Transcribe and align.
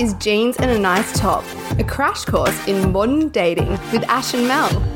is 0.00 0.14
Jeans 0.14 0.56
and 0.56 0.70
a 0.70 0.78
Nice 0.78 1.12
Top, 1.18 1.44
a 1.78 1.84
crash 1.84 2.24
course 2.24 2.66
in 2.66 2.90
modern 2.90 3.28
dating 3.28 3.68
with 3.92 4.02
Ash 4.08 4.32
and 4.32 4.48
Mel. 4.48 4.89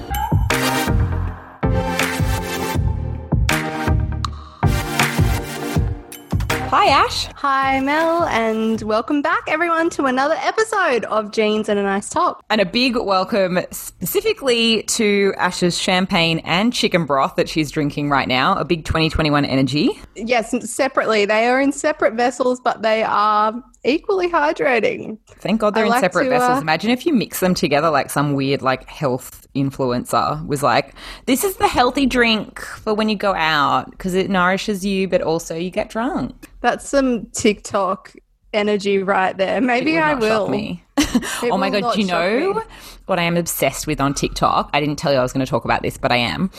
Hi, 6.76 6.86
Ash. 6.86 7.26
Hi, 7.36 7.78
Mel, 7.78 8.24
and 8.24 8.82
welcome 8.82 9.22
back, 9.22 9.44
everyone, 9.46 9.90
to 9.90 10.06
another 10.06 10.34
episode 10.40 11.04
of 11.04 11.30
Jeans 11.30 11.68
and 11.68 11.78
a 11.78 11.84
Nice 11.84 12.10
Top. 12.10 12.42
And 12.50 12.60
a 12.60 12.66
big 12.66 12.96
welcome 12.96 13.60
specifically 13.70 14.82
to 14.82 15.32
Ash's 15.36 15.78
champagne 15.78 16.40
and 16.40 16.72
chicken 16.72 17.06
broth 17.06 17.36
that 17.36 17.48
she's 17.48 17.70
drinking 17.70 18.10
right 18.10 18.26
now, 18.26 18.56
a 18.56 18.64
big 18.64 18.84
2021 18.84 19.44
energy. 19.44 19.90
Yes, 20.16 20.52
separately. 20.68 21.26
They 21.26 21.46
are 21.46 21.60
in 21.60 21.70
separate 21.70 22.14
vessels, 22.14 22.58
but 22.58 22.82
they 22.82 23.04
are 23.04 23.54
equally 23.84 24.28
hydrating. 24.28 25.18
Thank 25.28 25.60
God 25.60 25.74
they're 25.74 25.84
I 25.84 25.86
in 25.86 25.92
like 25.92 26.00
separate 26.00 26.24
to, 26.24 26.30
vessels. 26.30 26.58
uh, 26.58 26.60
Imagine 26.60 26.90
if 26.90 27.06
you 27.06 27.14
mix 27.14 27.38
them 27.38 27.54
together 27.54 27.88
like 27.88 28.10
some 28.10 28.32
weird 28.32 28.62
like 28.62 28.88
health 28.88 29.43
influencer 29.54 30.44
was 30.46 30.62
like, 30.62 30.94
this 31.26 31.44
is 31.44 31.56
the 31.56 31.68
healthy 31.68 32.06
drink 32.06 32.60
for 32.60 32.94
when 32.94 33.08
you 33.08 33.16
go 33.16 33.34
out 33.34 33.90
because 33.90 34.14
it 34.14 34.30
nourishes 34.30 34.84
you, 34.84 35.08
but 35.08 35.22
also 35.22 35.54
you 35.54 35.70
get 35.70 35.90
drunk. 35.90 36.48
That's 36.60 36.88
some 36.88 37.26
TikTok 37.26 38.12
energy 38.52 38.98
right 38.98 39.36
there. 39.36 39.60
Maybe 39.60 39.94
would 39.94 40.02
I 40.02 40.14
will. 40.14 40.46
Oh 41.42 41.56
my 41.58 41.70
will 41.70 41.80
god, 41.80 41.94
do 41.94 42.00
you 42.00 42.06
know 42.06 42.54
me. 42.54 42.60
what 43.06 43.18
I 43.18 43.22
am 43.22 43.36
obsessed 43.36 43.86
with 43.86 44.00
on 44.00 44.14
TikTok? 44.14 44.70
I 44.72 44.80
didn't 44.80 44.96
tell 44.96 45.12
you 45.12 45.18
I 45.18 45.22
was 45.22 45.32
going 45.32 45.44
to 45.44 45.50
talk 45.50 45.64
about 45.64 45.82
this, 45.82 45.96
but 45.98 46.10
I 46.12 46.16
am. 46.16 46.50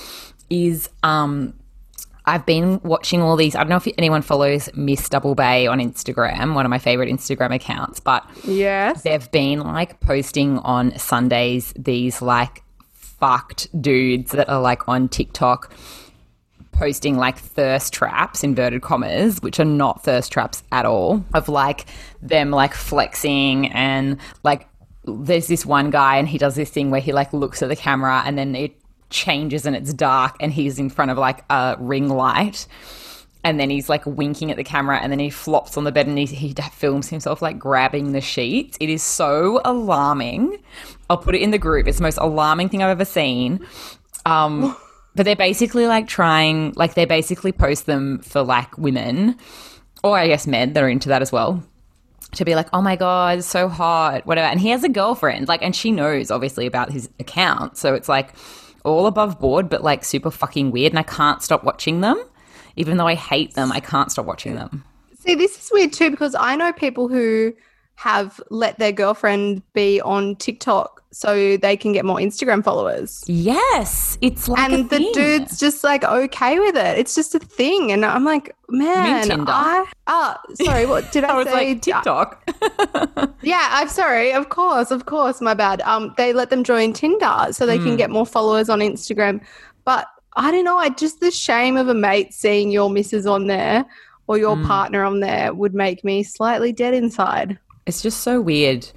Is 0.49 0.89
um 1.03 1.53
I've 2.27 2.45
been 2.45 2.79
watching 2.83 3.21
all 3.21 3.35
these. 3.35 3.55
I 3.55 3.59
don't 3.59 3.69
know 3.69 3.75
if 3.77 3.87
anyone 3.97 4.21
follows 4.23 4.67
Miss 4.73 5.07
Double 5.09 5.35
Bay 5.35 5.67
on 5.67 5.79
Instagram, 5.79 6.55
one 6.55 6.65
of 6.65 6.69
my 6.71 6.79
favorite 6.79 7.07
Instagram 7.09 7.53
accounts, 7.53 7.99
but 7.99 8.25
Yes. 8.45 9.03
they've 9.03 9.29
been 9.31 9.59
like 9.59 9.99
posting 10.01 10.57
on 10.59 10.97
Sundays 10.97 11.71
these 11.77 12.21
like 12.23 12.63
fucked 13.25 13.81
dudes 13.81 14.33
that 14.33 14.47
are 14.47 14.61
like 14.61 14.87
on 14.87 15.09
TikTok 15.09 15.73
posting 16.71 17.17
like 17.17 17.39
thirst 17.39 17.91
traps 17.91 18.43
inverted 18.43 18.83
commas 18.83 19.41
which 19.41 19.59
are 19.59 19.65
not 19.65 20.03
thirst 20.03 20.31
traps 20.31 20.61
at 20.71 20.85
all 20.85 21.23
of 21.33 21.49
like 21.49 21.85
them 22.21 22.51
like 22.51 22.75
flexing 22.75 23.71
and 23.71 24.17
like 24.43 24.67
there's 25.05 25.47
this 25.47 25.65
one 25.65 25.89
guy 25.89 26.17
and 26.17 26.27
he 26.27 26.37
does 26.37 26.53
this 26.53 26.69
thing 26.69 26.91
where 26.91 27.01
he 27.01 27.13
like 27.13 27.33
looks 27.33 27.63
at 27.63 27.69
the 27.69 27.75
camera 27.75 28.21
and 28.27 28.37
then 28.37 28.53
it 28.53 28.75
changes 29.09 29.65
and 29.65 29.75
it's 29.75 29.91
dark 29.91 30.35
and 30.39 30.51
he's 30.53 30.77
in 30.77 30.89
front 30.89 31.09
of 31.09 31.17
like 31.17 31.43
a 31.49 31.75
ring 31.79 32.09
light 32.09 32.67
and 33.45 33.59
then 33.59 33.69
he's 33.69 33.87
like 33.87 34.05
winking 34.05 34.49
at 34.49 34.57
the 34.57 34.63
camera 34.63 34.99
and 35.01 35.11
then 35.11 35.19
he 35.19 35.29
flops 35.29 35.77
on 35.77 35.85
the 35.85 35.91
bed 35.91 36.07
and 36.07 36.17
he, 36.17 36.25
he 36.25 36.53
films 36.73 37.07
himself 37.07 37.41
like 37.41 37.57
grabbing 37.57 38.11
the 38.11 38.19
sheets 38.19 38.75
it 38.81 38.89
is 38.89 39.03
so 39.03 39.61
alarming 39.63 40.57
i'll 41.09 41.17
put 41.17 41.35
it 41.35 41.41
in 41.41 41.51
the 41.51 41.57
group 41.57 41.87
it's 41.87 41.97
the 41.97 42.03
most 42.03 42.17
alarming 42.17 42.67
thing 42.67 42.83
i've 42.83 42.89
ever 42.89 43.05
seen 43.05 43.65
um 44.25 44.75
but 45.15 45.23
they're 45.23 45.35
basically 45.35 45.85
like 45.85 46.07
trying 46.07 46.73
like 46.75 46.95
they 46.95 47.05
basically 47.05 47.51
post 47.51 47.85
them 47.85 48.19
for 48.19 48.41
like 48.41 48.77
women 48.77 49.37
or 50.03 50.17
i 50.17 50.27
guess 50.27 50.47
men 50.47 50.73
that 50.73 50.83
are 50.83 50.89
into 50.89 51.07
that 51.07 51.21
as 51.21 51.31
well 51.31 51.63
to 52.33 52.43
be 52.43 52.53
like, 52.53 52.67
oh 52.73 52.81
my 52.81 52.97
God, 52.97 53.45
so 53.45 53.69
hot, 53.69 54.25
whatever. 54.25 54.47
And 54.47 54.59
he 54.59 54.67
has 54.69 54.83
a 54.83 54.89
girlfriend, 54.89 55.47
like, 55.47 55.61
and 55.61 55.73
she 55.73 55.89
knows 55.89 56.31
obviously 56.31 56.65
about 56.65 56.91
his 56.91 57.07
account. 57.17 57.77
So 57.77 57.93
it's 57.93 58.09
like 58.09 58.33
all 58.83 59.07
above 59.07 59.39
board, 59.39 59.69
but 59.69 59.83
like 59.83 60.03
super 60.03 60.31
fucking 60.31 60.71
weird. 60.71 60.91
And 60.91 60.99
I 60.99 61.03
can't 61.03 61.41
stop 61.41 61.63
watching 61.63 62.01
them. 62.01 62.21
Even 62.75 62.97
though 62.97 63.07
I 63.07 63.15
hate 63.15 63.53
them, 63.55 63.71
I 63.71 63.79
can't 63.79 64.11
stop 64.11 64.25
watching 64.25 64.55
them. 64.55 64.83
See, 65.19 65.35
this 65.35 65.57
is 65.57 65.69
weird 65.73 65.93
too 65.93 66.11
because 66.11 66.35
I 66.35 66.55
know 66.55 66.71
people 66.73 67.07
who 67.07 67.53
have 67.95 68.41
let 68.49 68.77
their 68.77 68.91
girlfriend 68.91 69.61
be 69.73 70.01
on 70.01 70.35
TikTok 70.35 71.01
so 71.11 71.55
they 71.55 71.77
can 71.77 71.93
get 71.93 72.03
more 72.03 72.17
Instagram 72.17 72.61
followers. 72.61 73.23
Yes, 73.25 74.17
it's 74.19 74.49
like 74.49 74.69
and 74.69 74.89
the 74.89 74.97
thing. 74.97 75.11
dude's 75.13 75.57
just 75.57 75.81
like 75.81 76.03
okay 76.03 76.59
with 76.59 76.75
it. 76.75 76.97
It's 76.99 77.15
just 77.15 77.33
a 77.35 77.39
thing. 77.39 77.93
And 77.93 78.03
I'm 78.05 78.25
like, 78.25 78.53
man. 78.67 79.31
I 79.47 79.85
ah 80.07 80.37
sorry, 80.55 80.85
what 80.85 81.09
did 81.13 81.23
I, 81.29 81.29
I 81.29 81.37
was 81.37 81.47
say? 81.47 81.53
like 81.53 81.81
TikTok. 81.81 82.49
Yeah, 83.41 83.67
I'm 83.71 83.87
sorry. 83.89 84.33
Of 84.33 84.49
course, 84.49 84.89
of 84.91 85.05
course, 85.05 85.39
my 85.39 85.53
bad. 85.53 85.81
Um, 85.81 86.13
they 86.17 86.33
let 86.33 86.49
them 86.49 86.63
join 86.63 86.93
Tinder 86.93 87.47
so 87.51 87.65
they 87.65 87.77
Hmm. 87.77 87.83
can 87.85 87.95
get 87.95 88.09
more 88.09 88.25
followers 88.25 88.69
on 88.69 88.79
Instagram. 88.79 89.39
But 89.85 90.07
I 90.35 90.51
don't 90.51 90.65
know. 90.65 90.77
I 90.77 90.89
just 90.89 91.19
the 91.21 91.31
shame 91.31 91.77
of 91.77 91.87
a 91.87 91.93
mate 91.93 92.33
seeing 92.33 92.71
your 92.71 92.89
missus 92.89 93.25
on 93.25 93.47
there 93.47 93.85
or 94.27 94.37
your 94.37 94.55
Hmm. 94.55 94.65
partner 94.65 95.03
on 95.03 95.19
there 95.19 95.53
would 95.53 95.73
make 95.73 96.03
me 96.03 96.23
slightly 96.23 96.71
dead 96.73 96.93
inside. 96.93 97.57
It's 97.85 98.01
just 98.01 98.21
so 98.21 98.41
weird. 98.41 98.87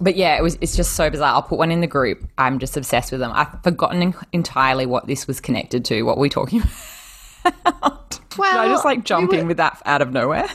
But 0.00 0.16
yeah, 0.16 0.36
it 0.36 0.42
was. 0.42 0.58
It's 0.60 0.76
just 0.76 0.92
so 0.92 1.08
bizarre. 1.08 1.32
I'll 1.32 1.42
put 1.42 1.58
one 1.58 1.70
in 1.70 1.80
the 1.80 1.86
group. 1.86 2.22
I'm 2.36 2.58
just 2.58 2.76
obsessed 2.76 3.10
with 3.12 3.20
them. 3.20 3.30
I've 3.34 3.62
forgotten 3.62 4.02
en- 4.02 4.14
entirely 4.32 4.84
what 4.84 5.06
this 5.06 5.26
was 5.26 5.40
connected 5.40 5.84
to. 5.86 6.02
What 6.02 6.18
were 6.18 6.22
we 6.22 6.28
talking 6.28 6.62
about? 7.44 8.20
Well, 8.36 8.52
Did 8.52 8.60
I 8.60 8.68
just 8.68 8.84
like 8.84 8.98
we 8.98 9.02
jump 9.04 9.30
were- 9.32 9.38
in 9.38 9.46
with 9.46 9.56
that 9.56 9.80
out 9.86 10.02
of 10.02 10.12
nowhere? 10.12 10.46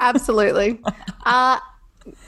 Absolutely. 0.00 0.80
uh, 1.26 1.58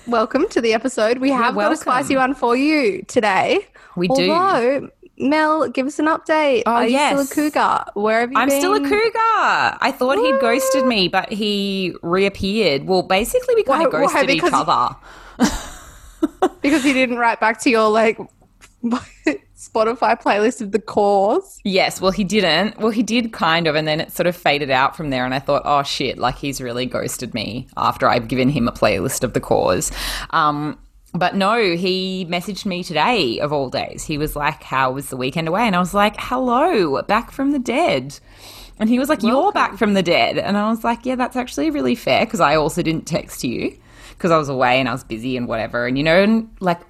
welcome 0.06 0.48
to 0.50 0.60
the 0.60 0.72
episode. 0.75 1.19
We 1.19 1.31
have 1.31 1.56
got 1.56 1.72
a 1.72 1.76
spicy 1.76 2.14
one 2.16 2.34
for 2.34 2.54
you 2.54 3.02
today. 3.08 3.66
We 3.97 4.06
do. 4.06 4.88
Mel, 5.19 5.69
give 5.69 5.87
us 5.87 5.99
an 5.99 6.06
update. 6.06 6.62
Oh, 6.67 6.73
Are 6.73 6.84
you 6.87 6.93
yes. 6.93 7.28
still 7.31 7.47
a 7.47 7.50
cougar? 7.50 7.84
Where 7.95 8.21
have 8.21 8.31
you 8.31 8.34
been? 8.34 8.43
I'm 8.43 8.49
been? 8.49 8.61
still 8.61 8.75
a 8.75 8.81
cougar. 8.81 9.78
I 9.81 9.95
thought 9.97 10.17
he'd 10.19 10.41
ghosted 10.41 10.87
me, 10.87 11.09
but 11.09 11.31
he 11.33 11.95
reappeared. 12.03 12.87
Well, 12.87 13.03
basically, 13.03 13.55
we 13.55 13.62
kind 13.62 13.81
Why- 13.81 13.87
of 13.87 13.93
why? 13.93 14.00
ghosted 14.12 14.31
each 14.31 14.43
Because- 14.43 14.67
other. 14.69 14.97
because 16.62 16.83
he 16.84 16.93
didn't 16.93 17.19
write 17.19 17.41
back 17.41 17.61
to 17.61 17.71
your 17.71 17.89
like 17.91 18.19
Spotify 19.56 20.21
playlist 20.21 20.61
of 20.61 20.73
the 20.73 20.78
cause. 20.81 21.61
Yes, 21.65 22.00
well, 22.00 22.11
he 22.11 22.25
didn't. 22.25 22.79
Well, 22.79 22.91
he 22.91 23.03
did 23.03 23.33
kind 23.33 23.67
of, 23.67 23.75
and 23.77 23.87
then 23.87 24.00
it 24.00 24.12
sort 24.12 24.27
of 24.27 24.34
faded 24.37 24.71
out 24.71 24.97
from 24.97 25.11
there. 25.11 25.25
And 25.25 25.34
I 25.34 25.39
thought, 25.39 25.62
oh 25.65 25.83
shit, 25.84 26.19
like 26.19 26.37
he's 26.37 26.61
really 26.61 26.84
ghosted 26.87 27.33
me 27.34 27.69
after 27.77 28.09
I've 28.09 28.29
given 28.29 28.49
him 28.49 28.67
a 28.67 28.73
playlist 28.73 29.23
of 29.23 29.34
the 29.34 29.41
cause. 29.41 29.93
Um, 30.31 30.79
but 31.15 31.34
no, 31.34 31.77
he 31.77 32.27
messaged 32.31 32.65
me 32.65 32.83
today 32.83 33.39
of 33.41 33.53
all 33.53 33.69
days. 33.69 34.05
He 34.05 34.19
was 34.19 34.34
like, 34.34 34.62
"How 34.62 34.93
was 34.93 35.09
the 35.09 35.17
weekend 35.17 35.49
away?" 35.49 35.67
And 35.67 35.77
I 35.77 35.81
was 35.81 35.95
like, 35.95 36.17
"Hello, 36.19 37.03
back 37.03 37.31
from 37.31 37.53
the 37.53 37.59
dead." 37.59 38.19
And 38.78 38.89
he 38.89 38.99
was 38.99 39.09
like, 39.09 39.23
"You're 39.23 39.53
back 39.53 39.77
from 39.77 39.95
the 39.95 40.03
dead," 40.03 40.39
and 40.39 40.56
I 40.56 40.71
was 40.71 40.84
like, 40.84 41.05
"Yeah, 41.05 41.17
that's 41.17 41.37
actually 41.37 41.71
really 41.71 41.95
fair 41.95 42.25
because 42.25 42.41
I 42.41 42.56
also 42.56 42.83
didn't 42.83 43.06
text 43.06 43.45
you 43.45 43.77
because 44.11 44.31
I 44.31 44.39
was 44.39 44.49
away 44.49 44.81
and 44.81 44.89
I 44.89 44.93
was 44.93 45.05
busy 45.05 45.37
and 45.37 45.47
whatever." 45.47 45.87
And 45.87 45.99
you 45.99 46.05
know, 46.05 46.23
and, 46.23 46.49
like 46.61 46.81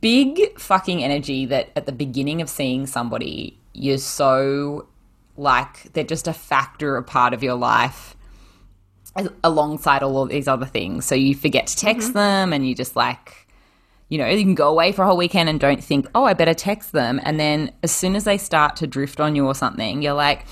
big 0.00 0.58
fucking 0.58 1.02
energy 1.02 1.46
that 1.46 1.70
at 1.76 1.86
the 1.86 1.92
beginning 1.92 2.40
of 2.40 2.48
seeing 2.48 2.86
somebody 2.86 3.58
you're 3.74 3.98
so 3.98 4.86
like 5.36 5.92
they're 5.92 6.04
just 6.04 6.26
a 6.28 6.32
factor 6.32 6.96
a 6.96 7.02
part 7.02 7.34
of 7.34 7.42
your 7.42 7.54
life 7.54 8.16
alongside 9.42 10.02
all 10.02 10.22
of 10.22 10.28
these 10.28 10.48
other 10.48 10.66
things. 10.66 11.04
So 11.04 11.14
you 11.14 11.34
forget 11.34 11.66
to 11.68 11.76
text 11.76 12.08
mm-hmm. 12.08 12.18
them 12.18 12.52
and 12.52 12.68
you 12.68 12.74
just 12.74 12.96
like 12.96 13.46
you 14.08 14.18
know 14.18 14.28
you 14.28 14.42
can 14.42 14.54
go 14.54 14.68
away 14.68 14.92
for 14.92 15.02
a 15.02 15.06
whole 15.06 15.16
weekend 15.16 15.48
and 15.48 15.58
don't 15.58 15.82
think 15.82 16.06
oh 16.14 16.24
i 16.24 16.34
better 16.34 16.54
text 16.54 16.92
them. 16.92 17.20
And 17.24 17.40
then 17.40 17.72
as 17.82 17.90
soon 17.90 18.16
as 18.16 18.24
they 18.24 18.38
start 18.38 18.76
to 18.76 18.86
drift 18.86 19.20
on 19.20 19.34
you 19.34 19.46
or 19.46 19.54
something 19.54 20.02
you're 20.02 20.14
like 20.14 20.46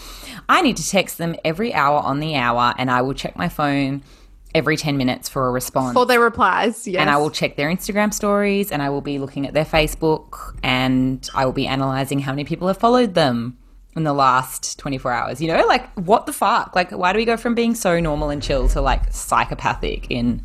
i 0.49 0.63
need 0.63 0.77
to 0.79 0.89
text 0.89 1.19
them 1.19 1.37
every 1.45 1.75
hour 1.75 1.99
on 2.01 2.21
the 2.21 2.35
hour 2.35 2.75
and 2.79 2.91
i 2.91 3.03
will 3.03 3.15
check 3.15 3.37
my 3.37 3.49
phone 3.49 4.03
every 4.55 4.77
10 4.77 4.97
minutes 4.97 5.29
for 5.29 5.49
a 5.49 5.51
response. 5.51 5.95
For 5.95 6.07
their 6.07 6.21
replies, 6.21 6.87
yes. 6.87 7.01
and 7.01 7.09
I 7.09 7.17
will 7.17 7.31
check 7.31 7.57
their 7.57 7.71
Instagram 7.71 8.13
stories 8.13 8.71
and 8.71 8.83
I 8.83 8.91
will 8.91 9.01
be 9.01 9.19
looking 9.19 9.47
at 9.47 9.55
their 9.55 9.65
Facebook 9.65 10.55
and 10.63 11.29
I 11.35 11.45
will 11.47 11.53
be 11.53 11.67
analyzing 11.67 12.19
how 12.19 12.33
many 12.33 12.45
people 12.45 12.69
have 12.69 12.79
followed 12.79 13.15
them 13.15 13.57
in 13.95 14.05
the 14.05 14.13
last 14.13 14.79
24 14.79 15.13
hours. 15.13 15.41
You 15.41 15.49
know, 15.49 15.67
like 15.67 15.93
what 15.95 16.27
the 16.27 16.33
fuck? 16.33 16.75
Like, 16.75 16.91
why 16.93 17.13
do 17.13 17.19
we 17.19 17.25
go 17.25 17.37
from 17.37 17.55
being 17.55 17.75
so 17.75 18.01
normal 18.01 18.31
and 18.31 18.43
chill 18.43 18.69
to 18.69 18.81
like 18.81 19.13
psychopathic 19.13 20.11
in 20.11 20.43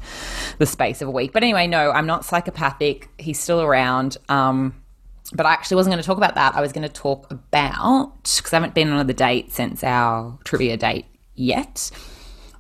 the 0.58 0.66
space 0.66 1.02
of 1.02 1.08
a 1.08 1.12
week? 1.12 1.32
But 1.32 1.44
anyway, 1.44 1.68
no, 1.68 1.92
I'm 1.92 2.06
not 2.06 2.26
psychopathic. 2.26 3.10
He's 3.18 3.40
still 3.40 3.62
around. 3.62 4.18
Um, 4.28 4.76
but 5.34 5.46
I 5.46 5.54
actually 5.54 5.76
wasn't 5.76 5.94
going 5.94 6.02
to 6.02 6.08
talk 6.08 6.18
about 6.18 6.36
that. 6.36 6.56
I 6.56 6.62
was 6.62 6.72
going 6.72 6.88
to 6.88 6.94
talk 6.94 7.30
about, 7.32 8.14
because 8.24 8.54
I 8.54 8.58
haven't 8.58 8.74
been 8.74 8.88
on 8.88 8.96
another 8.96 9.14
date 9.14 9.52
since 9.52 9.84
our 9.84 10.38
trivia 10.46 10.78
date 10.78 11.06
yet. 11.36 11.92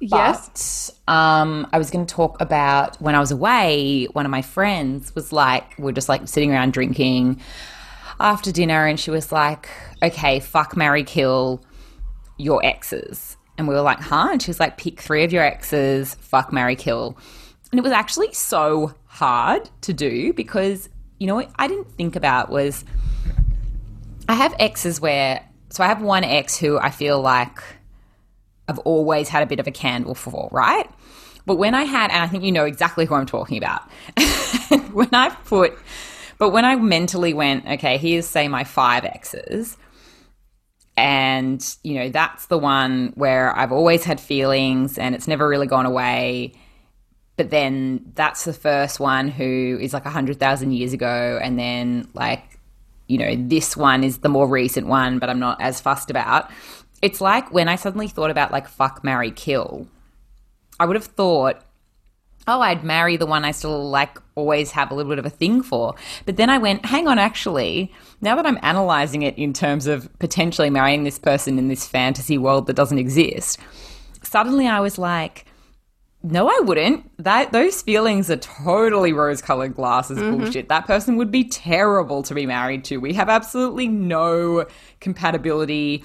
yes. 0.01 0.92
But 1.06 1.13
um, 1.13 1.68
I 1.72 1.78
was 1.78 1.90
going 1.90 2.06
to 2.06 2.13
talk 2.13 2.42
about 2.42 3.01
when 3.01 3.16
I 3.16 3.19
was 3.19 3.31
away, 3.31 4.07
one 4.12 4.25
of 4.25 4.31
my 4.31 4.42
friends 4.42 5.16
was 5.16 5.31
like, 5.31 5.78
we're 5.78 5.94
just 5.94 6.10
like 6.10 6.28
sitting 6.28 6.51
around 6.51 6.74
drinking 6.74 7.42
after 8.19 8.52
dinner, 8.52 8.86
and 8.86 9.00
she 9.00 9.12
was 9.12 9.31
like, 9.31 9.69
okay, 10.02 10.40
fuck, 10.40 10.75
marry, 10.75 11.04
kill 11.04 11.64
your 12.38 12.64
exes. 12.66 13.38
And 13.58 13.68
we 13.68 13.74
were 13.74 13.81
like, 13.81 14.00
huh? 14.00 14.30
And 14.31 14.42
she 14.42 14.50
was 14.50 14.60
like, 14.60 14.78
pick 14.78 15.02
three 15.02 15.24
of 15.24 15.34
your 15.34 15.44
exes, 15.44 16.16
fuck, 16.16 16.54
marry, 16.54 16.75
kill. 16.75 17.18
And 17.72 17.80
it 17.80 17.84
was 17.84 17.92
actually 17.92 18.34
so 18.34 18.94
hard 19.06 19.69
to 19.81 19.94
do 19.94 20.34
because, 20.34 20.90
you 21.19 21.28
know, 21.28 21.36
what 21.36 21.50
I 21.56 21.68
didn't 21.68 21.92
think 21.94 22.16
about 22.16 22.50
was 22.50 22.86
I 24.30 24.36
have 24.36 24.54
exes 24.60 25.02
where, 25.02 25.44
so 25.69 25.84
I 25.84 25.88
have 25.88 26.02
one 26.02 26.24
ex 26.24 26.58
who 26.58 26.78
I 26.78 26.92
feel 26.92 27.19
like 27.19 27.60
I've 28.68 28.80
always 28.80 29.30
had 29.30 29.44
a 29.44 29.46
bit 29.46 29.60
of 29.60 29.68
a 29.68 29.72
candle 29.72 30.16
for, 30.16 30.50
right? 30.52 30.90
But 31.46 31.56
when 31.56 31.74
I 31.74 31.84
had, 31.84 32.12
and 32.12 32.22
I 32.22 32.28
think 32.28 32.44
you 32.44 32.52
know 32.52 32.66
exactly 32.66 33.06
who 33.06 33.16
I'm 33.16 33.25
talking 33.25 33.58
about, 33.58 33.90
when 34.92 35.10
I 35.14 35.30
put, 35.46 35.78
but 36.38 36.51
when 36.51 36.66
I 36.66 36.75
mentally 36.75 37.34
went, 37.34 37.66
okay, 37.66 37.98
here's 37.98 38.25
say 38.28 38.48
my 38.48 38.63
five 38.63 39.06
exes, 39.06 39.78
and 40.95 41.63
you 41.84 41.95
know 41.95 42.10
that's 42.10 42.48
the 42.48 42.57
one 42.57 43.13
where 43.16 43.56
I've 43.56 43.72
always 43.72 44.04
had 44.04 44.19
feelings 44.19 44.98
and 44.98 45.13
it's 45.13 45.28
never 45.28 45.48
really 45.48 45.68
gone 45.68 45.86
away. 45.86 46.54
But 47.38 47.51
then 47.51 48.12
that's 48.16 48.45
the 48.45 48.54
first 48.54 49.00
one 49.00 49.28
who 49.28 49.78
is 49.80 49.94
like 49.94 50.06
a 50.06 50.10
hundred 50.10 50.39
thousand 50.39 50.72
years 50.72 50.94
ago, 50.94 51.39
and 51.42 51.57
then 51.57 52.07
like 52.13 52.60
you 53.07 53.18
know 53.18 53.36
this 53.36 53.78
one 53.78 54.04
is 54.04 54.19
the 54.19 54.30
more 54.30 54.48
recent 54.48 54.88
one, 54.88 55.19
but 55.19 55.30
I'm 55.30 55.40
not 55.40 55.62
as 55.62 55.80
fussed 55.80 56.10
about. 56.10 56.50
It's 57.01 57.22
like 57.22 57.54
when 57.54 57.68
I 57.68 57.75
suddenly 57.75 58.07
thought 58.07 58.31
about 58.31 58.51
like 58.51 58.68
fuck, 58.68 59.04
marry, 59.04 59.31
kill. 59.31 59.88
I 60.80 60.86
would 60.86 60.95
have 60.95 61.06
thought, 61.06 61.63
oh, 62.47 62.61
I'd 62.61 62.83
marry 62.83 63.17
the 63.17 63.25
one 63.25 63.44
I 63.44 63.51
still 63.51 63.89
like 63.89 64.17
always 64.35 64.71
have 64.71 64.89
a 64.91 64.94
little 64.94 65.11
bit 65.11 65.19
of 65.19 65.25
a 65.25 65.29
thing 65.29 65.61
for. 65.61 65.95
But 66.25 66.38
then 66.38 66.49
I 66.49 66.57
went, 66.57 66.85
hang 66.85 67.07
on, 67.07 67.19
actually, 67.19 67.94
now 68.21 68.35
that 68.35 68.45
I'm 68.45 68.59
analyzing 68.61 69.23
it 69.23 69.38
in 69.38 69.53
terms 69.53 69.88
of 69.88 70.09
potentially 70.19 70.69
marrying 70.69 71.03
this 71.03 71.19
person 71.19 71.59
in 71.59 71.67
this 71.67 71.85
fantasy 71.88 72.38
world 72.38 72.67
that 72.67 72.75
doesn't 72.75 72.99
exist, 72.99 73.59
suddenly 74.23 74.67
I 74.67 74.79
was 74.79 74.97
like, 74.97 75.45
no, 76.23 76.49
I 76.49 76.59
wouldn't. 76.63 77.09
That 77.23 77.51
those 77.51 77.81
feelings 77.81 78.29
are 78.31 78.38
totally 78.38 79.13
rose-colored 79.13 79.75
glasses 79.75 80.17
mm-hmm. 80.17 80.38
bullshit. 80.38 80.67
That 80.69 80.88
person 80.88 81.15
would 81.17 81.31
be 81.31 81.44
terrible 81.44 82.23
to 82.23 82.33
be 82.33 82.45
married 82.45 82.83
to. 82.85 82.97
We 82.97 83.13
have 83.13 83.29
absolutely 83.29 83.88
no 83.88 84.65
compatibility 84.99 86.03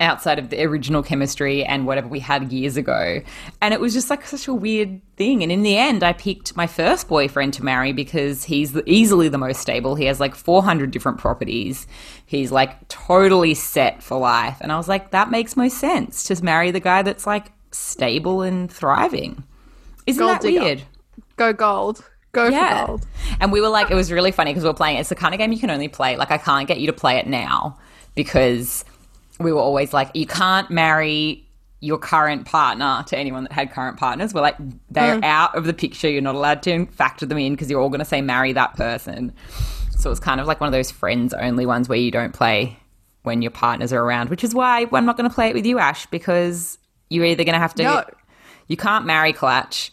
outside 0.00 0.38
of 0.38 0.48
the 0.48 0.62
original 0.64 1.02
chemistry 1.02 1.64
and 1.64 1.86
whatever 1.86 2.08
we 2.08 2.18
had 2.20 2.50
years 2.52 2.76
ago. 2.76 3.20
And 3.60 3.74
it 3.74 3.80
was 3.80 3.92
just 3.92 4.08
like 4.10 4.24
such 4.26 4.48
a 4.48 4.54
weird 4.54 5.00
thing. 5.16 5.42
And 5.42 5.52
in 5.52 5.62
the 5.62 5.76
end, 5.76 6.02
I 6.02 6.12
picked 6.14 6.56
my 6.56 6.66
first 6.66 7.06
boyfriend 7.06 7.54
to 7.54 7.64
marry 7.64 7.92
because 7.92 8.44
he's 8.44 8.74
easily 8.86 9.28
the 9.28 9.38
most 9.38 9.60
stable. 9.60 9.94
He 9.94 10.06
has 10.06 10.18
like 10.18 10.34
400 10.34 10.90
different 10.90 11.18
properties. 11.18 11.86
He's 12.26 12.50
like 12.50 12.88
totally 12.88 13.54
set 13.54 14.02
for 14.02 14.18
life. 14.18 14.56
And 14.60 14.72
I 14.72 14.76
was 14.76 14.88
like, 14.88 15.10
that 15.10 15.30
makes 15.30 15.56
most 15.56 15.78
sense 15.78 16.24
to 16.24 16.42
marry 16.44 16.70
the 16.70 16.80
guy 16.80 17.02
that's 17.02 17.26
like 17.26 17.52
stable 17.70 18.42
and 18.42 18.72
thriving. 18.72 19.44
Isn't 20.06 20.18
Gold 20.18 20.32
that 20.36 20.42
digger. 20.42 20.60
weird? 20.62 20.82
Go 21.36 21.52
gold. 21.52 22.04
Go 22.32 22.46
Yeah. 22.48 22.80
for 22.82 22.86
gold. 22.86 23.06
And 23.40 23.52
we 23.52 23.60
were 23.60 23.68
like, 23.68 23.90
it 23.90 23.94
was 23.94 24.10
really 24.10 24.32
funny 24.32 24.52
because 24.52 24.64
we're 24.64 24.72
playing. 24.72 24.96
It's 24.98 25.08
the 25.08 25.14
kind 25.14 25.34
of 25.34 25.38
game 25.38 25.52
you 25.52 25.58
can 25.58 25.70
only 25.70 25.88
play. 25.88 26.16
Like, 26.16 26.30
I 26.30 26.38
can't 26.38 26.66
get 26.66 26.80
you 26.80 26.86
to 26.86 26.92
play 26.92 27.18
it 27.18 27.26
now 27.26 27.76
because 28.14 28.84
we 29.40 29.52
were 29.52 29.60
always 29.60 29.92
like, 29.92 30.10
you 30.14 30.26
can't 30.26 30.70
marry 30.70 31.46
your 31.80 31.98
current 31.98 32.44
partner 32.44 33.02
to 33.06 33.16
anyone 33.16 33.44
that 33.44 33.52
had 33.52 33.72
current 33.72 33.96
partners. 33.96 34.34
We're 34.34 34.42
like, 34.42 34.56
they're 34.90 35.16
mm. 35.16 35.24
out 35.24 35.54
of 35.54 35.64
the 35.64 35.72
picture. 35.72 36.10
You're 36.10 36.20
not 36.20 36.34
allowed 36.34 36.62
to 36.64 36.86
factor 36.86 37.24
them 37.24 37.38
in 37.38 37.54
because 37.54 37.70
you're 37.70 37.80
all 37.80 37.88
going 37.88 38.00
to 38.00 38.04
say 38.04 38.20
marry 38.20 38.52
that 38.52 38.76
person. 38.76 39.32
So 39.98 40.10
it's 40.10 40.20
kind 40.20 40.40
of 40.40 40.46
like 40.46 40.60
one 40.60 40.68
of 40.68 40.72
those 40.72 40.90
friends 40.90 41.32
only 41.34 41.66
ones 41.66 41.88
where 41.88 41.98
you 41.98 42.10
don't 42.10 42.32
play 42.32 42.78
when 43.22 43.42
your 43.42 43.50
partners 43.50 43.92
are 43.92 44.02
around, 44.02 44.28
which 44.28 44.44
is 44.44 44.54
why 44.54 44.86
I'm 44.92 45.06
not 45.06 45.16
going 45.16 45.28
to 45.28 45.34
play 45.34 45.48
it 45.48 45.54
with 45.54 45.66
you, 45.66 45.78
Ash, 45.78 46.06
because 46.06 46.78
you're 47.08 47.24
either 47.24 47.44
going 47.44 47.54
to 47.54 47.60
have 47.60 47.74
to. 47.74 47.82
No. 47.82 48.04
You 48.68 48.76
can't 48.76 49.04
marry 49.04 49.32
Clutch 49.32 49.90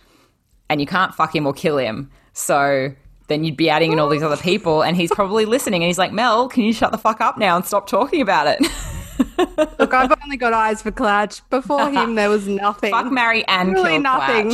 and 0.69 0.81
you 0.81 0.87
can't 0.87 1.13
fuck 1.15 1.35
him 1.35 1.45
or 1.47 1.53
kill 1.53 1.77
him. 1.77 2.11
So 2.33 2.93
then 3.27 3.43
you'd 3.43 3.57
be 3.57 3.69
adding 3.69 3.93
in 3.93 3.99
all 3.99 4.09
these 4.09 4.23
other 4.23 4.37
people, 4.41 4.83
and 4.83 4.95
he's 4.95 5.11
probably 5.11 5.45
listening, 5.45 5.83
and 5.83 5.87
he's 5.87 5.97
like, 5.97 6.11
Mel, 6.11 6.47
can 6.49 6.63
you 6.63 6.73
shut 6.73 6.91
the 6.91 6.97
fuck 6.97 7.21
up 7.21 7.37
now 7.37 7.55
and 7.55 7.65
stop 7.65 7.87
talking 7.87 8.21
about 8.21 8.47
it? 8.47 8.65
Look, 9.79 9.93
I've 9.93 10.11
only 10.23 10.37
got 10.37 10.53
eyes 10.53 10.81
for 10.81 10.91
Clutch. 10.91 11.47
Before 11.49 11.89
him, 11.89 12.15
there 12.15 12.29
was 12.29 12.47
nothing. 12.47 12.91
fuck, 12.91 13.11
marry, 13.11 13.45
and 13.47 13.75
kill 13.75 13.99
nothing. 13.99 14.51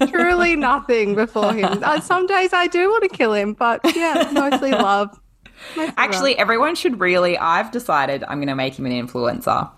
Truly 0.08 0.56
nothing 0.56 1.14
before 1.14 1.52
him. 1.52 1.82
Uh, 1.82 2.00
Some 2.00 2.26
days 2.26 2.52
I 2.52 2.66
do 2.66 2.88
want 2.90 3.02
to 3.04 3.08
kill 3.08 3.34
him, 3.34 3.52
but 3.54 3.80
yeah, 3.96 4.30
mostly 4.32 4.70
love. 4.72 5.18
Mostly 5.76 5.94
Actually, 5.96 6.38
everyone 6.38 6.74
should 6.74 7.00
really. 7.00 7.36
I've 7.38 7.70
decided 7.70 8.24
I'm 8.28 8.38
going 8.38 8.48
to 8.48 8.54
make 8.54 8.78
him 8.78 8.86
an 8.86 8.92
influencer. 8.92 9.70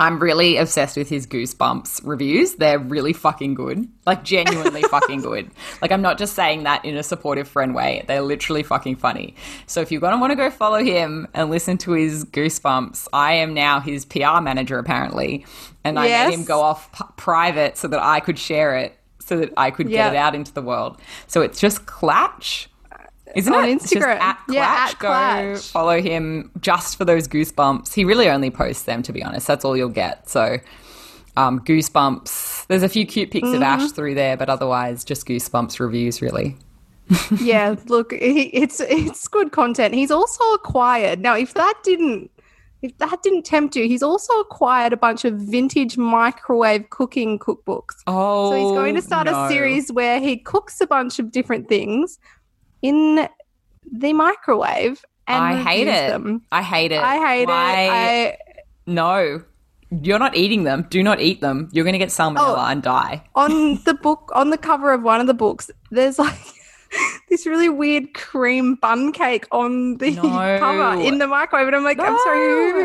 I'm 0.00 0.18
really 0.18 0.56
obsessed 0.56 0.96
with 0.96 1.08
his 1.08 1.24
Goosebumps 1.24 2.00
reviews. 2.04 2.56
They're 2.56 2.80
really 2.80 3.12
fucking 3.12 3.54
good. 3.54 3.86
Like, 4.06 4.24
genuinely 4.24 4.82
fucking 4.90 5.20
good. 5.20 5.52
Like, 5.80 5.92
I'm 5.92 6.02
not 6.02 6.18
just 6.18 6.34
saying 6.34 6.64
that 6.64 6.84
in 6.84 6.96
a 6.96 7.02
supportive 7.04 7.46
friend 7.46 7.76
way. 7.76 8.04
They're 8.08 8.20
literally 8.20 8.64
fucking 8.64 8.96
funny. 8.96 9.36
So, 9.66 9.80
if 9.82 9.92
you're 9.92 10.00
going 10.00 10.12
to 10.14 10.18
want 10.18 10.32
to 10.32 10.36
go 10.36 10.50
follow 10.50 10.82
him 10.82 11.28
and 11.32 11.48
listen 11.48 11.78
to 11.78 11.92
his 11.92 12.24
Goosebumps, 12.24 13.06
I 13.12 13.34
am 13.34 13.54
now 13.54 13.78
his 13.78 14.04
PR 14.04 14.40
manager, 14.40 14.78
apparently. 14.80 15.46
And 15.84 15.96
I 15.96 16.06
Yes. 16.08 16.28
made 16.30 16.38
him 16.40 16.44
go 16.44 16.60
off 16.60 16.90
p- 16.90 17.04
private 17.16 17.76
so 17.78 17.86
that 17.86 18.02
I 18.02 18.18
could 18.18 18.38
share 18.38 18.76
it, 18.76 18.98
so 19.20 19.36
that 19.38 19.52
I 19.56 19.70
could 19.70 19.88
Yeah. 19.88 20.08
get 20.08 20.14
it 20.14 20.16
out 20.18 20.34
into 20.34 20.52
the 20.52 20.62
world. 20.62 21.00
So, 21.28 21.40
it's 21.40 21.60
just 21.60 21.86
Clatch. 21.86 22.68
Isn't 23.34 23.52
On 23.54 23.64
it? 23.64 23.78
Instagram. 23.80 24.18
at 24.20 24.38
Yeah, 24.48 24.86
at 24.90 24.98
Go 24.98 25.08
Clatch. 25.08 25.68
follow 25.70 26.00
him 26.00 26.50
just 26.60 26.96
for 26.96 27.04
those 27.04 27.26
goosebumps. 27.28 27.92
He 27.92 28.04
really 28.04 28.28
only 28.28 28.50
posts 28.50 28.84
them, 28.84 29.02
to 29.02 29.12
be 29.12 29.22
honest. 29.22 29.46
That's 29.46 29.64
all 29.64 29.76
you'll 29.76 29.88
get. 29.88 30.28
So, 30.28 30.58
um, 31.36 31.60
goosebumps. 31.60 32.66
There's 32.68 32.82
a 32.82 32.88
few 32.88 33.04
cute 33.06 33.30
pics 33.30 33.48
of 33.48 33.54
Mm-hmm. 33.54 33.62
Ash 33.62 33.90
through 33.92 34.14
there, 34.14 34.36
but 34.36 34.48
otherwise, 34.48 35.04
just 35.04 35.26
goosebumps 35.26 35.80
reviews, 35.80 36.22
really. 36.22 36.56
yeah, 37.40 37.74
look, 37.88 38.12
he, 38.12 38.44
it's 38.44 38.80
it's 38.80 39.28
good 39.28 39.52
content. 39.52 39.92
He's 39.94 40.10
also 40.10 40.42
acquired 40.54 41.20
now. 41.20 41.34
If 41.36 41.52
that 41.54 41.74
didn't, 41.82 42.30
if 42.80 42.96
that 42.98 43.22
didn't 43.22 43.44
tempt 43.44 43.76
you, 43.76 43.86
he's 43.86 44.02
also 44.02 44.32
acquired 44.40 44.92
a 44.94 44.96
bunch 44.96 45.24
of 45.26 45.34
vintage 45.34 45.98
microwave 45.98 46.88
cooking 46.90 47.38
cookbooks. 47.38 47.96
Oh, 48.06 48.50
So 48.52 48.56
he's 48.56 48.70
going 48.72 48.94
to 48.94 49.02
start 49.02 49.26
no. 49.26 49.44
a 49.44 49.48
series 49.48 49.92
where 49.92 50.18
he 50.20 50.38
cooks 50.38 50.80
a 50.80 50.86
bunch 50.86 51.18
of 51.18 51.30
different 51.30 51.68
things 51.68 52.18
in 52.84 53.28
the 53.90 54.12
microwave 54.12 55.04
and 55.26 55.42
I 55.42 55.62
hate 55.62 55.88
it. 55.88 56.08
them. 56.10 56.42
I 56.52 56.62
hate 56.62 56.92
it. 56.92 57.00
I 57.02 57.16
hate 57.26 57.48
Why- 57.48 57.80
it. 57.80 58.38
I 58.56 58.60
No, 58.86 59.42
you're 60.02 60.18
not 60.18 60.36
eating 60.36 60.64
them. 60.64 60.86
Do 60.90 61.02
not 61.02 61.20
eat 61.20 61.40
them. 61.40 61.68
You're 61.72 61.84
going 61.84 61.92
to 61.94 61.98
get 61.98 62.10
salmonella 62.10 62.56
Oh. 62.58 62.70
and 62.70 62.82
die. 62.82 63.24
on 63.34 63.82
the 63.84 63.94
book 63.94 64.30
on 64.34 64.50
the 64.50 64.58
cover 64.58 64.92
of 64.92 65.02
one 65.02 65.20
of 65.20 65.26
the 65.26 65.34
books 65.34 65.70
there's 65.90 66.18
like 66.18 66.38
this 67.30 67.46
really 67.46 67.68
weird 67.68 68.12
cream 68.14 68.74
bun 68.76 69.12
cake 69.12 69.46
on 69.50 69.96
the 69.98 70.10
No. 70.12 70.22
cover 70.58 71.00
in 71.00 71.18
the 71.18 71.26
microwave 71.26 71.66
and 71.68 71.76
i'm 71.76 71.84
like 71.84 71.98
i'm 71.98 72.18
sorry 72.24 72.38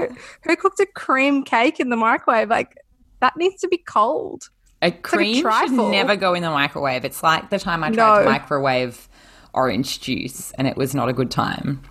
who, 0.08 0.16
who 0.46 0.56
cooked 0.56 0.80
a 0.80 0.86
cream 0.86 1.44
cake 1.44 1.80
in 1.80 1.90
the 1.90 1.96
microwave 1.96 2.50
like 2.50 2.76
that 3.20 3.36
needs 3.38 3.60
to 3.62 3.68
be 3.68 3.78
cold 3.78 4.50
A 4.82 4.92
cream 4.92 5.44
should 5.44 5.72
never 5.74 6.16
go 6.16 6.34
in 6.34 6.42
the 6.42 6.50
microwave. 6.50 7.04
It's 7.04 7.22
like 7.22 7.50
the 7.50 7.60
time 7.60 7.84
I 7.84 7.92
tried 7.92 8.20
to 8.24 8.30
microwave 8.30 9.09
orange 9.54 10.00
juice, 10.02 10.52
and 10.54 10.68
it 10.68 10.78
was 10.78 10.94
not 10.96 11.10
a 11.10 11.14
good 11.14 11.32
time. 11.32 11.82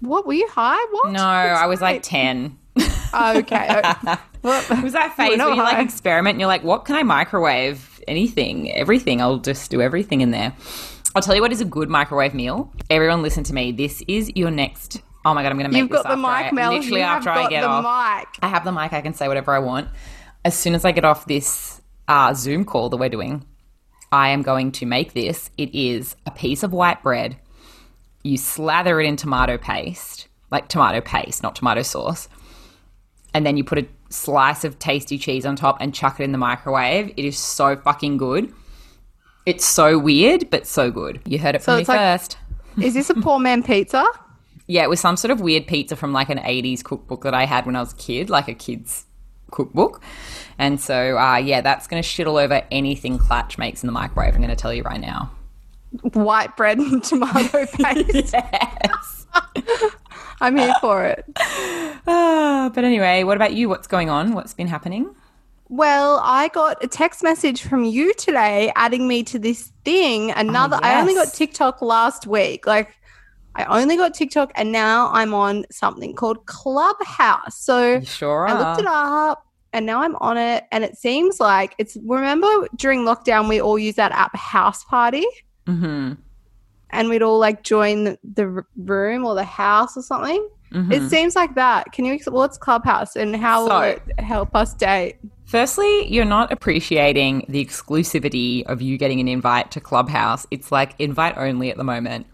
what 0.00 0.26
were 0.26 0.34
you 0.34 0.46
high 0.48 0.84
what 0.90 1.12
No, 1.12 1.20
I 1.20 1.66
was 1.66 1.80
like 1.80 2.02
10. 2.02 2.58
oh, 3.14 3.38
okay 3.38 3.82
It 4.44 4.82
was 4.84 4.92
that 4.92 5.14
phase 5.16 5.38
where 5.38 5.48
you 5.54 5.56
like 5.56 5.84
experiment 5.84 6.34
and 6.34 6.40
you're 6.40 6.46
like, 6.48 6.62
what 6.62 6.84
can 6.84 6.94
I 6.96 7.02
microwave? 7.02 8.00
Anything, 8.06 8.70
everything. 8.72 9.20
I'll 9.20 9.38
just 9.38 9.70
do 9.70 9.80
everything 9.82 10.20
in 10.20 10.30
there. 10.30 10.52
I'll 11.16 11.22
tell 11.22 11.34
you 11.34 11.40
what 11.40 11.50
is 11.50 11.60
a 11.60 11.64
good 11.64 11.88
microwave 11.88 12.34
meal. 12.34 12.72
Everyone 12.90 13.22
listen 13.22 13.42
to 13.44 13.54
me. 13.54 13.72
This 13.72 14.02
is 14.06 14.30
your 14.36 14.50
next. 14.52 15.02
Oh 15.24 15.34
my 15.34 15.42
God, 15.42 15.50
I'm 15.50 15.58
going 15.58 15.68
to 15.68 15.72
make 15.72 15.80
you've 15.80 15.88
this 15.90 16.02
got 16.02 16.10
the 16.10 16.16
mic 16.16 16.26
I, 16.28 16.50
mel 16.52 16.72
Literally 16.74 17.00
you 17.00 17.06
after 17.06 17.30
I 17.30 17.34
got 17.42 17.50
get 17.50 17.62
the 17.62 17.66
off. 17.68 17.82
mic 18.20 18.28
I 18.42 18.46
have 18.48 18.64
the 18.64 18.70
mic. 18.70 18.92
I 18.92 19.00
can 19.00 19.14
say 19.14 19.26
whatever 19.26 19.52
I 19.52 19.58
want. 19.58 19.88
As 20.44 20.54
soon 20.56 20.74
as 20.76 20.84
I 20.84 20.92
get 20.92 21.04
off 21.04 21.26
this 21.26 21.80
uh, 22.06 22.32
Zoom 22.34 22.64
call 22.64 22.88
that 22.90 22.98
we're 22.98 23.08
doing, 23.08 23.44
I 24.12 24.28
am 24.28 24.42
going 24.42 24.72
to 24.72 24.86
make 24.86 25.12
this. 25.12 25.50
It 25.58 25.74
is 25.74 26.16
a 26.26 26.30
piece 26.30 26.62
of 26.62 26.72
white 26.72 27.02
bread. 27.02 27.36
You 28.22 28.36
slather 28.36 29.00
it 29.00 29.06
in 29.06 29.16
tomato 29.16 29.58
paste, 29.58 30.28
like 30.50 30.68
tomato 30.68 31.00
paste, 31.00 31.42
not 31.42 31.56
tomato 31.56 31.82
sauce. 31.82 32.28
And 33.34 33.44
then 33.44 33.56
you 33.56 33.64
put 33.64 33.78
a 33.78 33.86
slice 34.08 34.64
of 34.64 34.78
tasty 34.78 35.18
cheese 35.18 35.44
on 35.44 35.56
top 35.56 35.78
and 35.80 35.94
chuck 35.94 36.20
it 36.20 36.24
in 36.24 36.32
the 36.32 36.38
microwave. 36.38 37.12
It 37.16 37.24
is 37.24 37.38
so 37.38 37.76
fucking 37.76 38.16
good. 38.16 38.52
It's 39.44 39.64
so 39.64 39.98
weird, 39.98 40.50
but 40.50 40.66
so 40.66 40.90
good. 40.90 41.20
You 41.24 41.38
heard 41.38 41.54
it 41.54 41.62
So 41.62 41.72
from 41.72 41.78
me 41.78 41.84
like- 41.84 41.98
first. 41.98 42.38
is 42.82 42.94
this 42.94 43.10
a 43.10 43.14
poor 43.14 43.38
man 43.38 43.62
pizza 43.62 44.04
Yeah, 44.68 44.82
it 44.82 44.90
was 44.90 44.98
some 44.98 45.16
sort 45.16 45.30
of 45.30 45.40
weird 45.40 45.68
pizza 45.68 45.94
from 45.94 46.12
like 46.12 46.28
an 46.28 46.38
80s 46.38 46.82
cookbook 46.82 47.22
that 47.22 47.34
I 47.34 47.44
had 47.44 47.66
when 47.66 47.76
I 47.76 47.80
was 47.80 47.92
a 47.92 47.96
kid, 47.96 48.28
like 48.30 48.48
a 48.48 48.54
kid's 48.54 49.04
cookbook. 49.50 50.02
And 50.58 50.80
so, 50.80 51.18
uh, 51.18 51.36
yeah, 51.36 51.60
that's 51.60 51.86
going 51.86 52.02
to 52.02 52.08
shit 52.08 52.26
all 52.26 52.36
over 52.38 52.62
anything 52.70 53.18
Clutch 53.18 53.58
makes 53.58 53.82
in 53.82 53.86
the 53.86 53.92
microwave. 53.92 54.34
I'm 54.34 54.40
going 54.40 54.48
to 54.50 54.56
tell 54.56 54.72
you 54.72 54.82
right 54.82 55.00
now. 55.00 55.30
white 56.12 56.56
bread 56.56 56.78
and 56.78 57.02
tomato 57.02 57.66
paste 57.72 58.32
Yes. 58.34 59.26
i'm 60.40 60.56
here 60.56 60.74
for 60.80 61.04
it 61.04 61.24
Ah, 62.06 62.70
but 62.74 62.84
anyway, 62.84 63.22
what 63.24 63.36
about 63.36 63.54
you? 63.54 63.68
What's 63.68 63.86
going 63.86 64.10
on? 64.10 64.32
What's 64.34 64.52
been 64.54 64.66
happening? 64.68 65.14
Well, 65.68 66.20
I 66.22 66.48
got 66.48 66.82
a 66.84 66.86
text 66.86 67.22
message 67.22 67.62
from 67.62 67.84
you 67.84 68.14
today 68.14 68.70
adding 68.76 69.08
me 69.08 69.24
to 69.24 69.38
this 69.38 69.72
thing. 69.84 70.30
Another, 70.30 70.78
I 70.82 71.00
only 71.00 71.14
got 71.14 71.28
Oh. 71.28 71.32
TikTok 71.34 71.82
last 71.82 72.26
week. 72.26 72.66
Like, 72.66 72.94
I 73.56 73.64
only 73.80 73.96
got 73.96 74.12
TikTok 74.12 74.52
and 74.54 74.70
now 74.70 75.10
I'm 75.12 75.32
on 75.32 75.64
something 75.70 76.14
called 76.14 76.44
Clubhouse. 76.46 77.58
So 77.58 77.94
You 77.94 78.04
sure 78.04 78.46
I 78.46 78.52
looked 78.52 78.80
it 78.80 78.86
up 78.86 79.44
and 79.72 79.86
now 79.86 80.02
I'm 80.02 80.14
on 80.16 80.36
it. 80.36 80.64
And 80.70 80.84
it 80.84 80.96
seems 80.96 81.40
like 81.40 81.74
it's, 81.78 81.96
remember 82.04 82.46
during 82.76 83.00
lockdown, 83.00 83.48
we 83.48 83.60
all 83.60 83.78
used 83.78 83.96
that 83.96 84.12
app 84.12 84.36
House 84.36 84.84
Party? 84.84 85.24
Mm-hmm. 85.66 86.12
And 86.90 87.08
we'd 87.08 87.22
all 87.22 87.38
like 87.38 87.62
join 87.62 88.16
the, 88.22 88.64
room 88.76 89.24
or 89.24 89.34
the 89.34 89.44
house 89.44 89.96
or 89.96 90.02
something. 90.02 90.48
Mm-hmm. 90.72 90.92
It 90.92 91.08
seems 91.08 91.34
like 91.34 91.54
that. 91.54 91.92
Can 91.92 92.04
you, 92.04 92.12
ex- 92.12 92.28
what's 92.28 92.58
Clubhouse 92.58 93.16
and 93.16 93.34
how 93.34 93.64
will 93.64 93.80
it 93.82 94.02
help 94.20 94.54
us 94.54 94.74
date? 94.74 95.16
Firstly, 95.46 96.12
you're 96.12 96.24
not 96.24 96.52
appreciating 96.52 97.46
the 97.48 97.64
exclusivity 97.64 98.64
of 98.66 98.82
you 98.82 98.98
getting 98.98 99.20
an 99.20 99.28
invite 99.28 99.70
to 99.70 99.80
Clubhouse. 99.80 100.46
It's 100.50 100.70
like 100.70 100.94
invite 100.98 101.38
only 101.38 101.70
at 101.70 101.76
the 101.76 101.84
moment. 101.84 102.26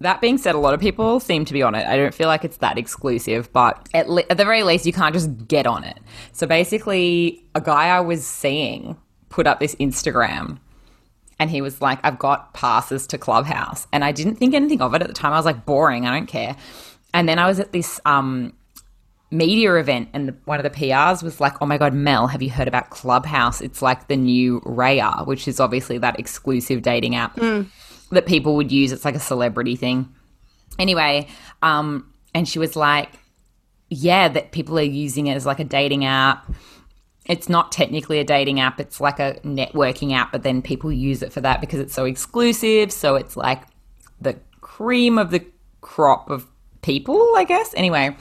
That 0.00 0.20
being 0.20 0.38
said, 0.38 0.54
a 0.54 0.58
lot 0.58 0.72
of 0.72 0.80
people 0.80 1.20
seem 1.20 1.44
to 1.44 1.52
be 1.52 1.62
on 1.62 1.74
it. 1.74 1.86
I 1.86 1.96
don't 1.96 2.14
feel 2.14 2.28
like 2.28 2.44
it's 2.44 2.56
that 2.58 2.78
exclusive, 2.78 3.52
but 3.52 3.88
at, 3.92 4.08
le- 4.08 4.24
at 4.30 4.38
the 4.38 4.44
very 4.44 4.62
least, 4.62 4.86
you 4.86 4.92
can't 4.94 5.12
just 5.12 5.46
get 5.46 5.66
on 5.66 5.84
it. 5.84 5.98
So 6.32 6.46
basically, 6.46 7.44
a 7.54 7.60
guy 7.60 7.88
I 7.88 8.00
was 8.00 8.26
seeing 8.26 8.96
put 9.28 9.46
up 9.46 9.60
this 9.60 9.74
Instagram 9.76 10.58
and 11.38 11.50
he 11.50 11.60
was 11.60 11.80
like, 11.80 11.98
I've 12.02 12.18
got 12.18 12.54
passes 12.54 13.06
to 13.08 13.18
Clubhouse. 13.18 13.86
And 13.92 14.04
I 14.04 14.12
didn't 14.12 14.36
think 14.36 14.54
anything 14.54 14.80
of 14.80 14.94
it 14.94 15.02
at 15.02 15.08
the 15.08 15.14
time. 15.14 15.32
I 15.32 15.36
was 15.36 15.46
like, 15.46 15.64
boring, 15.66 16.06
I 16.06 16.14
don't 16.14 16.26
care. 16.26 16.56
And 17.14 17.28
then 17.28 17.38
I 17.38 17.46
was 17.46 17.60
at 17.60 17.72
this 17.72 18.00
um, 18.04 18.52
media 19.30 19.74
event 19.76 20.08
and 20.12 20.36
one 20.44 20.58
of 20.58 20.64
the 20.64 20.70
PRs 20.70 21.22
was 21.22 21.40
like, 21.40 21.60
"Oh 21.60 21.66
my 21.66 21.78
god, 21.78 21.94
Mel, 21.94 22.26
have 22.26 22.42
you 22.42 22.50
heard 22.50 22.68
about 22.68 22.90
Clubhouse? 22.90 23.60
It's 23.60 23.82
like 23.82 24.08
the 24.08 24.16
new 24.16 24.60
Raya, 24.62 25.26
which 25.26 25.46
is 25.48 25.60
obviously 25.60 25.98
that 25.98 26.18
exclusive 26.18 26.82
dating 26.82 27.16
app 27.16 27.38
that 28.10 28.26
people 28.26 28.56
would 28.56 28.70
use. 28.72 28.92
It's 28.92 29.04
like 29.04 29.14
a 29.14 29.20
celebrity 29.20 29.76
thing." 29.76 30.08
Anyway, 30.78 31.28
um 31.62 32.12
and 32.34 32.48
she 32.48 32.58
was 32.58 32.76
like, 32.76 33.18
"Yeah, 33.88 34.28
that 34.28 34.52
people 34.52 34.78
are 34.78 34.82
using 34.82 35.26
it 35.26 35.34
as 35.34 35.46
like 35.46 35.60
a 35.60 35.64
dating 35.64 36.04
app. 36.04 36.50
It's 37.26 37.48
not 37.48 37.70
technically 37.70 38.18
a 38.18 38.24
dating 38.24 38.60
app, 38.60 38.80
it's 38.80 39.00
like 39.00 39.20
a 39.20 39.34
networking 39.44 40.12
app, 40.12 40.32
but 40.32 40.42
then 40.42 40.62
people 40.62 40.90
use 40.90 41.22
it 41.22 41.32
for 41.32 41.40
that 41.42 41.60
because 41.60 41.78
it's 41.78 41.94
so 41.94 42.04
exclusive, 42.04 42.90
so 42.90 43.14
it's 43.14 43.36
like 43.36 43.62
the 44.20 44.36
cream 44.60 45.18
of 45.18 45.30
the 45.30 45.44
crop 45.80 46.30
of 46.30 46.46
people, 46.82 47.34
I 47.36 47.44
guess. 47.44 47.72
Anyway, 47.74 48.16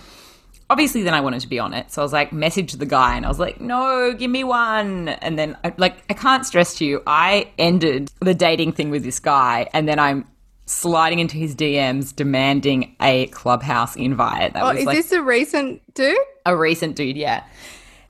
obviously 0.70 1.04
then 1.04 1.14
I 1.14 1.22
wanted 1.22 1.42
to 1.42 1.48
be 1.48 1.60
on 1.60 1.74
it. 1.74 1.92
So 1.92 2.02
I 2.02 2.06
was 2.06 2.14
like, 2.14 2.32
message 2.32 2.74
the 2.74 2.86
guy 2.86 3.16
and 3.16 3.26
I 3.26 3.30
was 3.30 3.40
like, 3.40 3.60
no, 3.60 4.14
give 4.14 4.30
me 4.30 4.44
one. 4.44 5.10
And 5.10 5.38
then 5.40 5.58
I, 5.64 5.74
like, 5.78 6.04
I 6.10 6.14
can't 6.14 6.46
stress 6.46 6.76
to 6.76 6.86
you, 6.86 7.02
I 7.08 7.50
ended 7.58 8.12
the 8.22 8.34
dating 8.34 8.74
thing 8.74 8.90
with 8.92 9.04
this 9.04 9.20
guy 9.20 9.68
and 9.74 9.88
then 9.88 9.98
I'm 10.00 10.26
sliding 10.66 11.18
into 11.18 11.36
his 11.38 11.56
DMs 11.56 12.16
demanding 12.16 12.96
a 13.02 13.26
clubhouse 13.28 13.96
invite. 13.96 14.54
That 14.54 14.64
Oh, 14.64 14.70
was 14.70 14.80
is 14.82 14.86
like 14.86 14.98
this 14.98 15.12
a 15.12 15.22
recent 15.24 15.82
dude? 15.96 16.16
a 16.46 16.56
recent 16.56 16.96
dude, 16.96 17.18
yeah. 17.18 17.44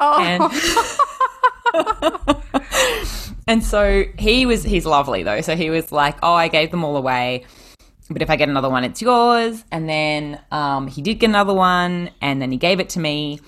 Oh, 0.02 0.22
And 0.22 0.44
and 3.48 3.64
so 3.64 4.04
he 4.18 4.46
was 4.46 4.64
he's 4.64 4.86
lovely 4.86 5.24
though. 5.24 5.42
So 5.42 5.56
he 5.56 5.70
was 5.70 5.92
like, 5.92 6.18
"Oh, 6.24 6.34
I 6.34 6.48
gave 6.48 6.72
them 6.72 6.84
all 6.86 6.96
away, 6.98 7.46
but 8.10 8.22
if 8.22 8.30
I 8.30 8.36
get 8.36 8.50
another 8.50 8.70
one, 8.70 8.84
it's 8.84 9.02
yours." 9.02 9.64
And 9.72 9.88
then 9.88 10.40
um, 10.52 10.88
he 10.88 11.02
did 11.02 11.16
get 11.16 11.30
another 11.30 11.54
one, 11.54 12.10
and 12.22 12.42
then 12.42 12.52
he 12.52 12.58
gave 12.58 12.80
it 12.80 12.90
to 12.90 13.00
me, 13.00 13.40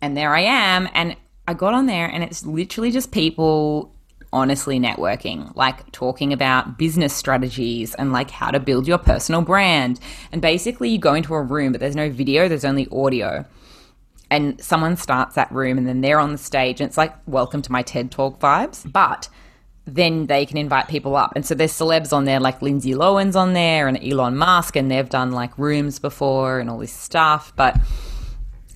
and 0.00 0.16
there 0.16 0.34
I 0.34 0.40
am. 0.40 0.88
And 0.94 1.16
I 1.46 1.54
got 1.54 1.74
on 1.74 1.86
there, 1.86 2.06
and 2.06 2.22
it's 2.22 2.44
literally 2.44 2.90
just 2.90 3.12
people 3.12 3.94
honestly 4.32 4.78
networking, 4.78 5.54
like 5.56 5.90
talking 5.90 6.32
about 6.32 6.78
business 6.78 7.12
strategies 7.12 7.94
and 7.96 8.12
like 8.12 8.30
how 8.30 8.50
to 8.50 8.60
build 8.60 8.86
your 8.86 8.98
personal 8.98 9.42
brand. 9.42 9.98
And 10.30 10.40
basically, 10.40 10.88
you 10.88 10.98
go 10.98 11.14
into 11.14 11.34
a 11.34 11.42
room, 11.42 11.72
but 11.72 11.80
there's 11.80 11.96
no 11.96 12.10
video, 12.10 12.48
there's 12.48 12.64
only 12.64 12.86
audio 12.92 13.44
and 14.30 14.62
someone 14.62 14.96
starts 14.96 15.34
that 15.34 15.50
room 15.50 15.76
and 15.76 15.86
then 15.86 16.00
they're 16.00 16.20
on 16.20 16.32
the 16.32 16.38
stage 16.38 16.80
and 16.80 16.88
it's 16.88 16.96
like 16.96 17.14
welcome 17.26 17.60
to 17.60 17.72
my 17.72 17.82
TED 17.82 18.10
talk 18.10 18.38
vibes 18.38 18.90
but 18.90 19.28
then 19.94 20.26
they 20.26 20.46
can 20.46 20.56
invite 20.56 20.88
people 20.88 21.16
up 21.16 21.32
and 21.34 21.44
so 21.44 21.54
there's 21.54 21.72
celebs 21.72 22.12
on 22.12 22.24
there 22.24 22.40
like 22.40 22.62
Lindsay 22.62 22.92
Lohan's 22.92 23.36
on 23.36 23.52
there 23.52 23.88
and 23.88 24.02
Elon 24.02 24.36
Musk 24.36 24.76
and 24.76 24.90
they've 24.90 25.08
done 25.08 25.32
like 25.32 25.56
rooms 25.58 25.98
before 25.98 26.58
and 26.58 26.70
all 26.70 26.78
this 26.78 26.92
stuff 26.92 27.52
but 27.56 27.76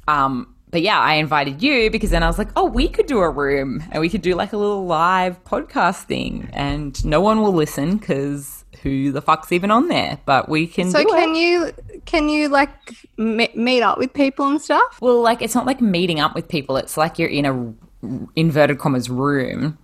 um 0.09 0.55
but 0.71 0.83
yeah 0.83 0.99
I 0.99 1.15
invited 1.15 1.63
you 1.63 1.91
because 1.91 2.11
then 2.11 2.23
I 2.23 2.27
was 2.27 2.39
like 2.39 2.51
oh 2.57 2.65
we 2.65 2.89
could 2.89 3.07
do 3.07 3.19
a 3.19 3.31
room 3.31 3.83
and 3.91 4.01
we 4.01 4.09
could 4.09 4.23
do 4.23 4.35
like 4.35 4.53
a 4.53 4.57
little 4.57 4.87
live 4.87 5.43
podcast 5.45 6.05
thing 6.05 6.49
and 6.53 7.05
no 7.05 7.21
one 7.21 7.41
will 7.41 7.53
listen 7.55 7.99
cuz 7.99 8.65
who 8.83 9.13
the 9.13 9.23
fuck's 9.23 9.53
even 9.53 9.71
on 9.71 9.89
there 9.89 10.19
but 10.27 10.49
we 10.49 10.67
can 10.67 10.91
so 10.91 11.03
do 11.03 11.09
it. 11.09 11.19
can 11.19 11.35
you 11.35 11.73
can 12.05 12.29
you 12.29 12.49
like 12.49 12.71
me- 13.17 13.53
meet 13.55 13.83
up 13.83 13.99
with 13.99 14.13
people 14.13 14.47
and 14.47 14.61
stuff? 14.61 14.99
Well, 15.01 15.21
like 15.21 15.43
it's 15.43 15.55
not 15.55 15.67
like 15.67 15.81
meeting 15.81 16.21
up 16.21 16.35
with 16.35 16.49
people. 16.49 16.77
It's 16.77 16.97
like 16.97 17.19
you're 17.19 17.29
in 17.29 17.47
a 17.47 17.75
inverted 18.37 18.79
commas 18.79 19.09
room, 19.09 19.79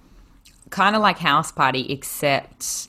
kind 0.70 0.96
of 0.96 1.02
like 1.02 1.18
house 1.18 1.52
party, 1.52 1.86
except 1.92 2.88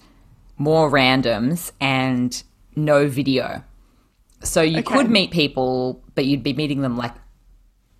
more 0.57 0.89
randoms 0.89 1.71
and 1.81 2.43
no 2.75 3.07
video. 3.07 3.63
So 4.43 4.61
you 4.61 4.79
Okay. 4.79 4.95
could 4.95 5.09
meet 5.09 5.31
people, 5.31 6.01
but 6.15 6.25
you'd 6.25 6.43
be 6.43 6.53
meeting 6.53 6.81
them 6.81 6.97
like 6.97 7.13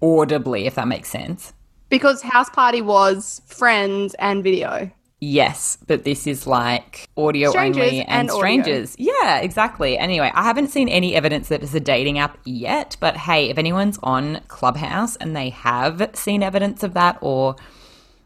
audibly, 0.02 0.66
if 0.66 0.76
that 0.76 0.88
makes 0.88 1.10
sense. 1.10 1.54
Because 1.90 2.22
house 2.22 2.50
party 2.50 2.82
was 2.82 3.42
friends 3.46 4.14
and 4.16 4.44
video. 4.44 4.90
Yes, 5.24 5.78
but 5.86 6.04
this 6.04 6.26
is 6.26 6.48
like 6.48 7.08
audio 7.16 7.52
Strangers 7.52 7.84
only 7.84 8.00
and, 8.02 8.10
and 8.10 8.30
audio. 8.32 8.38
strangers. 8.40 8.96
Yeah, 8.98 9.38
exactly. 9.38 9.96
Anyway, 9.96 10.32
I 10.34 10.42
haven't 10.44 10.70
seen 10.70 10.90
any 10.90 11.16
evidence 11.16 11.50
that 11.50 11.62
it's 11.62 11.76
a 11.76 11.80
dating 11.80 12.18
app 12.18 12.40
yet, 12.44 12.98
but 13.00 13.16
hey, 13.18 13.50
if 13.52 13.60
anyone's 13.60 14.00
on 14.02 14.42
Clubhouse 14.48 15.18
and 15.18 15.36
they 15.36 15.50
have 15.50 16.10
seen 16.16 16.42
evidence 16.42 16.82
of 16.82 16.96
that 16.96 17.20
or 17.22 17.56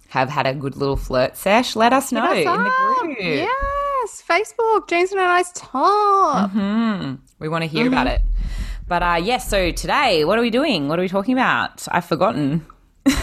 have 0.10 0.30
had 0.30 0.46
a 0.48 0.54
good 0.54 0.76
little 0.78 0.96
flirt 0.96 1.36
sesh, 1.38 1.76
let 1.76 1.92
us 1.94 2.12
know 2.12 2.24
us 2.24 2.38
in 2.38 2.46
the 2.46 2.72
group. 3.04 3.18
Yes, 3.20 4.24
Facebook, 4.28 4.88
Jeans 4.88 5.12
and 5.12 5.20
a 5.20 5.24
Nice 5.26 5.52
Top. 5.54 6.52
Hmm. 6.52 7.16
We 7.40 7.50
want 7.50 7.64
to 7.64 7.68
hear 7.68 7.86
Mm-hmm. 7.86 7.94
about 7.94 8.08
it. 8.08 8.22
But 8.88 9.02
uh 9.04 9.20
yes, 9.22 9.50
so 9.50 9.72
today, 9.72 10.26
what 10.26 10.38
are 10.38 10.42
we 10.42 10.52
doing? 10.52 10.88
What 10.88 11.00
are 11.00 11.02
we 11.02 11.10
talking 11.10 11.34
about? 11.34 11.88
I've 11.92 12.06
forgotten. 12.06 12.66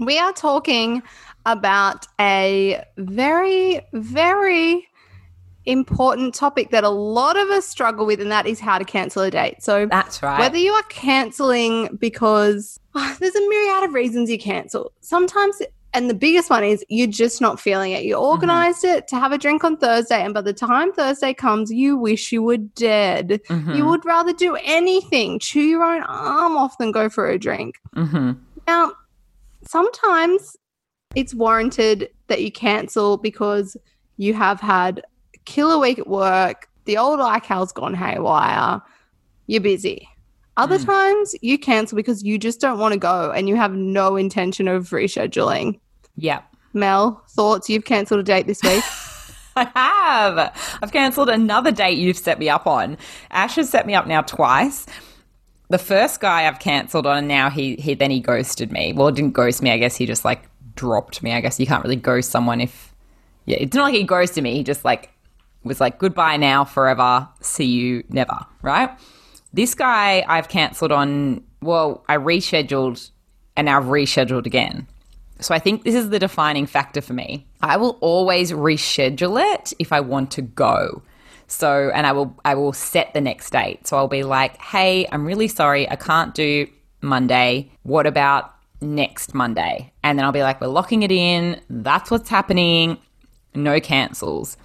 We 0.00 0.18
are 0.18 0.32
talking 0.32 1.02
about 1.44 2.06
a 2.20 2.84
very, 2.96 3.80
very 3.92 4.88
important 5.66 6.34
topic 6.34 6.70
that 6.70 6.84
a 6.84 6.88
lot 6.88 7.36
of 7.36 7.48
us 7.50 7.66
struggle 7.66 8.06
with, 8.06 8.20
and 8.20 8.30
that 8.30 8.46
is 8.46 8.60
how 8.60 8.78
to 8.78 8.84
cancel 8.84 9.22
a 9.22 9.30
date. 9.30 9.62
So, 9.62 9.86
That's 9.86 10.22
right. 10.22 10.38
whether 10.38 10.56
you 10.56 10.72
are 10.72 10.82
canceling 10.84 11.96
because 12.00 12.78
ah, 12.94 13.16
there's 13.20 13.34
a 13.34 13.48
myriad 13.48 13.84
of 13.84 13.94
reasons 13.94 14.30
you 14.30 14.38
cancel. 14.38 14.92
Sometimes, 15.00 15.60
and 15.92 16.08
the 16.10 16.14
biggest 16.14 16.50
one 16.50 16.62
is 16.62 16.84
you're 16.88 17.06
just 17.06 17.40
not 17.40 17.58
feeling 17.58 17.92
it. 17.92 18.04
You 18.04 18.16
organized 18.16 18.84
it 18.84 19.08
to 19.08 19.16
have 19.16 19.32
a 19.32 19.38
drink 19.38 19.64
on 19.64 19.76
Thursday, 19.76 20.22
and 20.22 20.32
by 20.32 20.42
the 20.42 20.52
time 20.52 20.92
Thursday 20.92 21.34
comes, 21.34 21.70
you 21.72 21.96
wish 21.96 22.32
you 22.32 22.42
were 22.42 22.58
dead. 22.58 23.40
Mhm. 23.48 23.76
You 23.76 23.86
would 23.86 24.04
rather 24.04 24.32
do 24.32 24.56
anything, 24.62 25.38
chew 25.38 25.62
your 25.62 25.82
own 25.82 26.02
arm 26.02 26.56
off 26.56 26.78
than 26.78 26.92
go 26.92 27.08
for 27.08 27.28
a 27.28 27.38
drink. 27.38 27.76
Mhm. 27.96 28.38
Now, 28.66 28.92
sometimes 29.66 30.56
it's 31.14 31.34
warranted 31.34 32.10
that 32.28 32.42
you 32.42 32.52
cancel 32.52 33.16
because 33.16 33.76
you 34.16 34.34
have 34.34 34.60
had 34.60 35.02
killer 35.46 35.78
week 35.78 35.98
at 35.98 36.06
work, 36.06 36.68
the 36.84 36.98
old 36.98 37.18
iCal's 37.20 37.72
gone 37.72 37.94
haywire, 37.94 38.80
you're 39.46 39.60
busy. 39.60 40.08
Other 40.58 40.78
Mm. 40.78 40.86
times 40.86 41.34
you 41.42 41.58
cancel 41.58 41.96
because 41.96 42.22
you 42.22 42.38
just 42.38 42.60
don't 42.60 42.78
want 42.78 42.92
to 42.92 42.98
go 42.98 43.30
and 43.30 43.48
you 43.48 43.56
have 43.56 43.72
no 43.72 44.16
intention 44.16 44.68
of 44.68 44.90
rescheduling. 44.90 45.78
Yeah. 46.16 46.40
Mel, 46.72 47.22
thoughts? 47.30 47.68
You've 47.68 47.84
cancelled 47.84 48.20
a 48.20 48.22
date 48.22 48.46
this 48.46 48.62
week. 48.62 48.82
I 49.56 49.70
have. 49.74 50.78
I've 50.82 50.92
cancelled 50.92 51.28
another 51.30 51.72
date 51.72 51.98
you've 51.98 52.18
set 52.18 52.38
me 52.38 52.48
up 52.48 52.66
on. 52.66 52.98
Ash 53.30 53.56
has 53.56 53.70
set 53.70 53.86
me 53.86 53.94
up 53.94 54.06
now 54.06 54.20
twice. 54.22 54.86
The 55.70 55.78
first 55.78 56.20
guy 56.20 56.46
I've 56.46 56.58
cancelled 56.58 57.06
on, 57.06 57.18
and 57.18 57.28
now 57.28 57.50
he 57.50 57.74
he 57.76 57.94
then 57.94 58.10
he 58.10 58.20
ghosted 58.20 58.70
me. 58.70 58.92
Well, 58.92 59.10
didn't 59.10 59.32
ghost 59.32 59.62
me. 59.62 59.70
I 59.72 59.78
guess 59.78 59.96
he 59.96 60.06
just 60.06 60.24
like 60.24 60.42
dropped 60.74 61.22
me. 61.22 61.32
I 61.32 61.40
guess 61.40 61.58
you 61.58 61.66
can't 61.66 61.82
really 61.82 61.96
ghost 61.96 62.30
someone 62.30 62.60
if 62.60 62.94
yeah. 63.46 63.56
It's 63.60 63.74
not 63.74 63.84
like 63.84 63.94
he 63.94 64.04
ghosted 64.04 64.44
me. 64.44 64.54
He 64.54 64.62
just 64.62 64.84
like 64.84 65.10
was 65.66 65.80
like 65.80 65.98
goodbye 65.98 66.36
now, 66.36 66.64
forever, 66.64 67.28
see 67.40 67.64
you 67.64 68.04
never. 68.08 68.38
Right. 68.62 68.90
This 69.52 69.74
guy 69.74 70.24
I've 70.28 70.48
cancelled 70.48 70.92
on. 70.92 71.42
Well, 71.62 72.04
I 72.08 72.16
rescheduled, 72.16 73.10
and 73.56 73.66
now 73.66 73.78
I've 73.78 73.86
rescheduled 73.86 74.46
again. 74.46 74.86
So 75.40 75.54
I 75.54 75.58
think 75.58 75.84
this 75.84 75.94
is 75.94 76.10
the 76.10 76.18
defining 76.18 76.66
factor 76.66 77.00
for 77.00 77.12
me. 77.12 77.46
I 77.60 77.76
will 77.76 77.98
always 78.00 78.52
reschedule 78.52 79.54
it 79.54 79.72
if 79.78 79.92
I 79.92 80.00
want 80.00 80.30
to 80.32 80.42
go. 80.42 81.02
So 81.48 81.90
and 81.94 82.06
I 82.06 82.12
will 82.12 82.36
I 82.44 82.54
will 82.54 82.72
set 82.72 83.14
the 83.14 83.20
next 83.20 83.50
date. 83.50 83.86
So 83.86 83.96
I'll 83.96 84.08
be 84.08 84.24
like, 84.24 84.60
"Hey, 84.60 85.06
I'm 85.12 85.24
really 85.24 85.48
sorry. 85.48 85.88
I 85.90 85.96
can't 85.96 86.34
do 86.34 86.66
Monday. 87.02 87.70
What 87.82 88.06
about 88.06 88.52
next 88.80 89.34
Monday?" 89.34 89.92
And 90.02 90.18
then 90.18 90.24
I'll 90.24 90.32
be 90.32 90.42
like, 90.42 90.60
"We're 90.60 90.66
locking 90.68 91.02
it 91.02 91.12
in. 91.12 91.60
That's 91.70 92.10
what's 92.10 92.28
happening. 92.28 92.98
No 93.54 93.78
cancels." 93.80 94.56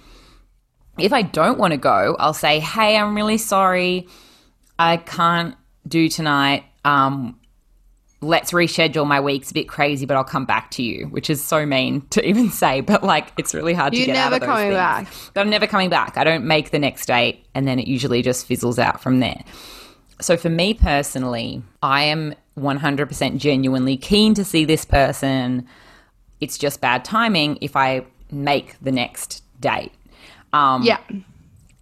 If 0.98 1.12
I 1.12 1.22
don't 1.22 1.58
want 1.58 1.72
to 1.72 1.78
go, 1.78 2.16
I'll 2.18 2.34
say, 2.34 2.60
"Hey, 2.60 2.96
I'm 2.96 3.14
really 3.14 3.38
sorry. 3.38 4.06
I 4.78 4.96
can't 4.98 5.54
do 5.86 6.08
tonight. 6.08 6.64
Um 6.84 7.38
let's 8.22 8.52
reschedule 8.52 9.04
my 9.04 9.20
week's 9.20 9.50
a 9.50 9.54
bit 9.54 9.68
crazy, 9.68 10.06
but 10.06 10.16
I'll 10.16 10.22
come 10.22 10.44
back 10.44 10.70
to 10.72 10.82
you, 10.82 11.06
which 11.06 11.28
is 11.28 11.42
so 11.42 11.66
mean 11.66 12.02
to 12.10 12.24
even 12.26 12.50
say, 12.50 12.80
but 12.80 13.02
like 13.02 13.32
it's 13.36 13.52
really 13.54 13.74
hard 13.74 13.94
You're 13.94 14.06
to 14.06 14.12
get 14.12 14.16
out 14.16 14.32
of 14.32 14.40
those 14.40 14.48
never 14.48 14.52
coming 14.52 14.70
things. 14.70 14.76
back. 14.76 15.08
But 15.34 15.40
I'm 15.40 15.50
never 15.50 15.66
coming 15.66 15.90
back. 15.90 16.16
I 16.16 16.24
don't 16.24 16.44
make 16.44 16.70
the 16.70 16.78
next 16.78 17.06
date, 17.06 17.44
and 17.54 17.66
then 17.66 17.78
it 17.78 17.86
usually 17.88 18.22
just 18.22 18.46
fizzles 18.46 18.78
out 18.78 19.02
from 19.02 19.20
there. 19.20 19.42
So 20.20 20.36
for 20.36 20.48
me 20.48 20.72
personally, 20.72 21.62
I 21.82 22.02
am 22.04 22.34
100% 22.56 23.38
genuinely 23.38 23.96
keen 23.96 24.34
to 24.34 24.44
see 24.44 24.64
this 24.64 24.84
person. 24.84 25.66
It's 26.40 26.58
just 26.58 26.80
bad 26.80 27.04
timing 27.04 27.58
if 27.60 27.74
I 27.74 28.06
make 28.30 28.76
the 28.80 28.92
next 28.92 29.42
date. 29.60 29.92
Um, 30.52 30.82
Yeah. 30.82 30.98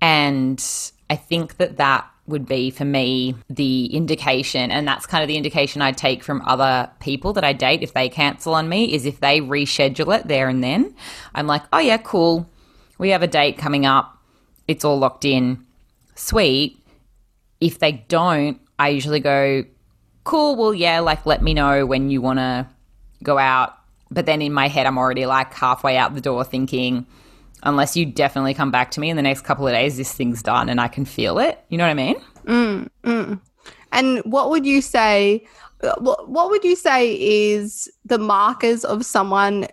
and 0.00 0.64
I 1.08 1.16
think 1.16 1.56
that 1.56 1.76
that 1.78 2.06
would 2.26 2.46
be 2.46 2.70
for 2.70 2.84
me 2.84 3.34
the 3.48 3.86
indication, 3.86 4.70
and 4.70 4.86
that's 4.86 5.06
kind 5.06 5.22
of 5.22 5.28
the 5.28 5.36
indication 5.36 5.82
I 5.82 5.90
take 5.92 6.22
from 6.22 6.42
other 6.46 6.88
people 7.00 7.32
that 7.32 7.42
I 7.44 7.52
date 7.52 7.82
if 7.82 7.92
they 7.92 8.08
cancel 8.08 8.54
on 8.54 8.68
me, 8.68 8.92
is 8.94 9.04
if 9.04 9.20
they 9.20 9.40
reschedule 9.40 10.16
it 10.16 10.28
there 10.28 10.48
and 10.48 10.62
then. 10.62 10.94
I'm 11.34 11.46
like, 11.48 11.62
oh 11.72 11.78
yeah, 11.78 11.96
cool. 11.98 12.48
We 12.98 13.10
have 13.10 13.22
a 13.22 13.26
date 13.26 13.58
coming 13.58 13.84
up. 13.86 14.16
It's 14.68 14.84
all 14.84 14.98
locked 14.98 15.24
in. 15.24 15.64
Sweet. 16.14 16.78
If 17.60 17.78
they 17.80 17.92
don't, 18.08 18.60
I 18.78 18.90
usually 18.90 19.20
go, 19.20 19.64
cool, 20.24 20.54
well, 20.54 20.72
yeah, 20.72 21.00
like 21.00 21.26
let 21.26 21.42
me 21.42 21.52
know 21.54 21.84
when 21.84 22.10
you 22.10 22.20
want 22.22 22.38
to 22.38 22.66
go 23.22 23.38
out. 23.38 23.74
But 24.10 24.26
then 24.26 24.40
in 24.42 24.52
my 24.52 24.68
head, 24.68 24.86
I'm 24.86 24.98
already 24.98 25.26
like 25.26 25.52
halfway 25.54 25.96
out 25.96 26.14
the 26.14 26.20
door 26.20 26.44
thinking, 26.44 27.06
unless 27.62 27.96
you 27.96 28.06
definitely 28.06 28.54
come 28.54 28.70
back 28.70 28.90
to 28.92 29.00
me 29.00 29.10
in 29.10 29.16
the 29.16 29.22
next 29.22 29.42
couple 29.42 29.66
of 29.66 29.72
days, 29.72 29.96
this 29.96 30.12
thing's 30.12 30.42
done 30.42 30.68
and 30.68 30.80
I 30.80 30.88
can 30.88 31.04
feel 31.04 31.38
it. 31.38 31.62
You 31.68 31.78
know 31.78 31.84
what 31.84 31.90
I 31.90 31.94
mean? 31.94 32.16
Mm, 32.44 32.88
mm. 33.04 33.40
And 33.92 34.18
what 34.20 34.50
would 34.50 34.66
you 34.66 34.80
say? 34.80 35.46
What 35.98 36.28
what 36.28 36.50
would 36.50 36.62
you 36.62 36.76
say 36.76 37.14
is 37.14 37.90
the 38.04 38.18
markers 38.18 38.84
of 38.84 39.04
someone? 39.04 39.66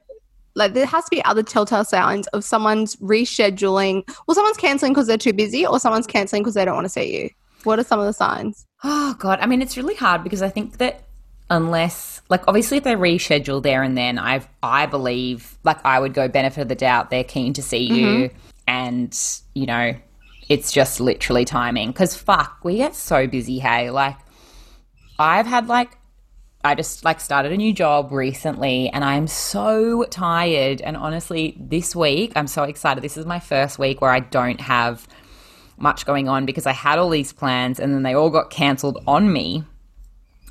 Like 0.56 0.74
there 0.74 0.88
has 0.88 1.04
to 1.06 1.10
be 1.12 1.24
other 1.24 1.44
telltale 1.44 1.86
signs 1.86 2.26
of 2.28 2.44
someone's 2.44 2.96
rescheduling, 2.96 4.04
Well, 4.26 4.34
someone's 4.34 4.58
canceling 4.58 4.94
because 4.94 5.06
they're 5.06 5.18
too 5.18 5.34
busy, 5.34 5.66
or 5.68 5.80
someone's 5.80 6.08
canceling 6.08 6.42
because 6.42 6.56
they 6.56 6.66
don't 6.66 6.76
want 6.76 6.86
to 6.86 6.90
see 6.90 7.22
you. 7.22 7.30
What 7.64 7.78
are 7.80 7.84
some 7.84 8.00
of 8.00 8.06
the 8.06 8.14
signs? 8.14 8.66
Oh 8.84 9.16
god, 9.20 9.40
I 9.40 9.46
mean 9.46 9.62
it's 9.62 9.78
really 9.78 9.96
hard 9.96 10.24
because 10.24 10.42
I 10.42 10.50
think 10.50 10.78
that 10.78 11.07
unless 11.50 12.22
like 12.30 12.44
obviously 12.48 12.78
if 12.78 12.84
they 12.84 12.96
reschedule 12.96 13.62
there 13.62 13.84
and 13.84 13.98
then. 13.98 14.20
I 14.20 14.42
I 14.62 14.86
believe 14.86 15.58
like 15.64 15.84
I 15.86 16.00
would 16.00 16.14
go 16.14 16.28
benefit 16.28 16.62
of 16.62 16.68
the 16.68 16.76
doubt. 16.76 17.10
They're 17.10 17.24
keen 17.24 17.54
to 17.54 17.62
see 17.62 17.84
you. 17.84 18.08
Mm-hmm. 18.08 18.38
And 18.68 19.42
you 19.54 19.66
know 19.66 19.96
it's 20.50 20.72
just 20.72 21.00
literally 21.00 21.46
timing. 21.46 21.94
Cuz 21.94 22.16
fuck 22.16 22.60
we 22.64 22.78
get 22.78 22.96
so 22.96 23.28
busy 23.28 23.60
hey. 23.60 23.90
Like 23.90 24.18
I've 25.20 25.48
had 25.48 25.68
like 25.68 25.98
I 26.64 26.76
just 26.76 27.06
like 27.06 27.22
started 27.22 27.52
a 27.54 27.58
new 27.58 27.72
job 27.72 28.12
recently 28.12 28.90
and 28.90 29.04
I'm 29.04 29.28
so 29.28 30.04
tired. 30.06 30.82
And 30.82 30.98
honestly 30.98 31.56
this 31.60 31.96
week 31.96 32.34
I'm 32.36 32.48
so 32.48 32.64
excited. 32.64 33.04
This 33.04 33.18
is 33.18 33.26
my 33.26 33.40
first 33.40 33.80
week 33.80 34.02
where 34.02 34.12
I 34.12 34.20
don't 34.20 34.60
have 34.62 35.08
much 35.80 36.06
going 36.06 36.28
on 36.28 36.46
because 36.46 36.66
I 36.66 36.74
had 36.74 36.98
all 36.98 37.10
these 37.10 37.32
plans 37.32 37.80
and 37.80 37.94
then 37.94 38.04
they 38.04 38.16
all 38.16 38.32
got 38.32 38.50
cancelled 38.50 39.02
on 39.08 39.32
me. 39.32 39.64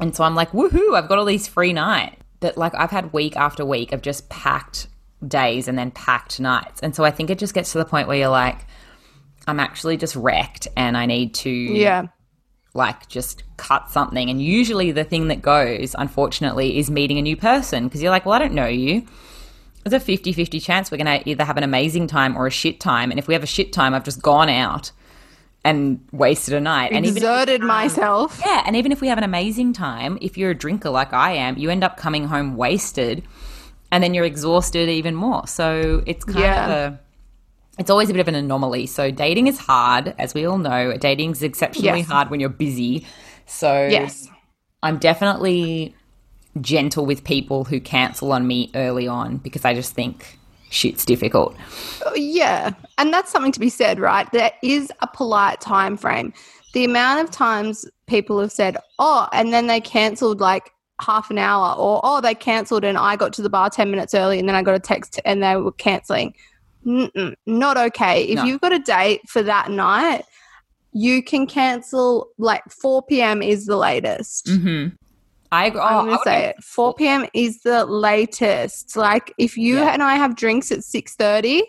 And 0.00 0.14
so 0.14 0.24
I'm 0.24 0.34
like, 0.34 0.50
woohoo, 0.52 0.96
I've 0.96 1.08
got 1.08 1.18
all 1.18 1.24
these 1.24 1.46
free 1.46 1.72
nights. 1.72 2.16
But 2.40 2.56
like 2.56 2.74
I've 2.74 2.90
had 2.90 3.12
week 3.12 3.36
after 3.36 3.64
week 3.64 3.92
of 3.92 4.02
just 4.02 4.28
packed 4.28 4.88
days 5.26 5.68
and 5.68 5.78
then 5.78 5.90
packed 5.90 6.38
nights. 6.38 6.80
And 6.82 6.94
so 6.94 7.04
I 7.04 7.10
think 7.10 7.30
it 7.30 7.38
just 7.38 7.54
gets 7.54 7.72
to 7.72 7.78
the 7.78 7.84
point 7.84 8.08
where 8.08 8.16
you're 8.16 8.28
like, 8.28 8.66
I'm 9.46 9.60
actually 9.60 9.96
just 9.96 10.16
wrecked 10.16 10.68
and 10.76 10.96
I 10.96 11.06
need 11.06 11.34
to 11.36 11.50
Yeah, 11.50 12.06
like 12.74 13.08
just 13.08 13.42
cut 13.56 13.90
something. 13.90 14.28
And 14.28 14.42
usually 14.42 14.92
the 14.92 15.04
thing 15.04 15.28
that 15.28 15.40
goes, 15.40 15.94
unfortunately, 15.98 16.78
is 16.78 16.90
meeting 16.90 17.18
a 17.18 17.22
new 17.22 17.36
person 17.36 17.84
because 17.84 18.02
you're 18.02 18.10
like, 18.10 18.26
well, 18.26 18.34
I 18.34 18.38
don't 18.38 18.54
know 18.54 18.66
you. 18.66 19.06
There's 19.82 19.94
a 19.94 20.04
50 20.04 20.32
50 20.32 20.60
chance 20.60 20.90
we're 20.90 20.98
going 20.98 21.20
to 21.20 21.28
either 21.28 21.44
have 21.44 21.56
an 21.56 21.62
amazing 21.62 22.08
time 22.08 22.36
or 22.36 22.46
a 22.46 22.50
shit 22.50 22.80
time. 22.80 23.10
And 23.10 23.18
if 23.18 23.28
we 23.28 23.34
have 23.34 23.44
a 23.44 23.46
shit 23.46 23.72
time, 23.72 23.94
I've 23.94 24.04
just 24.04 24.20
gone 24.20 24.48
out 24.48 24.90
and 25.66 26.00
wasted 26.12 26.54
a 26.54 26.60
night. 26.60 26.92
And 26.92 27.04
even 27.04 27.16
exerted 27.16 27.60
myself. 27.60 28.40
yeah, 28.44 28.62
and 28.66 28.76
even 28.76 28.92
if 28.92 29.00
we 29.00 29.08
have 29.08 29.18
an 29.18 29.24
amazing 29.24 29.72
time, 29.72 30.16
if 30.20 30.38
you're 30.38 30.50
a 30.52 30.54
drinker 30.54 30.90
like 30.90 31.12
I 31.12 31.32
am, 31.32 31.58
you 31.58 31.70
end 31.70 31.82
up 31.84 31.96
coming 31.96 32.28
home 32.28 32.56
wasted 32.56 33.22
and 33.90 34.02
then 34.02 34.14
you're 34.14 34.24
exhausted 34.24 34.88
even 34.88 35.14
more. 35.14 35.46
So 35.46 36.02
it's 36.06 36.24
kind 36.24 36.38
Yeah. 36.38 36.64
of 36.64 36.70
a 36.70 37.00
it's 37.78 37.90
always 37.90 38.08
a 38.08 38.12
bit 38.14 38.20
of 38.20 38.28
an 38.28 38.34
anomaly. 38.34 38.86
So 38.86 39.10
dating 39.10 39.48
is 39.48 39.58
hard, 39.58 40.14
as 40.18 40.32
we 40.32 40.46
all 40.46 40.56
know. 40.56 40.96
Dating 40.96 41.32
is 41.32 41.42
exceptionally 41.42 41.98
Yes. 42.00 42.08
hard 42.08 42.30
when 42.30 42.40
you're 42.40 42.48
busy. 42.48 43.04
So 43.44 43.88
Yes. 43.90 44.28
I'm 44.82 44.96
definitely 44.98 45.94
gentle 46.60 47.04
with 47.04 47.22
people 47.24 47.64
who 47.64 47.78
cancel 47.80 48.32
on 48.32 48.46
me 48.46 48.70
early 48.74 49.06
on 49.06 49.36
because 49.38 49.64
I 49.66 49.74
just 49.74 49.92
think 49.94 50.38
shit's 50.70 51.04
difficult. 51.04 51.54
Uh, 52.06 52.12
yeah, 52.14 52.70
and 52.98 53.12
that's 53.12 53.30
something 53.30 53.52
to 53.52 53.60
be 53.60 53.68
said, 53.68 53.98
right? 54.00 54.30
There 54.32 54.52
is 54.62 54.90
a 55.00 55.06
polite 55.06 55.60
time 55.60 55.96
frame. 55.96 56.32
The 56.72 56.84
amount 56.84 57.20
of 57.24 57.30
times 57.30 57.84
people 58.06 58.40
have 58.40 58.52
said, 58.52 58.76
"Oh," 58.98 59.28
and 59.32 59.52
then 59.52 59.66
they 59.66 59.80
cancelled 59.80 60.40
like 60.40 60.70
half 61.00 61.30
an 61.30 61.38
hour, 61.38 61.74
or 61.76 62.00
"Oh, 62.04 62.20
they 62.20 62.34
cancelled 62.34 62.84
and 62.84 62.96
I 62.98 63.16
got 63.16 63.32
to 63.34 63.42
the 63.42 63.50
bar 63.50 63.70
ten 63.70 63.90
minutes 63.90 64.14
early, 64.14 64.38
and 64.38 64.48
then 64.48 64.56
I 64.56 64.62
got 64.62 64.74
a 64.74 64.78
text 64.80 65.20
and 65.24 65.42
they 65.42 65.56
were 65.56 65.72
cancelling. 65.72 66.34
Not 66.84 67.76
okay. 67.76 68.22
If 68.24 68.36
No. 68.36 68.44
you've 68.44 68.60
got 68.60 68.72
a 68.72 68.78
date 68.78 69.22
for 69.28 69.42
that 69.42 69.70
night, 69.70 70.24
you 70.92 71.22
can 71.22 71.46
cancel 71.46 72.28
like 72.38 72.62
four 72.70 73.02
p.m. 73.02 73.42
is 73.42 73.66
the 73.66 73.76
latest. 73.76 74.46
Mm-hmm. 74.46 74.94
I 75.52 75.66
agree. 75.66 75.80
Oh, 75.80 75.84
I'm 75.84 76.06
gonna 76.06 76.18
say 76.24 76.44
it. 76.46 76.56
4 76.62 76.94
p.m. 76.94 77.26
is 77.32 77.60
the 77.62 77.84
latest. 77.86 78.96
Like 78.96 79.32
if 79.38 79.56
you 79.56 79.76
Yeah. 79.78 79.92
and 79.92 80.02
I 80.02 80.16
have 80.16 80.34
drinks 80.36 80.72
at 80.72 80.80
6:30 80.80 81.62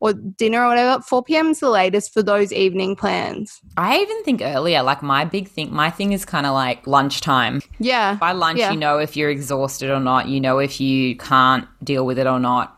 or 0.00 0.12
dinner 0.12 0.62
or 0.64 0.68
whatever, 0.68 1.02
4 1.02 1.24
p.m. 1.24 1.48
is 1.48 1.60
the 1.60 1.68
latest 1.68 2.12
for 2.12 2.22
those 2.22 2.52
evening 2.52 2.94
plans. 2.94 3.60
I 3.76 3.98
even 3.98 4.22
think 4.24 4.40
earlier, 4.42 4.82
like 4.82 5.02
my 5.02 5.24
big 5.24 5.48
thing, 5.48 5.72
my 5.74 5.90
thing 5.90 6.12
is 6.12 6.24
kind 6.24 6.46
of 6.46 6.54
like 6.54 6.86
lunchtime. 6.86 7.62
Yeah. 7.80 8.14
By 8.14 8.32
lunch, 8.32 8.58
Yeah. 8.60 8.70
you 8.70 8.78
know 8.78 8.98
if 8.98 9.16
you're 9.16 9.30
exhausted 9.30 9.90
or 9.90 10.00
not. 10.00 10.28
You 10.28 10.40
know 10.40 10.58
if 10.58 10.80
you 10.80 11.16
can't 11.16 11.66
deal 11.82 12.06
with 12.06 12.18
it 12.18 12.26
or 12.26 12.38
not. 12.38 12.74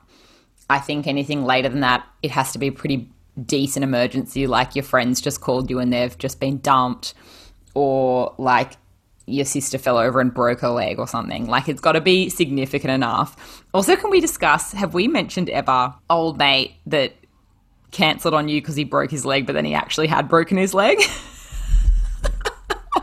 I 0.70 0.78
think 0.78 1.06
anything 1.06 1.44
later 1.44 1.68
than 1.68 1.80
that, 1.80 2.06
it 2.22 2.30
has 2.30 2.52
to 2.52 2.58
be 2.58 2.68
a 2.68 2.72
pretty 2.72 3.10
decent 3.46 3.82
emergency, 3.84 4.46
like 4.46 4.74
your 4.76 4.82
friends 4.82 5.20
just 5.20 5.40
called 5.40 5.68
you 5.68 5.78
and 5.78 5.92
they've 5.92 6.16
just 6.18 6.40
been 6.40 6.58
dumped, 6.58 7.14
or 7.74 8.34
like 8.38 8.76
your 9.26 9.44
sister 9.44 9.78
fell 9.78 9.98
over 9.98 10.20
and 10.20 10.32
broke 10.34 10.60
her 10.60 10.68
leg 10.70 10.98
or 10.98 11.06
something. 11.06 11.46
Like 11.46 11.68
it's 11.68 11.80
got 11.80 11.92
to 11.92 12.00
be 12.00 12.28
significant 12.28 12.92
enough. 12.92 13.64
Also, 13.72 13.96
can 13.96 14.10
we 14.10 14.20
discuss? 14.20 14.72
Have 14.72 14.94
we 14.94 15.08
mentioned 15.08 15.50
ever 15.50 15.94
old 16.08 16.38
mate 16.38 16.74
that 16.86 17.14
cancelled 17.90 18.34
on 18.34 18.48
you 18.48 18.60
because 18.60 18.76
he 18.76 18.84
broke 18.84 19.10
his 19.10 19.24
leg, 19.24 19.46
but 19.46 19.52
then 19.52 19.64
he 19.64 19.74
actually 19.74 20.06
had 20.06 20.28
broken 20.28 20.56
his 20.56 20.74
leg? 20.74 20.98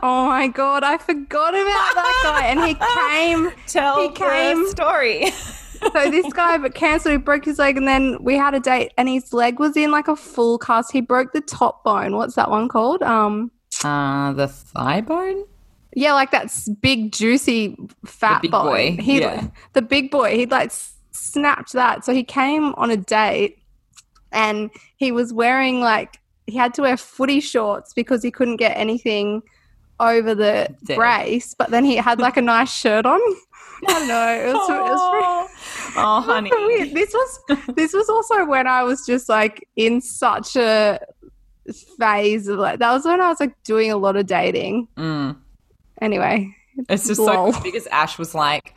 Oh 0.03 0.27
my 0.27 0.47
god, 0.47 0.83
I 0.83 0.97
forgot 0.97 1.55
about 1.55 1.95
that 1.95 2.21
guy. 2.23 2.47
And 2.47 2.59
he 2.63 2.75
came. 2.75 3.51
Tell 3.67 4.01
he 4.01 4.09
came. 4.13 4.63
the 4.63 4.69
story. 4.69 5.31
So 5.79 6.09
this 6.09 6.33
guy, 6.33 6.57
but 6.57 6.73
cancelled. 6.73 7.11
He 7.11 7.17
broke 7.17 7.45
his 7.45 7.59
leg, 7.59 7.77
and 7.77 7.87
then 7.87 8.17
we 8.19 8.35
had 8.35 8.55
a 8.55 8.59
date, 8.59 8.93
and 8.97 9.07
his 9.07 9.31
leg 9.31 9.59
was 9.59 9.77
in 9.77 9.91
like 9.91 10.07
a 10.07 10.15
full 10.15 10.57
cast. 10.57 10.91
He 10.91 11.01
broke 11.01 11.33
the 11.33 11.41
top 11.41 11.83
bone. 11.83 12.15
What's 12.15 12.33
that 12.33 12.49
one 12.49 12.67
called? 12.67 13.03
Um. 13.03 13.51
Uh, 13.83 14.33
the 14.33 14.47
thigh 14.47 15.01
bone? 15.01 15.45
Yeah, 15.95 16.13
like 16.13 16.31
that 16.31 16.51
big, 16.81 17.11
juicy, 17.11 17.77
fat 18.05 18.41
big 18.43 18.51
bone. 18.51 18.65
boy, 18.65 18.97
He, 18.99 19.19
yeah. 19.21 19.47
the 19.73 19.81
big 19.81 20.11
boy. 20.11 20.35
He'd 20.35 20.51
like 20.51 20.71
snapped 21.11 21.73
that. 21.73 22.05
So 22.05 22.13
he 22.13 22.23
came 22.23 22.73
on 22.75 22.91
a 22.91 22.97
date, 22.97 23.59
and 24.31 24.69
he 24.97 25.11
was 25.11 25.33
wearing 25.33 25.79
like 25.81 26.19
he 26.45 26.55
had 26.57 26.73
to 26.75 26.81
wear 26.83 26.97
footy 26.97 27.39
shorts 27.39 27.93
because 27.93 28.21
he 28.23 28.31
couldn't 28.31 28.57
get 28.57 28.77
anything 28.77 29.41
over 29.99 30.35
the 30.35 30.73
brace. 30.95 31.53
But 31.57 31.71
then 31.71 31.83
he 31.83 31.95
had 31.95 32.19
like 32.19 32.37
a 32.37 32.41
nice 32.41 32.71
shirt 32.73 33.05
on. 33.05 33.19
I 33.87 33.93
don't 33.93 34.07
know. 34.07 34.33
It 34.33 34.53
was, 34.53 34.69
it 34.69 34.73
was 34.73 34.99
Oh, 35.01 35.47
oh, 35.97 36.21
honey. 36.21 36.49
weird. 36.51 36.93
This 36.93 37.13
was 37.13 37.39
this 37.75 37.93
was 37.93 38.09
also 38.09 38.45
when 38.45 38.67
I 38.67 38.83
was 38.83 39.05
just 39.05 39.29
like 39.29 39.67
in 39.75 40.01
such 40.01 40.55
a 40.55 40.99
phase 41.99 42.47
of 42.47 42.59
like 42.59 42.79
that 42.79 42.91
was 42.93 43.05
when 43.05 43.19
I 43.21 43.29
was 43.29 43.39
like 43.39 43.61
doing 43.63 43.91
a 43.91 43.97
lot 43.97 44.15
of 44.15 44.25
dating. 44.25 44.87
Mm. 44.97 45.37
Anyway, 46.01 46.55
It's 46.89 47.07
just 47.07 47.19
Lol. 47.19 47.53
so 47.53 47.61
because 47.61 47.87
Ash 47.87 48.17
was 48.17 48.35
like, 48.35 48.73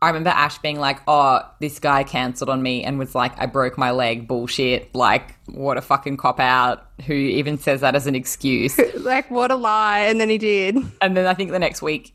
I 0.00 0.08
remember 0.08 0.30
Ash 0.30 0.58
being 0.58 0.80
like, 0.80 0.98
"Oh, 1.06 1.40
this 1.60 1.78
guy 1.78 2.02
cancelled 2.02 2.50
on 2.50 2.60
me 2.60 2.82
and 2.82 2.98
was 2.98 3.14
like, 3.14 3.32
I 3.38 3.46
broke 3.46 3.78
my 3.78 3.92
leg. 3.92 4.26
Bullshit. 4.26 4.92
Like, 4.94 5.36
what 5.46 5.76
a 5.78 5.80
fucking 5.80 6.16
cop 6.16 6.40
out. 6.40 6.84
Who 7.06 7.12
even 7.14 7.56
says 7.56 7.82
that 7.82 7.94
as 7.94 8.06
an 8.08 8.14
excuse?" 8.16 8.78
like 8.96 9.30
what 9.30 9.50
a 9.52 9.56
lie 9.56 10.00
and 10.00 10.20
then 10.20 10.28
he 10.28 10.38
did 10.38 10.76
and 11.00 11.16
then 11.16 11.26
I 11.26 11.34
think 11.34 11.50
the 11.52 11.58
next 11.58 11.82
week. 11.82 12.14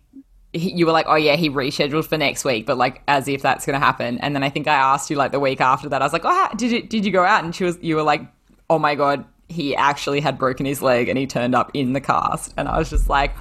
He, 0.54 0.72
you 0.72 0.86
were 0.86 0.94
like, 0.94 1.06
oh 1.10 1.16
yeah, 1.16 1.36
he 1.36 1.50
rescheduled 1.50 2.06
for 2.06 2.18
next 2.18 2.46
week, 2.46 2.66
but 2.66 2.78
like 2.78 3.02
as 3.08 3.28
if 3.28 3.42
that's 3.42 3.66
going 3.66 3.78
to 3.80 3.86
happen. 3.86 4.18
And 4.20 4.34
then 4.34 4.44
I 4.44 4.50
think 4.50 4.66
I 4.68 4.76
asked 4.76 5.10
you 5.10 5.18
like 5.18 5.32
the 5.34 5.42
week 5.42 5.60
after 5.60 5.90
that. 5.90 6.02
I 6.02 6.06
was 6.06 6.14
like, 6.14 6.24
oh, 6.24 6.30
how, 6.30 6.50
did 6.56 6.72
you 6.72 6.82
did 6.84 7.06
you 7.06 7.12
go 7.12 7.24
out? 7.26 7.44
And 7.44 7.54
she 7.54 7.66
was, 7.66 7.78
you 7.82 7.96
were 7.98 8.02
like, 8.02 8.22
oh 8.70 8.80
my 8.80 8.96
god, 8.96 9.26
he 9.50 9.76
actually 9.76 10.20
had 10.22 10.38
broken 10.38 10.66
his 10.66 10.82
leg 10.82 11.10
and 11.10 11.18
he 11.18 11.28
turned 11.28 11.54
up 11.54 11.70
in 11.74 11.92
the 11.94 12.02
cast. 12.02 12.54
And 12.58 12.68
I 12.70 12.78
was 12.80 12.90
just 12.90 13.10
like, 13.10 13.36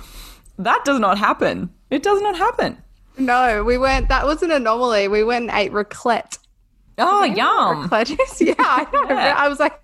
that 0.59 0.85
does 0.85 0.99
not 1.01 1.19
happen. 1.19 1.71
It 1.91 2.03
does 2.03 2.21
not 2.23 2.37
happen. 2.37 2.77
No, 3.19 3.63
we 3.65 3.79
went. 3.79 4.09
That 4.09 4.27
was 4.27 4.43
an 4.43 4.51
anomaly. 4.51 5.09
We 5.09 5.25
went 5.25 5.49
and 5.51 5.59
ate 5.59 5.73
raclette. 5.73 6.39
Oh, 6.99 7.25
yum. 7.25 7.89
Raclette 7.89 8.19
is- 8.21 8.41
yeah, 8.41 8.55
I 8.59 8.87
know. 8.93 9.07
Yeah. 9.09 9.35
I 9.37 9.49
was 9.49 9.59
like, 9.61 9.79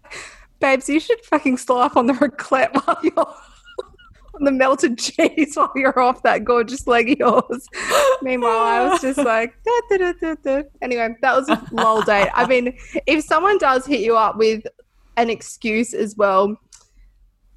babes, 0.61 0.89
you 0.89 1.01
should 1.01 1.21
fucking 1.25 1.57
slow 1.59 1.81
up 1.81 1.97
on 1.97 2.07
the 2.07 2.13
raclette 2.15 2.73
while 2.75 2.99
you're 3.03 3.35
on 4.35 4.45
the 4.45 4.53
melted 4.53 4.99
cheese 4.99 5.55
while 5.57 5.71
you're 5.77 5.99
off 5.99 6.23
that 6.23 6.45
gorgeous 6.45 6.87
leg 6.87 7.11
of 7.11 7.19
yours. 7.19 7.69
Meanwhile, 8.23 8.51
I 8.59 8.89
was 8.89 9.01
just 9.01 9.19
like, 9.19 9.55
da, 9.65 9.73
da, 9.91 9.99
da, 9.99 10.13
da, 10.21 10.35
da. 10.43 10.63
anyway, 10.81 11.15
that 11.21 11.37
was 11.37 11.49
a 11.51 11.63
lol 11.71 12.03
date. 12.03 12.29
I 12.35 12.47
mean, 12.47 12.77
if 13.07 13.25
someone 13.25 13.59
does 13.59 13.85
hit 13.87 14.01
you 14.01 14.17
up 14.17 14.37
with 14.37 14.65
an 15.19 15.29
excuse 15.29 15.93
as 15.93 16.17
well, 16.17 16.57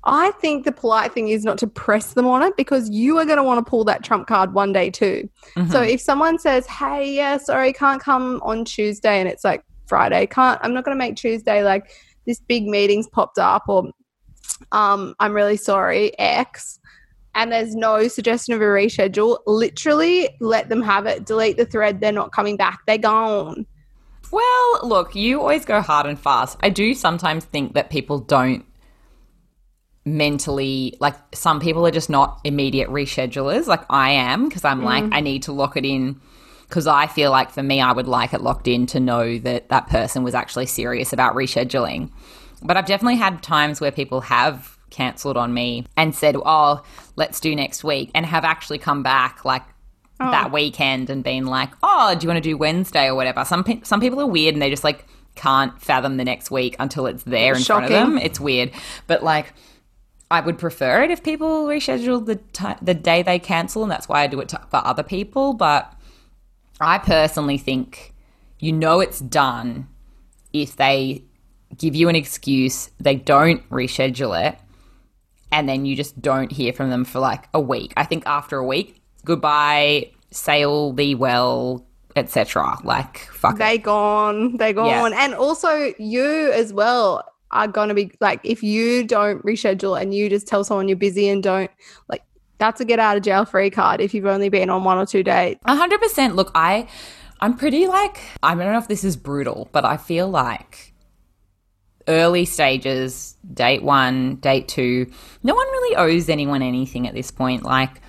I 0.05 0.31
think 0.31 0.65
the 0.65 0.71
polite 0.71 1.13
thing 1.13 1.29
is 1.29 1.43
not 1.43 1.57
to 1.59 1.67
press 1.67 2.13
them 2.13 2.27
on 2.27 2.43
it 2.43 2.55
because 2.55 2.89
you 2.89 3.17
are 3.17 3.25
going 3.25 3.37
to 3.37 3.43
want 3.43 3.65
to 3.65 3.69
pull 3.69 3.83
that 3.85 4.03
trump 4.03 4.27
card 4.27 4.53
one 4.53 4.71
day 4.71 4.91
too. 4.91 5.27
So 5.69 5.81
if 5.81 5.99
someone 5.99 6.37
says, 6.37 6.67
"Hey, 6.67 7.15
yeah, 7.15 7.37
sorry, 7.37 7.73
can't 7.73 8.01
come 8.01 8.39
on 8.43 8.65
Tuesday," 8.65 9.19
and 9.19 9.27
it's 9.27 9.43
like 9.43 9.63
Friday, 9.87 10.27
can't, 10.27 10.59
I'm 10.63 10.73
not 10.73 10.85
going 10.85 10.95
to 10.95 10.99
make 10.99 11.15
Tuesday. 11.15 11.63
Like 11.63 11.89
this 12.25 12.39
big 12.39 12.67
meeting's 12.67 13.07
popped 13.07 13.39
up, 13.39 13.63
or 13.67 13.89
um, 14.71 15.15
I'm 15.19 15.33
really 15.33 15.57
sorry, 15.57 16.17
X. 16.19 16.79
And 17.33 17.51
there's 17.51 17.75
no 17.75 18.07
suggestion 18.07 18.53
of 18.53 18.61
a 18.61 18.63
reschedule. 18.63 19.39
Literally, 19.45 20.29
let 20.39 20.69
them 20.69 20.81
have 20.81 21.05
it. 21.05 21.25
Delete 21.25 21.57
the 21.57 21.65
thread. 21.65 21.99
They're 21.99 22.11
not 22.11 22.31
coming 22.31 22.55
back. 22.55 22.79
They're 22.87 22.97
gone. 22.97 23.65
Well, 24.31 24.79
look, 24.83 25.15
you 25.15 25.41
always 25.41 25.65
go 25.65 25.81
hard 25.81 26.05
and 26.05 26.17
fast. 26.17 26.57
I 26.61 26.69
do 26.69 26.93
sometimes 26.93 27.43
think 27.45 27.73
that 27.73 27.89
people 27.89 28.19
don't 28.19 28.65
mentally, 30.05 30.95
like, 30.99 31.15
some 31.33 31.59
people 31.59 31.85
are 31.85 31.91
just 31.91 32.09
not 32.09 32.39
immediate 32.43 32.89
reschedulers, 32.89 33.67
like 33.67 33.83
I 33.89 34.11
am, 34.11 34.47
because 34.47 34.63
I'm 34.63 34.83
like, 34.83 35.03
mm. 35.03 35.09
I 35.13 35.19
need 35.19 35.43
to 35.43 35.51
lock 35.51 35.75
it 35.75 35.85
in. 35.85 36.19
Because 36.67 36.87
I 36.87 37.07
feel 37.07 37.29
like 37.31 37.51
for 37.51 37.61
me, 37.61 37.79
I 37.79 37.91
would 37.91 38.07
like 38.07 38.33
it 38.33 38.41
locked 38.41 38.67
in 38.67 38.87
to 38.87 38.99
know 38.99 39.37
that 39.39 39.69
that 39.69 39.87
person 39.87 40.23
was 40.23 40.33
actually 40.33 40.65
serious 40.65 41.13
about 41.13 41.35
rescheduling. 41.35 42.11
But 42.63 42.75
I've 42.75 42.87
definitely 42.87 43.17
had 43.17 43.43
times 43.43 43.79
where 43.79 43.91
people 43.91 44.21
have 44.21 44.77
cancelled 44.89 45.37
on 45.37 45.53
me 45.53 45.85
and 45.95 46.15
said, 46.15 46.35
oh, 46.43 46.83
let's 47.15 47.39
do 47.39 47.55
next 47.55 47.83
week, 47.83 48.09
and 48.15 48.25
have 48.25 48.43
actually 48.43 48.79
come 48.79 49.03
back 49.03 49.45
like 49.45 49.63
oh. 50.19 50.31
that 50.31 50.51
weekend 50.51 51.09
and 51.09 51.23
been 51.23 51.45
like, 51.45 51.69
"Oh, 51.83 52.15
do 52.15 52.23
you 52.23 52.29
want 52.29 52.43
to 52.43 52.49
do 52.49 52.57
Wednesday 52.57 53.07
or 53.07 53.15
whatever?" 53.15 53.45
Some 53.45 53.63
pe- 53.63 53.81
some 53.83 53.99
people 53.99 54.19
are 54.21 54.27
weird 54.27 54.55
and 54.55 54.61
they 54.61 54.69
just 54.69 54.83
like 54.83 55.05
can't 55.35 55.79
fathom 55.81 56.17
the 56.17 56.23
next 56.23 56.49
week 56.51 56.75
until 56.79 57.05
it's 57.07 57.23
there 57.23 57.55
in 57.55 57.61
front 57.61 57.85
of 57.85 57.91
them. 57.91 58.17
It's 58.17 58.39
weird, 58.39 58.71
but 59.07 59.23
like 59.23 59.53
I 60.31 60.41
would 60.41 60.57
prefer 60.57 61.03
it 61.03 61.11
if 61.11 61.23
people 61.23 61.65
reschedule 61.65 62.25
the 62.25 62.35
ti 62.35 62.73
the 62.81 62.93
day 62.93 63.21
they 63.21 63.39
cancel, 63.39 63.83
and 63.83 63.91
that's 63.91 64.09
why 64.09 64.23
I 64.23 64.27
do 64.27 64.39
it 64.39 64.49
to, 64.49 64.61
for 64.69 64.81
other 64.83 65.03
people. 65.03 65.53
But 65.53 65.93
I 66.81 66.97
personally 66.97 67.57
think 67.57 68.13
you 68.59 68.71
know 68.71 68.99
it's 68.99 69.19
done 69.19 69.87
if 70.51 70.75
they 70.75 71.23
give 71.77 71.95
you 71.95 72.09
an 72.09 72.15
excuse, 72.15 72.89
they 72.99 73.15
don't 73.15 73.67
reschedule 73.69 74.49
it, 74.49 74.57
and 75.51 75.69
then 75.69 75.85
you 75.85 75.95
just 75.95 76.19
don't 76.21 76.51
hear 76.51 76.73
from 76.73 76.89
them 76.89 77.05
for 77.05 77.19
like 77.19 77.47
a 77.53 77.59
week. 77.59 77.93
I 77.95 78.03
think 78.03 78.25
after 78.25 78.57
a 78.57 78.65
week, 78.65 79.01
goodbye, 79.25 80.11
sail 80.31 80.91
thee 80.91 81.13
well, 81.13 81.85
etc. 82.15 82.77
Like 82.83 83.19
fuck 83.19 83.55
it. 83.55 83.59
They 83.59 83.77
gone. 83.77 84.57
They 84.57 84.73
gone. 84.73 85.13
And 85.13 85.35
also, 85.35 85.93
you 85.99 86.51
as 86.51 86.73
well 86.73 87.23
are 87.55 87.67
going 87.67 87.89
to 87.89 87.95
be 87.95 88.11
like, 88.19 88.39
if 88.43 88.61
you 88.61 89.05
don't 89.05 89.43
reschedule 89.43 89.99
and 89.99 90.13
you 90.13 90.29
just 90.29 90.47
tell 90.47 90.63
someone 90.63 90.87
you're 90.87 90.97
busy 90.97 91.27
and 91.29 91.41
don't, 91.41 91.71
like, 92.09 92.21
that's 92.57 92.79
a 92.79 92.85
get 92.85 92.99
out 92.99 93.17
of 93.17 93.23
jail 93.23 93.45
free 93.45 93.69
card 93.69 94.01
if 94.01 94.13
you've 94.13 94.25
only 94.25 94.49
been 94.49 94.69
on 94.69 94.83
one 94.83 94.97
or 94.97 95.05
two 95.05 95.23
dates. 95.23 95.61
A 95.65 95.75
hundred 95.75 96.01
percent. 96.01 96.35
Look, 96.35 96.51
I, 96.55 96.87
I'm 97.41 97.57
pretty 97.57 97.87
like 97.87 98.19
I 98.43 98.55
don't 98.55 98.71
know 98.71 98.77
if 98.77 98.87
this 98.87 99.03
is 99.03 99.17
brutal, 99.17 99.69
but 99.71 99.83
I 99.83 99.97
feel 99.97 100.29
like 100.29 100.93
early 102.07 102.45
stages, 102.45 103.35
date 103.53 103.83
one, 103.83 104.35
date 104.35 104.67
two, 104.67 105.11
no 105.43 105.55
one 105.55 105.67
really 105.67 105.95
owes 105.95 106.29
anyone 106.29 106.61
anything 106.61 107.07
at 107.07 107.13
this 107.13 107.31
point. 107.31 107.63
Like, 107.63 108.01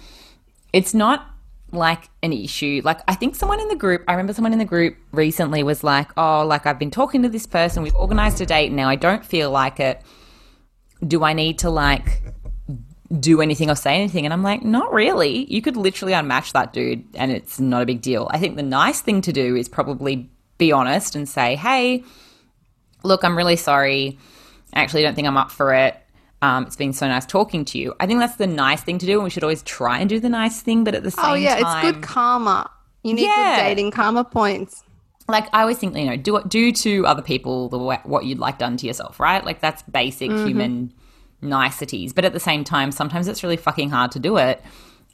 it's 0.72 0.94
not 0.94 1.35
like 1.76 2.08
an 2.22 2.32
issue. 2.32 2.80
Like, 2.84 3.00
I 3.06 3.14
think 3.14 3.36
someone 3.36 3.60
in 3.60 3.68
the 3.68 3.76
group, 3.76 4.02
I 4.08 4.12
remember 4.12 4.32
someone 4.32 4.52
in 4.52 4.58
the 4.58 4.64
group 4.64 4.96
recently 5.12 5.62
was 5.62 5.84
like, 5.84 6.08
"Oh, 6.16 6.44
like 6.44 6.66
I've 6.66 6.78
been 6.78 6.90
talking 6.90 7.22
to 7.22 7.28
this 7.28 7.46
person, 7.46 7.82
we've 7.82 7.94
organized 7.94 8.40
a 8.40 8.46
date, 8.46 8.72
now 8.72 8.88
I 8.88 8.96
don't 8.96 9.24
feel 9.24 9.50
like 9.50 9.78
it. 9.80 10.02
Do 11.06 11.24
I 11.24 11.32
need 11.32 11.58
to 11.60 11.70
like?" 11.70 12.22
do 13.20 13.40
anything 13.40 13.70
or 13.70 13.76
say 13.76 13.94
anything. 13.94 14.24
And 14.24 14.32
I'm 14.32 14.42
like, 14.42 14.64
not 14.64 14.92
really. 14.92 15.44
You 15.52 15.62
could 15.62 15.76
literally 15.76 16.12
unmatch 16.12 16.52
that 16.52 16.72
dude 16.72 17.04
and 17.14 17.30
it's 17.30 17.60
not 17.60 17.82
a 17.82 17.86
big 17.86 18.02
deal. 18.02 18.28
I 18.32 18.38
think 18.38 18.56
the 18.56 18.62
nice 18.62 19.00
thing 19.00 19.20
to 19.22 19.32
do 19.32 19.54
is 19.54 19.68
probably 19.68 20.28
be 20.58 20.72
honest 20.72 21.14
and 21.14 21.28
say, 21.28 21.54
hey, 21.56 22.02
look, 23.02 23.24
I'm 23.24 23.36
really 23.36 23.56
sorry. 23.56 24.18
I 24.72 24.80
actually 24.80 25.02
don't 25.02 25.14
think 25.14 25.28
I'm 25.28 25.36
up 25.36 25.50
for 25.50 25.72
it. 25.74 25.96
Um, 26.42 26.64
it's 26.66 26.76
been 26.76 26.92
so 26.92 27.08
nice 27.08 27.24
talking 27.26 27.64
to 27.66 27.78
you. 27.78 27.94
I 27.98 28.06
think 28.06 28.20
that's 28.20 28.36
the 28.36 28.46
nice 28.46 28.82
thing 28.82 28.98
to 28.98 29.06
do, 29.06 29.14
and 29.14 29.24
we 29.24 29.30
should 29.30 29.42
always 29.42 29.62
try 29.62 29.98
and 29.98 30.08
do 30.08 30.20
the 30.20 30.28
nice 30.28 30.60
thing. 30.60 30.84
But 30.84 30.94
at 30.94 31.02
the 31.02 31.10
same 31.10 31.24
Oh, 31.24 31.34
yeah. 31.34 31.58
time, 31.58 31.86
It's 31.86 31.92
good 31.96 32.02
karma. 32.04 32.70
You 33.02 33.14
need 33.14 33.22
Yeah. 33.22 33.56
good 33.56 33.62
dating 33.62 33.90
karma 33.92 34.24
points. 34.24 34.82
like 35.28 35.48
I 35.52 35.62
always 35.62 35.76
think, 35.78 35.96
you 35.96 36.04
know, 36.06 36.16
do 36.16 36.40
do 36.46 36.70
to 36.70 37.04
other 37.06 37.22
people 37.22 37.68
the 37.68 37.78
what 37.78 38.24
you'd 38.26 38.38
like 38.38 38.58
done 38.58 38.76
to 38.76 38.86
yourself, 38.86 39.18
right? 39.18 39.44
Like 39.44 39.60
that's 39.60 39.82
basic 39.82 40.30
human 40.30 40.92
niceties. 41.42 42.12
But 42.12 42.24
at 42.24 42.32
the 42.32 42.40
same 42.40 42.64
time, 42.64 42.92
sometimes 42.92 43.26
it's 43.28 43.42
really 43.42 43.56
fucking 43.56 43.90
hard 43.90 44.12
to 44.12 44.18
do 44.18 44.36
it, 44.36 44.62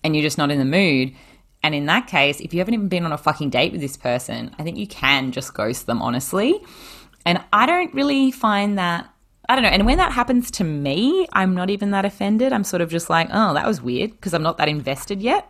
and 0.05 0.15
you're 0.15 0.23
just 0.23 0.39
not 0.39 0.51
in 0.51 0.59
the 0.59 0.65
mood. 0.65 1.15
And 1.63 1.75
in 1.75 1.87
that 1.87 2.09
case, 2.09 2.41
if 2.41 2.53
you 2.53 2.59
haven't 2.61 2.75
even 2.75 2.89
been 2.89 3.05
on 3.05 3.13
a 3.13 3.17
fucking 3.19 3.51
date 3.51 3.73
with 3.73 3.81
this 3.81 3.97
person, 3.97 4.55
I 4.59 4.65
think 4.65 4.77
you 4.77 4.87
can 4.87 5.31
just 5.33 5.55
ghost 5.55 5.87
them 5.87 6.03
honestly. 6.03 6.61
And 7.25 7.41
I 7.53 7.67
don't 7.67 7.95
really 7.95 8.33
find 8.33 8.79
that. 8.79 9.09
I 9.53 9.55
don't 9.55 9.65
know. 9.65 9.69
And 9.69 9.85
when 9.85 9.99
that 9.99 10.12
happens 10.12 10.51
to 10.53 10.65
me, 10.65 11.29
I'm 11.35 11.55
not 11.55 11.69
even 11.69 11.91
that 11.91 12.07
offended. 12.07 12.55
I'm 12.55 12.65
sort 12.65 12.81
of 12.81 12.88
just 12.88 13.11
like, 13.11 13.29
oh, 13.31 13.53
that 13.53 13.67
was 13.67 13.83
weird 13.83 14.12
because 14.12 14.33
I'm 14.33 14.43
not 14.43 14.57
that 14.57 14.67
invested 14.67 15.21
yet. 15.21 15.47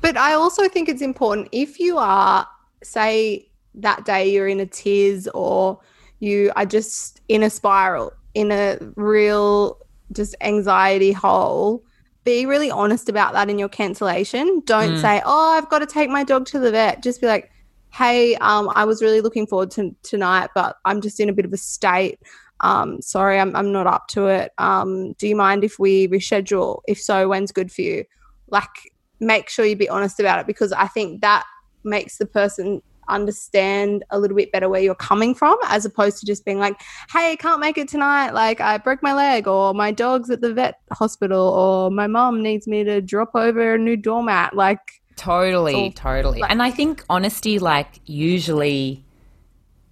But 0.00 0.16
I 0.16 0.34
also 0.34 0.68
think 0.68 0.88
it's 0.88 1.02
important 1.02 1.48
if 1.50 1.80
you 1.80 1.98
are, 1.98 2.46
say, 2.84 3.48
that 3.74 4.04
day 4.04 4.32
you're 4.32 4.46
in 4.46 4.60
a 4.60 4.66
tears 4.66 5.26
or 5.34 5.80
you 6.20 6.52
are 6.54 6.66
just 6.66 7.20
in 7.26 7.42
a 7.42 7.50
spiral, 7.50 8.12
in 8.34 8.52
a 8.52 8.78
real 8.94 9.78
just 10.12 10.36
anxiety 10.40 11.10
hole, 11.10 11.82
be 12.22 12.46
really 12.46 12.70
honest 12.70 13.08
about 13.08 13.32
that 13.32 13.50
in 13.50 13.58
your 13.58 13.68
cancellation. 13.68 14.62
Don't 14.66 14.98
say, 14.98 15.20
oh, 15.26 15.58
I've 15.58 15.68
got 15.68 15.80
to 15.80 15.86
take 15.86 16.10
my 16.10 16.22
dog 16.22 16.46
to 16.46 16.60
the 16.60 16.70
vet. 16.70 17.02
Just 17.02 17.20
be 17.20 17.26
like, 17.26 17.50
hey, 17.92 18.36
um, 18.36 18.70
I 18.76 18.84
was 18.84 19.02
really 19.02 19.20
looking 19.20 19.48
forward 19.48 19.72
to 19.72 19.96
tonight, 20.04 20.50
but 20.54 20.76
I'm 20.84 21.00
just 21.00 21.18
in 21.18 21.28
a 21.28 21.32
bit 21.32 21.44
of 21.44 21.52
a 21.52 21.56
state. 21.56 22.20
Um, 22.60 23.02
sorry, 23.02 23.38
I'm, 23.38 23.54
I'm 23.54 23.72
not 23.72 23.86
up 23.86 24.08
to 24.08 24.26
it. 24.26 24.52
Um, 24.58 25.12
do 25.14 25.28
you 25.28 25.36
mind 25.36 25.64
if 25.64 25.78
we 25.78 26.08
reschedule? 26.08 26.80
If 26.88 27.00
so, 27.00 27.28
when's 27.28 27.52
good 27.52 27.70
for 27.70 27.82
you? 27.82 28.04
Like, 28.48 28.92
make 29.20 29.48
sure 29.48 29.64
you 29.64 29.76
be 29.76 29.88
honest 29.88 30.20
about 30.20 30.38
it 30.40 30.46
because 30.46 30.72
I 30.72 30.86
think 30.88 31.20
that 31.20 31.44
makes 31.84 32.18
the 32.18 32.26
person 32.26 32.82
understand 33.08 34.04
a 34.10 34.18
little 34.18 34.36
bit 34.36 34.50
better 34.50 34.68
where 34.68 34.80
you're 34.80 34.94
coming 34.94 35.34
from 35.34 35.56
as 35.68 35.84
opposed 35.84 36.18
to 36.18 36.26
just 36.26 36.44
being 36.44 36.58
like, 36.58 36.80
hey, 37.12 37.36
can't 37.36 37.60
make 37.60 37.78
it 37.78 37.88
tonight. 37.88 38.30
Like, 38.32 38.60
I 38.60 38.78
broke 38.78 39.02
my 39.02 39.14
leg, 39.14 39.46
or 39.46 39.74
my 39.74 39.92
dog's 39.92 40.30
at 40.30 40.40
the 40.40 40.52
vet 40.52 40.80
hospital, 40.92 41.48
or 41.48 41.90
my 41.90 42.06
mom 42.06 42.42
needs 42.42 42.66
me 42.66 42.84
to 42.84 43.00
drop 43.00 43.30
over 43.34 43.74
a 43.74 43.78
new 43.78 43.96
doormat. 43.96 44.54
Like, 44.54 44.80
Totally, 45.16 45.92
totally. 45.92 46.42
and 46.42 46.62
I 46.62 46.70
think 46.70 47.04
honesty, 47.08 47.58
like, 47.58 48.00
usually 48.06 49.02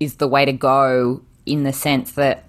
is 0.00 0.16
the 0.16 0.28
way 0.28 0.44
to 0.44 0.52
go 0.52 1.22
in 1.46 1.62
the 1.62 1.72
sense 1.72 2.12
that 2.12 2.44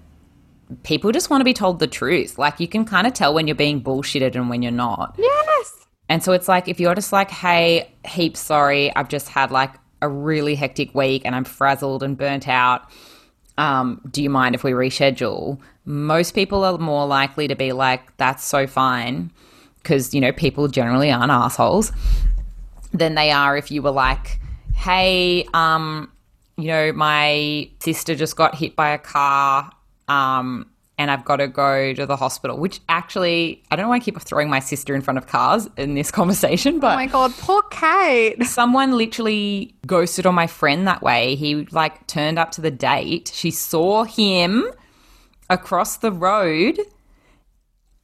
people 0.82 1.12
just 1.12 1.30
want 1.30 1.40
to 1.40 1.44
be 1.44 1.54
told 1.54 1.78
the 1.78 1.86
truth. 1.86 2.38
Like, 2.38 2.60
you 2.60 2.68
can 2.68 2.84
kind 2.84 3.06
of 3.06 3.12
tell 3.12 3.34
when 3.34 3.46
you're 3.46 3.56
being 3.56 3.82
bullshitted 3.82 4.34
and 4.34 4.48
when 4.50 4.62
you're 4.62 4.72
not. 4.72 5.14
yes. 5.18 5.86
And 6.08 6.22
so 6.22 6.32
it's 6.32 6.48
like, 6.48 6.68
if 6.68 6.78
you're 6.78 6.94
just 6.94 7.12
like, 7.12 7.30
hey, 7.30 7.90
heaps 8.06 8.40
sorry, 8.40 8.94
I've 8.94 9.08
just 9.08 9.28
had 9.28 9.50
like 9.50 9.74
a 10.02 10.08
really 10.08 10.54
hectic 10.54 10.94
week 10.94 11.22
and 11.24 11.34
I'm 11.34 11.44
frazzled 11.44 12.02
and 12.02 12.16
burnt 12.16 12.48
out. 12.48 12.88
Um, 13.58 14.00
do 14.10 14.22
you 14.22 14.30
mind 14.30 14.54
if 14.54 14.62
we 14.62 14.72
reschedule? 14.72 15.58
Most 15.84 16.32
people 16.32 16.64
are 16.64 16.78
more 16.78 17.06
likely 17.06 17.48
to 17.48 17.56
be 17.56 17.72
like, 17.72 18.16
that's 18.18 18.44
so 18.44 18.66
fine. 18.66 19.32
Because, 19.82 20.14
you 20.14 20.20
know, 20.20 20.32
people 20.32 20.68
generally 20.68 21.10
aren't 21.10 21.30
assholes 21.30 21.92
than 22.92 23.14
they 23.14 23.30
are 23.30 23.56
if 23.56 23.70
you 23.70 23.82
were 23.82 23.90
like, 23.90 24.38
hey, 24.74 25.46
um, 25.54 26.10
you 26.56 26.68
know, 26.68 26.92
my 26.92 27.68
sister 27.80 28.14
just 28.14 28.36
got 28.36 28.54
hit 28.54 28.76
by 28.76 28.90
a 28.90 28.98
car, 28.98 29.70
um, 30.08 30.70
and 30.98 31.10
I've 31.10 31.24
got 31.24 31.36
to 31.36 31.48
go 31.48 31.92
to 31.92 32.06
the 32.06 32.16
hospital. 32.16 32.58
Which 32.58 32.80
actually, 32.88 33.62
I 33.70 33.76
don't 33.76 33.84
know 33.84 33.90
why 33.90 33.96
I 33.96 34.00
keep 34.00 34.20
throwing 34.20 34.48
my 34.48 34.60
sister 34.60 34.94
in 34.94 35.02
front 35.02 35.18
of 35.18 35.26
cars 35.26 35.68
in 35.76 35.94
this 35.94 36.10
conversation, 36.20 36.80
but. 36.80 36.92
Oh 36.92 36.96
my 36.96 37.06
God, 37.06 37.32
poor 37.38 37.62
Kate. 37.70 38.42
someone 38.46 38.96
literally 38.96 39.74
ghosted 39.86 40.26
on 40.26 40.34
my 40.34 40.46
friend 40.46 40.86
that 40.86 41.02
way. 41.02 41.34
He 41.34 41.66
like 41.66 42.06
turned 42.06 42.38
up 42.38 42.50
to 42.52 42.60
the 42.60 42.70
date. 42.70 43.30
She 43.34 43.50
saw 43.50 44.04
him 44.04 44.70
across 45.48 45.98
the 45.98 46.10
road 46.10 46.78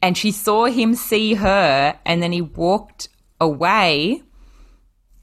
and 0.01 0.19
she 0.19 0.31
saw 0.31 0.67
him 0.67 0.95
see 0.95 1.35
her 1.35 1.99
and 2.05 2.23
then 2.23 2.33
he 2.33 2.43
walked 2.43 3.09
away 3.41 4.23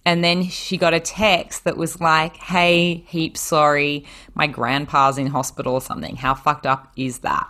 And 0.06 0.24
then 0.24 0.44
she 0.44 0.78
got 0.78 0.94
a 0.94 1.00
text 1.00 1.66
that 1.66 1.78
was 1.78 2.00
like, 2.00 2.36
hey, 2.38 3.04
heaps 3.08 3.42
sorry, 3.42 4.06
my 4.34 4.48
grandpa's 4.48 5.18
in 5.18 5.28
hospital 5.28 5.74
or 5.74 5.82
something. 5.82 6.16
How 6.16 6.34
fucked 6.34 6.66
up 6.66 6.92
is 6.96 7.20
that? 7.20 7.48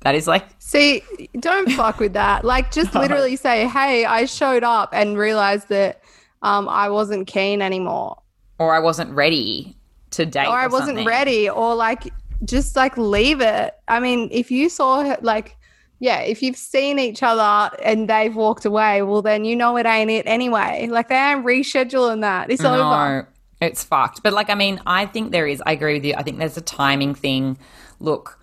That 0.00 0.14
is 0.14 0.26
like, 0.26 0.46
See, 0.58 1.02
don't 1.38 1.70
fuck 1.72 1.98
with 1.98 2.14
that. 2.14 2.44
Like, 2.44 2.70
just 2.72 2.94
literally 3.02 3.36
say, 3.36 3.68
"Hey, 3.68 4.06
I 4.06 4.24
showed 4.24 4.64
up 4.64 4.90
and 4.92 5.18
realized 5.18 5.68
that 5.68 6.00
um, 6.40 6.68
I 6.68 6.88
wasn't 6.88 7.26
keen 7.26 7.60
anymore, 7.60 8.16
or 8.58 8.74
I 8.74 8.78
wasn't 8.78 9.10
ready 9.10 9.76
to 10.12 10.24
date. 10.24 10.46
or 10.46 10.58
I 10.58 10.68
wasn't 10.68 10.90
something. 10.90 11.06
ready," 11.06 11.50
or 11.50 11.74
like, 11.74 12.14
just 12.44 12.76
like 12.76 12.96
leave 12.96 13.42
it. 13.42 13.74
I 13.88 14.00
mean, 14.00 14.30
if 14.32 14.50
you 14.50 14.70
saw 14.70 15.04
her, 15.04 15.18
like, 15.20 15.56
yeah, 16.00 16.20
if 16.20 16.42
you've 16.42 16.56
seen 16.56 16.98
each 16.98 17.22
other 17.22 17.76
and 17.82 18.08
they've 18.08 18.34
walked 18.34 18.64
away, 18.64 19.02
well, 19.02 19.20
then 19.20 19.44
you 19.44 19.54
know 19.54 19.76
it 19.76 19.84
ain't 19.84 20.10
it 20.10 20.26
anyway. 20.26 20.88
Like, 20.90 21.08
they 21.08 21.14
ain't 21.14 21.44
rescheduling 21.44 22.22
that. 22.22 22.50
It's 22.50 22.64
over. 22.64 23.28
It's 23.60 23.84
fucked. 23.84 24.22
But 24.22 24.32
like, 24.32 24.48
I 24.48 24.54
mean, 24.54 24.80
I 24.86 25.04
think 25.04 25.30
there 25.30 25.46
is. 25.46 25.62
I 25.66 25.72
agree 25.72 25.94
with 25.94 26.04
you. 26.06 26.14
I 26.16 26.22
think 26.22 26.38
there's 26.38 26.56
a 26.56 26.62
timing 26.62 27.14
thing. 27.14 27.58
Look, 27.98 28.38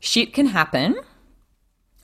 shit 0.00 0.32
can 0.32 0.46
happen. 0.46 0.96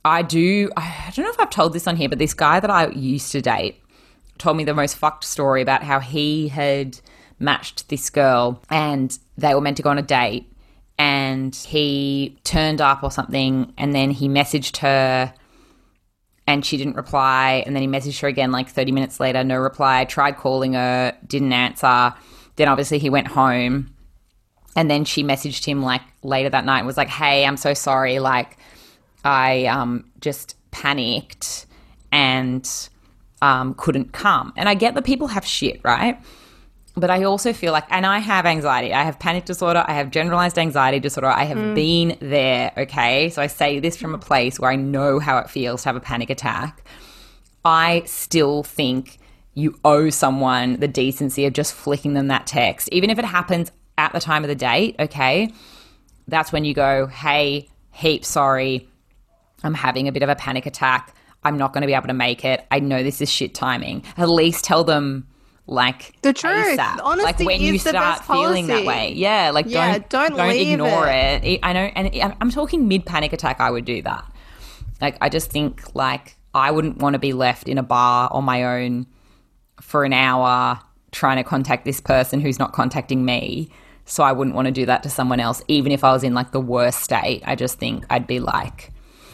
I 0.05 0.21
do. 0.21 0.71
I 0.77 1.11
don't 1.15 1.25
know 1.25 1.31
if 1.31 1.41
I've 1.41 1.49
told 1.49 1.73
this 1.73 1.87
on 1.87 1.97
here, 1.97 2.11
but 2.11 2.19
this 2.19 2.35
guy 2.35 2.61
that 2.61 2.71
I 2.71 2.88
used 2.91 3.33
to 3.33 3.41
date 3.41 3.81
told 4.37 4.59
me 4.59 4.65
the 4.65 4.75
most 4.75 4.97
fucked 4.97 5.25
story 5.25 5.62
about 5.62 5.83
how 5.83 5.99
he 5.99 6.49
had 6.49 7.01
matched 7.38 7.88
this 7.88 8.11
girl 8.11 8.62
and 8.69 9.19
they 9.38 9.55
were 9.55 9.62
meant 9.62 9.79
to 9.79 9.83
go 9.83 9.88
on 9.91 9.99
a 9.99 10.03
date 10.03 10.52
and 10.98 11.55
he 11.55 12.38
turned 12.44 12.81
up 12.81 13.02
or 13.02 13.11
something 13.11 13.72
and 13.78 13.94
then 13.94 14.11
he 14.11 14.28
messaged 14.28 14.78
her 14.78 15.33
and 16.46 16.64
she 16.64 16.76
didn't 16.76 16.96
reply 16.96 17.62
and 17.66 17.74
then 17.74 17.83
he 17.83 17.88
messaged 17.88 18.20
her 18.20 18.28
again 18.28 18.52
like 18.52 18.68
30 18.68 18.92
minutes 18.92 19.20
later 19.20 19.42
no 19.42 19.59
reply 19.59 20.05
tried 20.05 20.37
calling 20.37 20.74
her 20.74 21.16
didn't 21.26 21.52
answer. 21.52 22.14
Then 22.57 22.68
obviously 22.68 22.98
he 22.98 23.11
went 23.11 23.28
home 23.28 23.94
and 24.76 24.90
then 24.90 25.05
she 25.05 25.24
messaged 25.24 25.64
him 25.64 25.83
like 25.83 26.02
later 26.22 26.50
that 26.50 26.64
night 26.64 26.78
and 26.78 26.87
was 26.87 26.96
like 26.96 27.09
hey 27.09 27.44
i'm 27.44 27.57
so 27.57 27.74
sorry 27.74 28.18
like 28.18 28.57
i 29.24 29.66
um 29.66 30.05
just 30.20 30.57
panicked 30.70 31.66
and 32.11 32.88
um 33.40 33.74
couldn't 33.74 34.12
come. 34.12 34.52
And 34.57 34.68
i 34.68 34.74
get 34.74 34.94
that 34.94 35.05
people 35.05 35.28
have 35.28 35.46
shit 35.46 35.81
right 35.83 36.18
but 36.94 37.11
I 37.11 37.24
also 37.24 37.52
feel 37.52 37.72
like, 37.72 37.85
and 37.90 38.05
I 38.05 38.18
have 38.18 38.44
anxiety. 38.44 38.92
I 38.92 39.02
have 39.02 39.18
panic 39.18 39.46
disorder. 39.46 39.85
I 39.87 39.94
have 39.94 40.11
generalized 40.11 40.59
anxiety 40.59 41.00
disorder. 41.00 41.28
I 41.28 41.44
have 41.44 41.57
mm. 41.57 41.74
been 41.74 42.18
there. 42.20 42.72
Okay. 42.76 43.31
So 43.31 43.40
I 43.40 43.46
say 43.46 43.81
this 43.81 43.96
from 43.96 44.14
a 44.14 44.18
place 44.18 44.61
where 44.61 44.70
I 44.70 44.76
know 44.76 45.18
how 45.18 45.38
it 45.38 45.48
feels 45.48 45.83
to 45.83 45.88
have 45.88 45.96
a 45.96 46.00
panic 46.00 46.28
attack. 46.28 46.85
I 47.64 48.02
still 48.07 48.62
think 48.62 49.18
you 49.55 49.78
owe 49.85 50.11
someone 50.11 50.81
the 50.81 50.88
decency 50.88 51.46
of 51.46 51.52
just 51.52 51.72
flicking 51.72 52.14
them 52.14 52.28
that 52.28 52.46
text, 52.46 52.88
even 52.92 53.11
if 53.11 53.18
it 53.18 53.24
happens 53.24 53.70
at 53.96 54.12
the 54.12 54.20
time 54.20 54.44
of 54.44 54.48
the 54.48 54.55
date. 54.55 54.96
Okay. 54.98 55.52
That's 56.28 56.52
when 56.52 56.64
you 56.64 56.74
go, 56.74 57.07
hey, 57.07 57.68
heap 57.90 58.24
sorry. 58.24 58.88
I'm 59.64 59.74
having 59.74 60.09
a 60.09 60.12
bit 60.12 60.22
of 60.22 60.28
a 60.28 60.37
panic 60.37 60.66
attack. 60.66 61.14
I'm 61.42 61.57
not 61.57 61.72
going 61.72 61.83
to 61.83 61.87
be 61.87 61.94
able 61.94 62.09
to 62.09 62.14
make 62.14 62.44
it. 62.44 62.66
I 62.70 62.81
know 62.81 63.02
this 63.02 63.20
is 63.20 63.31
shit 63.31 63.55
timing. 63.55 64.05
At 64.16 64.28
least 64.28 64.64
tell 64.64 64.85
them 64.85 65.26
like 65.66 66.20
The 66.22 66.33
truth. 66.33 66.79
ASAP. 66.79 67.01
Honesty 67.03 67.25
like 67.25 67.38
when 67.40 67.61
you 67.61 67.79
start 67.79 68.25
feeling 68.25 68.66
that 68.66 68.85
way. 68.85 69.12
Yeah, 69.14 69.51
like 69.51 69.66
Yeah, 69.68 69.98
don't 69.98 70.09
don't 70.11 70.37
don't 70.37 70.51
ignore 70.51 71.09
it. 71.09 71.44
it. 71.44 71.61
I 71.62 71.72
know, 71.72 71.81
and 71.94 72.37
I'm 72.40 72.51
talking 72.51 72.88
mid 72.88 73.07
panic 73.07 73.33
attack. 73.33 73.61
I 73.61 73.70
would 73.70 73.85
do 73.85 74.03
that. 74.03 74.25
Like 75.01 75.16
I 75.20 75.29
just 75.29 75.51
think 75.51 75.94
like 75.94 76.37
I 76.55 76.70
wouldn't 76.70 76.98
want 76.98 77.14
to 77.14 77.18
be 77.18 77.33
left 77.33 77.68
in 77.68 77.79
a 77.79 77.83
bar 77.83 78.29
on 78.33 78.44
my 78.44 78.64
own 78.64 79.07
for 79.81 80.05
an 80.05 80.12
hour 80.12 80.79
trying 81.11 81.37
to 81.37 81.44
contact 81.44 81.85
this 81.85 82.01
person 82.01 82.40
who's 82.40 82.59
not 82.59 82.72
contacting 82.72 83.25
me. 83.25 83.70
So 84.05 84.25
I 84.25 84.33
wouldn't 84.33 84.57
want 84.57 84.66
to 84.66 84.72
do 84.72 84.87
that 84.87 85.03
to 85.05 85.11
someone 85.11 85.38
else, 85.40 85.62
even 85.68 85.92
if 85.92 86.03
I 86.03 86.12
was 86.12 86.25
in 86.25 86.35
like 86.35 86.51
the 86.51 86.61
worst 86.61 87.01
state. 87.01 87.42
I 87.46 87.55
just 87.55 87.79
think 87.79 88.05
I'd 88.11 88.27
be 88.27 88.40
like, 88.40 88.90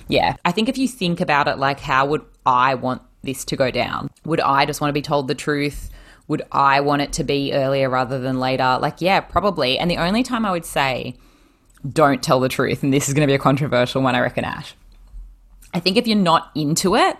yeah. 0.08 0.34
I 0.44 0.52
think 0.52 0.68
if 0.68 0.76
you 0.76 0.86
think 0.86 1.20
about 1.20 1.48
it, 1.48 1.58
like, 1.58 1.80
how 1.80 2.06
would 2.06 2.22
I 2.44 2.74
want 2.74 3.00
this 3.22 3.44
to 3.46 3.56
go 3.56 3.70
down? 3.70 4.10
Would 4.24 4.40
I 4.40 4.66
just 4.66 4.80
want 4.80 4.90
to 4.90 4.92
be 4.92 5.02
told 5.02 5.28
the 5.28 5.34
truth? 5.34 5.90
Would 6.28 6.42
I 6.52 6.80
want 6.80 7.02
it 7.02 7.12
to 7.14 7.24
be 7.24 7.52
earlier 7.52 7.88
rather 7.88 8.18
than 8.18 8.38
later? 8.38 8.78
Like, 8.80 9.00
yeah, 9.00 9.20
probably. 9.20 9.78
And 9.78 9.90
the 9.90 9.96
only 9.96 10.22
time 10.22 10.44
I 10.44 10.52
would 10.52 10.66
say, 10.66 11.16
don't 11.90 12.22
tell 12.22 12.38
the 12.40 12.48
truth, 12.48 12.82
and 12.82 12.92
this 12.92 13.08
is 13.08 13.14
going 13.14 13.26
to 13.26 13.30
be 13.30 13.34
a 13.34 13.38
controversial 13.38 14.02
one, 14.02 14.14
I 14.14 14.20
reckon, 14.20 14.44
Ash. 14.44 14.74
I 15.72 15.80
think 15.80 15.96
if 15.96 16.06
you're 16.06 16.16
not 16.16 16.50
into 16.54 16.96
it, 16.96 17.16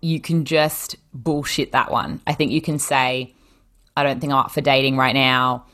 you 0.00 0.20
can 0.20 0.44
just 0.44 0.96
bullshit 1.12 1.72
that 1.72 1.90
one. 1.90 2.20
I 2.26 2.32
think 2.34 2.52
you 2.52 2.62
can 2.62 2.78
say, 2.78 3.34
I 3.96 4.02
don't 4.02 4.20
think 4.20 4.32
I'm 4.32 4.38
up 4.38 4.50
for 4.50 4.60
dating 4.60 4.96
right 4.96 5.14
now. 5.14 5.66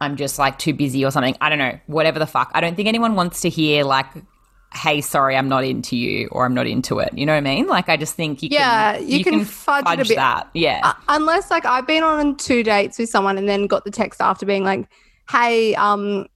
I'm 0.00 0.16
just 0.16 0.38
like 0.38 0.58
too 0.58 0.74
busy 0.74 1.04
or 1.04 1.10
something. 1.10 1.36
I 1.40 1.48
don't 1.48 1.58
know. 1.58 1.78
Whatever 1.86 2.18
the 2.18 2.26
fuck. 2.26 2.50
I 2.54 2.60
don't 2.60 2.74
think 2.74 2.88
anyone 2.88 3.14
wants 3.14 3.42
to 3.42 3.48
hear 3.48 3.84
like, 3.84 4.06
hey, 4.74 5.00
sorry, 5.00 5.36
I'm 5.36 5.48
not 5.48 5.64
into 5.64 5.96
you 5.96 6.28
or 6.30 6.44
I'm 6.44 6.54
not 6.54 6.66
into 6.66 6.98
it. 7.00 7.16
You 7.16 7.26
know 7.26 7.32
what 7.32 7.38
I 7.38 7.40
mean? 7.40 7.66
Like, 7.66 7.88
I 7.88 7.96
just 7.96 8.14
think 8.14 8.42
you 8.42 8.48
Yeah, 8.52 8.96
can, 8.98 9.08
you 9.08 9.24
can 9.24 9.44
fudge 9.44 9.84
it 9.86 10.00
a 10.00 10.04
bit. 10.08 10.16
that. 10.16 10.48
Yeah. 10.54 10.80
Uh, 10.84 10.92
unless 11.08 11.50
like 11.50 11.64
I've 11.64 11.86
been 11.86 12.02
on 12.04 12.36
two 12.36 12.62
dates 12.62 12.98
with 12.98 13.08
someone 13.08 13.36
and 13.36 13.48
then 13.48 13.66
got 13.66 13.84
the 13.84 13.90
text 13.90 14.20
after 14.20 14.46
being 14.46 14.62
like, 14.64 14.86
"Hey, 15.28 15.74
um, 15.74 16.26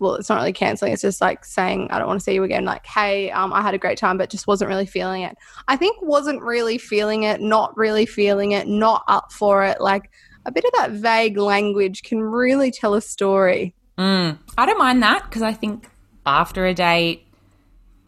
well, 0.00 0.14
it's 0.14 0.28
not 0.28 0.36
really 0.36 0.52
canceling. 0.52 0.92
It's 0.92 1.02
just 1.02 1.20
like 1.20 1.44
saying 1.44 1.88
I 1.90 1.98
don't 1.98 2.06
want 2.06 2.20
to 2.20 2.24
see 2.24 2.34
you 2.34 2.44
again. 2.44 2.64
Like, 2.64 2.86
hey, 2.86 3.30
um, 3.30 3.52
I 3.52 3.62
had 3.62 3.74
a 3.74 3.78
great 3.78 3.98
time, 3.98 4.16
but 4.18 4.30
just 4.30 4.46
wasn't 4.46 4.68
really 4.68 4.86
feeling 4.86 5.22
it. 5.22 5.36
I 5.66 5.76
think 5.76 6.00
wasn't 6.02 6.40
really 6.42 6.78
feeling 6.78 7.22
it, 7.24 7.40
not 7.40 7.76
really 7.76 8.06
feeling 8.06 8.52
it, 8.52 8.68
not 8.68 9.02
up 9.08 9.32
for 9.32 9.64
it. 9.64 9.80
Like 9.80 10.10
a 10.46 10.52
bit 10.52 10.64
of 10.64 10.70
that 10.76 10.90
vague 10.92 11.36
language 11.36 12.02
can 12.04 12.20
really 12.22 12.70
tell 12.70 12.94
a 12.94 13.00
story. 13.00 13.74
Mm, 13.98 14.38
I 14.56 14.66
don't 14.66 14.78
mind 14.78 15.02
that 15.02 15.24
because 15.24 15.42
I 15.42 15.52
think 15.52 15.88
after 16.26 16.64
a 16.66 16.74
date, 16.74 17.26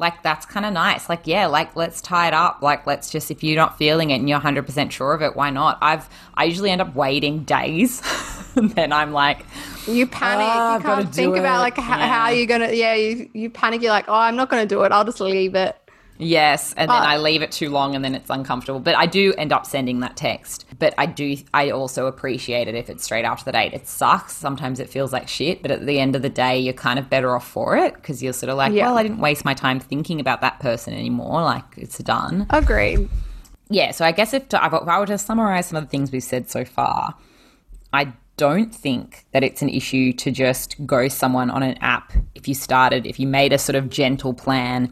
like 0.00 0.22
that's 0.22 0.46
kind 0.46 0.66
of 0.66 0.72
nice. 0.72 1.08
Like, 1.08 1.26
yeah, 1.26 1.46
like 1.46 1.76
let's 1.76 2.00
tie 2.00 2.26
it 2.28 2.34
up. 2.34 2.62
Like, 2.62 2.86
let's 2.86 3.10
just 3.10 3.30
if 3.30 3.44
you're 3.44 3.56
not 3.56 3.78
feeling 3.78 4.10
it 4.10 4.16
and 4.16 4.28
you're 4.28 4.36
100 4.38 4.66
percent 4.66 4.92
sure 4.92 5.12
of 5.12 5.22
it, 5.22 5.36
why 5.36 5.50
not? 5.50 5.78
I've 5.80 6.08
I 6.34 6.44
usually 6.44 6.70
end 6.70 6.80
up 6.80 6.94
waiting 6.96 7.44
days, 7.44 8.02
and 8.56 8.70
then 8.72 8.92
I'm 8.92 9.12
like, 9.12 9.44
You 9.86 10.06
panic. 10.06 10.46
Ah, 10.48 10.76
you 10.76 10.82
can't 10.82 11.14
think 11.14 11.36
about 11.36 11.60
like 11.60 11.76
how, 11.76 11.98
Yeah. 11.98 12.08
how 12.08 12.28
you're 12.30 12.46
gonna. 12.46 12.72
Yeah, 12.72 12.94
you 12.94 13.30
you 13.34 13.50
panic. 13.50 13.82
You're 13.82 13.92
like, 13.92 14.06
oh, 14.08 14.14
I'm 14.14 14.36
not 14.36 14.48
gonna 14.48 14.66
do 14.66 14.82
it. 14.82 14.90
I'll 14.92 15.04
just 15.04 15.20
leave 15.20 15.54
it. 15.54 15.76
Yes, 16.20 16.72
and 16.76 16.90
then 16.90 17.02
I 17.02 17.16
oh. 17.16 17.20
leave 17.20 17.42
it 17.42 17.52
too 17.52 17.70
long, 17.70 17.94
and 17.94 18.04
then 18.04 18.14
it's 18.14 18.30
uncomfortable. 18.30 18.80
But 18.80 18.96
I 18.96 19.06
do 19.06 19.34
end 19.38 19.52
up 19.52 19.66
sending 19.66 20.00
that 20.00 20.16
text. 20.16 20.66
But 20.78 20.94
I 20.98 21.06
do, 21.06 21.36
I 21.52 21.70
also 21.70 22.06
appreciate 22.06 22.68
it 22.68 22.74
if 22.74 22.88
it's 22.88 23.04
straight 23.04 23.24
after 23.24 23.44
the 23.44 23.52
date. 23.52 23.72
It 23.72 23.86
sucks. 23.86 24.34
Sometimes 24.34 24.80
it 24.80 24.88
feels 24.88 25.12
like 25.12 25.28
shit, 25.28 25.62
but 25.62 25.70
at 25.70 25.84
the 25.84 25.98
end 25.98 26.16
of 26.16 26.22
the 26.22 26.28
day, 26.28 26.58
you're 26.58 26.72
kind 26.74 26.98
of 26.98 27.10
better 27.10 27.34
off 27.34 27.48
for 27.48 27.76
it 27.76 27.94
because 27.94 28.22
you're 28.22 28.32
sort 28.32 28.50
of 28.50 28.56
like, 28.56 28.72
Yeah. 28.72 28.86
well, 28.86 28.98
I 28.98 29.02
didn't 29.02 29.18
waste 29.18 29.44
my 29.44 29.54
time 29.54 29.80
thinking 29.80 30.20
about 30.20 30.40
that 30.40 30.60
person 30.60 30.94
anymore. 30.94 31.42
Like 31.42 31.64
it's 31.76 31.98
done. 31.98 32.46
Agreed. 32.50 33.08
yeah, 33.68 33.90
so 33.90 34.04
I 34.04 34.12
guess 34.12 34.34
if, 34.34 34.48
to, 34.50 34.56
if 34.64 34.72
I 34.72 34.98
were 34.98 35.06
to 35.06 35.18
summarize 35.18 35.66
some 35.66 35.76
of 35.76 35.84
the 35.84 35.90
things 35.90 36.12
we've 36.12 36.22
said 36.22 36.50
so 36.50 36.64
far, 36.64 37.14
I 37.92 38.12
don't 38.36 38.74
think 38.74 39.26
that 39.32 39.44
it's 39.44 39.60
an 39.60 39.68
issue 39.68 40.14
to 40.14 40.30
just 40.30 40.74
ghost 40.86 41.18
someone 41.18 41.50
on 41.50 41.62
an 41.62 41.76
app 41.82 42.12
if 42.34 42.48
you 42.48 42.54
started, 42.54 43.06
if 43.06 43.20
you 43.20 43.26
made 43.26 43.52
a 43.52 43.58
sort 43.58 43.76
of 43.76 43.90
gentle 43.90 44.32
plan 44.32 44.90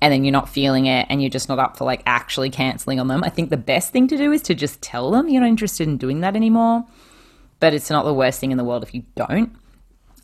and 0.00 0.12
then 0.12 0.24
you're 0.24 0.32
not 0.32 0.48
feeling 0.48 0.86
it 0.86 1.06
and 1.08 1.22
you're 1.22 1.30
just 1.30 1.48
not 1.48 1.58
up 1.58 1.76
for 1.78 1.84
like 1.84 2.02
actually 2.06 2.50
canceling 2.50 3.00
on 3.00 3.08
them. 3.08 3.24
I 3.24 3.28
think 3.30 3.50
the 3.50 3.56
best 3.56 3.90
thing 3.92 4.06
to 4.08 4.16
do 4.16 4.32
is 4.32 4.42
to 4.42 4.54
just 4.54 4.82
tell 4.82 5.10
them 5.10 5.28
you're 5.28 5.40
not 5.40 5.48
interested 5.48 5.88
in 5.88 5.96
doing 5.96 6.20
that 6.20 6.36
anymore. 6.36 6.84
But 7.60 7.72
it's 7.72 7.88
not 7.88 8.04
the 8.04 8.12
worst 8.12 8.40
thing 8.40 8.50
in 8.50 8.58
the 8.58 8.64
world 8.64 8.82
if 8.82 8.94
you 8.94 9.04
don't. 9.16 9.54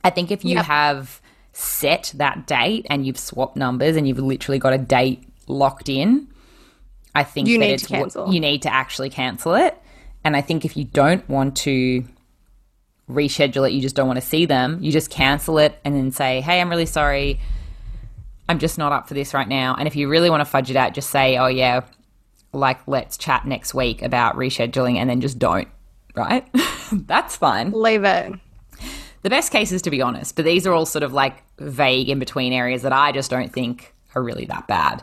I 0.04 0.10
think 0.10 0.30
if 0.30 0.44
you 0.44 0.56
Yep. 0.56 0.64
have 0.66 1.20
set 1.52 2.12
that 2.16 2.46
date 2.46 2.86
and 2.90 3.06
you've 3.06 3.18
swapped 3.18 3.56
numbers 3.56 3.96
and 3.96 4.06
you've 4.06 4.18
literally 4.18 4.58
got 4.58 4.72
a 4.72 4.78
date 4.78 5.22
locked 5.46 5.88
in, 5.88 6.26
I 7.14 7.24
think 7.24 7.48
You 7.48 7.58
that 7.58 7.64
need 7.66 7.72
it's 7.72 7.82
to 7.84 7.88
cancel. 7.88 8.32
you 8.32 8.40
need 8.40 8.62
to 8.62 8.72
actually 8.72 9.10
cancel 9.10 9.54
it. 9.54 9.76
And 10.22 10.36
I 10.36 10.42
think 10.42 10.64
if 10.64 10.76
you 10.76 10.84
don't 10.84 11.26
want 11.28 11.56
to 11.58 12.04
reschedule 13.10 13.68
it, 13.68 13.72
you 13.72 13.80
just 13.80 13.96
don't 13.96 14.06
want 14.06 14.20
to 14.20 14.26
see 14.26 14.46
them, 14.46 14.78
you 14.80 14.92
just 14.92 15.10
cancel 15.10 15.58
it 15.58 15.78
and 15.84 15.94
then 15.96 16.10
say, 16.12 16.40
"Hey, 16.40 16.60
I'm 16.60 16.68
really 16.70 16.86
sorry. 16.86 17.40
I'm 18.50 18.58
just 18.58 18.76
not 18.78 18.92
up 18.92 19.08
for 19.08 19.14
this 19.14 19.32
right 19.32 19.48
now." 19.48 19.74
And 19.78 19.86
if 19.88 19.96
you 19.96 20.08
really 20.08 20.28
want 20.30 20.40
to 20.40 20.44
fudge 20.44 20.70
it 20.70 20.76
out, 20.76 20.92
just 20.94 21.10
say, 21.10 21.38
"Oh 21.38 21.46
yeah, 21.46 21.82
like 22.52 22.80
let's 22.86 23.16
chat 23.16 23.46
next 23.46 23.72
week 23.74 24.02
about 24.02 24.36
rescheduling," 24.36 24.96
and 24.96 25.08
then 25.08 25.20
just 25.20 25.38
don't. 25.38 25.68
Right? 26.16 26.46
That's 26.92 27.36
fine. 27.36 27.70
Leave 27.72 28.04
it. 28.04 28.32
The 29.22 29.30
best 29.30 29.52
case 29.52 29.70
is 29.70 29.82
to 29.82 29.90
be 29.90 30.00
honest, 30.02 30.34
but 30.34 30.44
these 30.44 30.66
are 30.66 30.72
all 30.72 30.86
sort 30.86 31.02
of 31.02 31.12
like 31.12 31.42
vague 31.58 32.08
in 32.08 32.18
between 32.18 32.52
areas 32.52 32.82
that 32.82 32.92
I 32.92 33.12
just 33.12 33.30
don't 33.30 33.52
think 33.52 33.94
are 34.14 34.22
really 34.22 34.46
that 34.46 34.66
bad. 34.66 35.02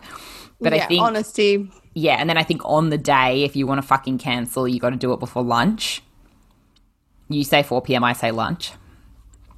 But 0.60 0.74
yeah, 0.74 0.84
I 0.84 0.88
think 0.88 1.04
honesty. 1.04 1.72
yeah, 1.94 2.16
and 2.16 2.28
then 2.30 2.36
I 2.38 2.44
think 2.44 2.62
on 2.66 2.90
the 2.90 2.98
day, 2.98 3.44
if 3.44 3.56
you 3.56 3.68
want 3.68 3.80
to 3.80 3.88
fucking 3.88 4.18
cancel, 4.18 4.68
you 4.68 4.80
got 4.80 4.90
to 4.90 4.96
do 4.96 5.14
it 5.14 5.20
before 5.20 5.44
lunch. 5.44 6.02
You 7.30 7.44
say 7.44 7.62
4 7.62 7.82
p.m., 7.84 8.04
I 8.04 8.14
say 8.14 8.32
lunch. 8.32 8.72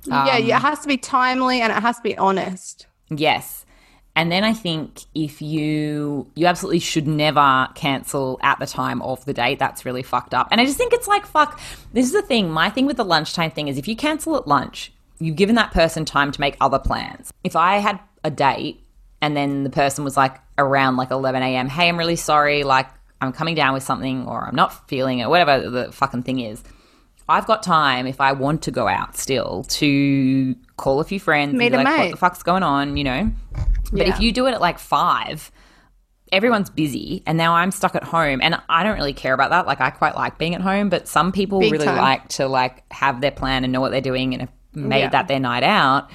yeah, 0.06 0.22
Um, 0.24 0.44
yeah, 0.44 0.58
it 0.58 0.62
has 0.62 0.80
to 0.82 0.88
be 0.88 0.98
timely 0.98 1.62
and 1.62 1.72
it 1.72 1.82
has 1.82 1.98
to 1.98 2.02
be 2.04 2.18
honest. 2.18 2.86
Yes. 3.10 3.59
And 4.20 4.30
then 4.30 4.44
I 4.44 4.52
think 4.52 5.06
if 5.16 5.42
you 5.42 6.30
you 6.36 6.46
absolutely 6.46 6.80
should 6.80 7.08
never 7.08 7.70
cancel 7.74 8.38
at 8.44 8.60
the 8.60 8.66
time 8.66 9.02
of 9.02 9.24
the 9.24 9.32
date. 9.32 9.60
That's 9.60 9.86
really 9.86 10.04
fucked 10.04 10.34
up. 10.34 10.50
And 10.52 10.60
I 10.60 10.66
just 10.66 10.78
think 10.78 10.92
it's 10.92 11.08
like 11.08 11.26
fuck. 11.26 11.58
This 11.94 12.06
is 12.06 12.12
the 12.12 12.22
thing. 12.22 12.52
My 12.52 12.70
thing 12.70 12.86
with 12.86 12.98
the 12.98 13.06
lunchtime 13.06 13.50
thing 13.50 13.70
is 13.70 13.78
if 13.78 13.88
you 13.88 13.96
cancel 13.96 14.36
at 14.36 14.46
lunch, 14.46 14.92
you've 15.20 15.38
given 15.38 15.56
that 15.56 15.72
person 15.72 16.04
time 16.04 16.34
to 16.34 16.42
make 16.42 16.58
other 16.60 16.80
plans. 16.80 17.32
If 17.46 17.56
I 17.56 17.78
had 17.78 17.98
a 18.26 18.30
date 18.30 18.84
and 19.22 19.38
then 19.38 19.64
the 19.64 19.70
person 19.70 20.04
was 20.04 20.18
like 20.18 20.36
around 20.58 20.98
like 20.98 21.12
11 21.12 21.42
a.m. 21.42 21.70
Hey, 21.70 21.88
I'm 21.88 21.98
really 21.98 22.18
sorry. 22.18 22.64
Like 22.64 22.90
I'm 23.22 23.32
coming 23.32 23.56
down 23.56 23.74
with 23.74 23.84
something 23.84 24.28
or 24.28 24.46
I'm 24.46 24.56
not 24.56 24.90
feeling 24.90 25.20
it. 25.20 25.30
Whatever 25.30 25.70
the 25.70 25.94
fucking 25.94 26.24
thing 26.24 26.42
is. 26.42 26.62
I've 27.30 27.46
got 27.46 27.62
time 27.62 28.08
if 28.08 28.20
I 28.20 28.32
want 28.32 28.64
to 28.64 28.72
go 28.72 28.88
out 28.88 29.16
still 29.16 29.64
to 29.66 30.56
call 30.78 31.00
a 31.00 31.04
few 31.04 31.20
friends, 31.20 31.54
Meet 31.54 31.68
and 31.68 31.72
be 31.74 31.78
like, 31.78 31.86
mate. 31.86 32.04
what 32.06 32.12
the 32.12 32.18
fuck's 32.18 32.42
going 32.42 32.64
on, 32.64 32.98
you 32.98 33.04
know? 33.04 33.32
But 33.92 34.08
Yeah. 34.08 34.14
if 34.14 34.20
you 34.20 34.32
do 34.32 34.46
it 34.48 34.54
at 34.54 34.62
like 34.62 34.80
five, 34.80 35.52
everyone's 36.32 36.70
busy, 36.70 37.24
and 37.26 37.38
now 37.38 37.56
I'm 37.56 37.72
stuck 37.72 37.96
at 37.96 38.04
home, 38.04 38.40
and 38.42 38.60
I 38.70 38.84
don't 38.84 38.98
really 38.98 39.14
care 39.14 39.34
about 39.34 39.50
that. 39.50 39.66
Like, 39.66 39.82
I 39.82 39.90
quite 39.90 40.16
like 40.16 40.38
being 40.38 40.54
at 40.56 40.62
home, 40.62 40.90
but 40.90 41.08
some 41.08 41.32
people 41.32 41.60
Big 41.60 41.72
really 41.72 41.86
time. 41.86 41.98
like 41.98 42.28
to 42.30 42.48
like 42.48 42.84
have 42.92 43.22
their 43.22 43.32
plan 43.32 43.64
and 43.64 43.74
know 43.74 43.82
what 43.82 43.92
they're 43.92 44.02
doing 44.02 44.34
and 44.34 44.42
have 44.42 44.52
made 44.74 45.00
Yeah. 45.00 45.10
that 45.10 45.28
their 45.28 45.40
night 45.40 45.64
out. 45.64 46.10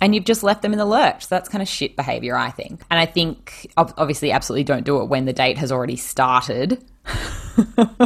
And 0.00 0.14
you've 0.14 0.24
just 0.24 0.44
left 0.44 0.62
them 0.62 0.72
in 0.72 0.78
the 0.78 0.84
lurch. 0.86 1.22
So 1.26 1.34
that's 1.34 1.48
kind 1.48 1.60
of 1.60 1.66
shit 1.68 1.96
behavior, 1.96 2.36
I 2.36 2.50
think. 2.50 2.82
And 2.88 3.00
I 3.00 3.06
think, 3.06 3.72
obviously, 3.76 4.30
absolutely 4.30 4.62
don't 4.64 4.84
do 4.84 5.00
it 5.02 5.06
when 5.08 5.24
the 5.24 5.32
date 5.32 5.58
has 5.58 5.70
already 5.72 5.96
started. 5.96 6.84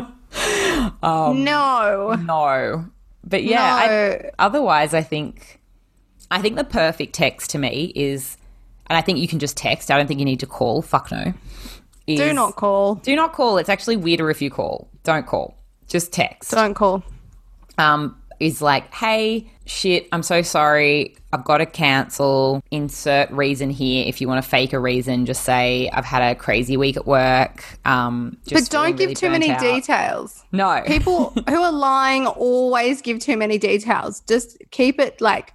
Um, 1.02 1.44
no. 1.44 2.14
No. 2.14 2.87
But 3.24 3.44
yeah, 3.44 3.62
I, 3.62 4.31
otherwise, 4.38 4.94
I 4.94 5.02
think, 5.02 5.61
I 6.31 6.40
think 6.40 6.57
the 6.57 6.64
perfect 6.64 7.14
text 7.14 7.50
to 7.50 7.59
me 7.59 7.92
is, 7.94 8.37
and 8.92 8.98
I 8.98 9.00
think 9.00 9.18
you 9.18 9.26
can 9.26 9.38
just 9.38 9.57
text. 9.57 9.90
I 9.90 9.96
don't 9.96 10.07
think 10.07 10.20
you 10.20 10.26
need 10.26 10.40
to 10.40 10.46
call. 10.46 10.83
Fuck 10.83 11.11
no. 11.11 11.33
Do 12.07 12.35
not 12.35 12.57
call. 12.57 12.96
Do 12.96 13.16
not 13.16 13.33
call. 13.33 13.57
It's 13.57 13.70
actually 13.70 13.96
weirder 13.96 14.28
if 14.28 14.42
you 14.42 14.50
call. 14.50 14.90
Don't 15.02 15.26
call. 15.26 15.57
Just 15.88 16.12
text. 16.12 16.50
Don't 16.50 16.74
call. 16.74 17.02
Um, 17.78 18.20
is 18.38 18.61
like, 18.61 18.92
hey, 18.92 19.50
shit, 19.64 20.09
I'm 20.12 20.22
so 20.22 20.42
sorry. 20.42 21.16
I've 21.33 21.42
got 21.44 21.59
to 21.59 21.66
cancel. 21.66 22.62
Insert 22.70 23.31
reason 23.31 23.70
here. 23.70 24.05
If 24.07 24.20
you 24.20 24.28
want 24.28 24.44
to 24.44 24.50
fake 24.50 24.74
a 24.74 24.78
reason, 24.78 25.24
just 25.24 25.42
say 25.42 25.88
I've 25.90 26.05
had 26.05 26.20
a 26.20 26.35
crazy 26.35 26.76
week 26.76 26.98
at 26.98 27.07
work. 27.07 27.64
Um, 27.87 28.37
But 28.50 28.68
don't 28.68 28.90
give 28.98 29.07
really 29.07 29.14
too 29.14 29.31
many 29.31 29.50
out." 29.50 29.61
details. 29.61 30.44
No. 30.52 30.83
People 30.87 31.31
who 31.48 31.62
are 31.62 31.72
lying 31.72 32.26
always 32.26 33.00
give 33.00 33.20
too 33.20 33.38
many 33.38 33.57
details. 33.57 34.20
Just 34.28 34.59
keep 34.70 35.00
it 35.00 35.18
like 35.22 35.55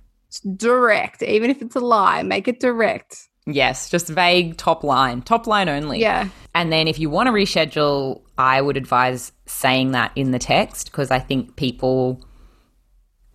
direct, 0.56 1.22
even 1.24 1.50
if 1.50 1.62
it's 1.62 1.76
a 1.76 1.80
lie. 1.80 2.24
Make 2.24 2.48
it 2.48 2.60
direct. 2.60 3.27
Yes, 3.48 3.90
just 3.90 4.08
vague 4.08 4.58
top 4.58 4.84
line, 4.84 5.22
top 5.22 5.48
line 5.48 5.70
only. 5.70 6.00
Yeah. 6.00 6.28
And 6.54 6.72
then 6.72 6.88
if 6.88 7.00
you 7.00 7.10
want 7.10 7.28
to 7.28 7.34
reschedule, 7.34 8.22
I 8.38 8.62
would 8.62 8.76
advise 8.76 9.32
saying 9.46 9.92
that 9.92 10.12
in 10.16 10.32
the 10.32 10.40
text 10.40 10.92
because 10.92 11.12
I 11.12 11.20
think 11.20 11.56
people 11.56 12.22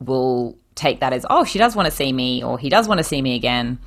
will 0.00 0.58
take 0.74 1.00
that 1.00 1.14
as, 1.14 1.24
oh, 1.30 1.44
she 1.44 1.58
does 1.58 1.74
want 1.74 1.86
to 1.86 1.90
see 1.90 2.12
me 2.12 2.44
or 2.44 2.58
he 2.58 2.68
does 2.68 2.86
want 2.86 2.98
to 2.98 3.04
see 3.04 3.22
me 3.22 3.34
again. 3.34 3.78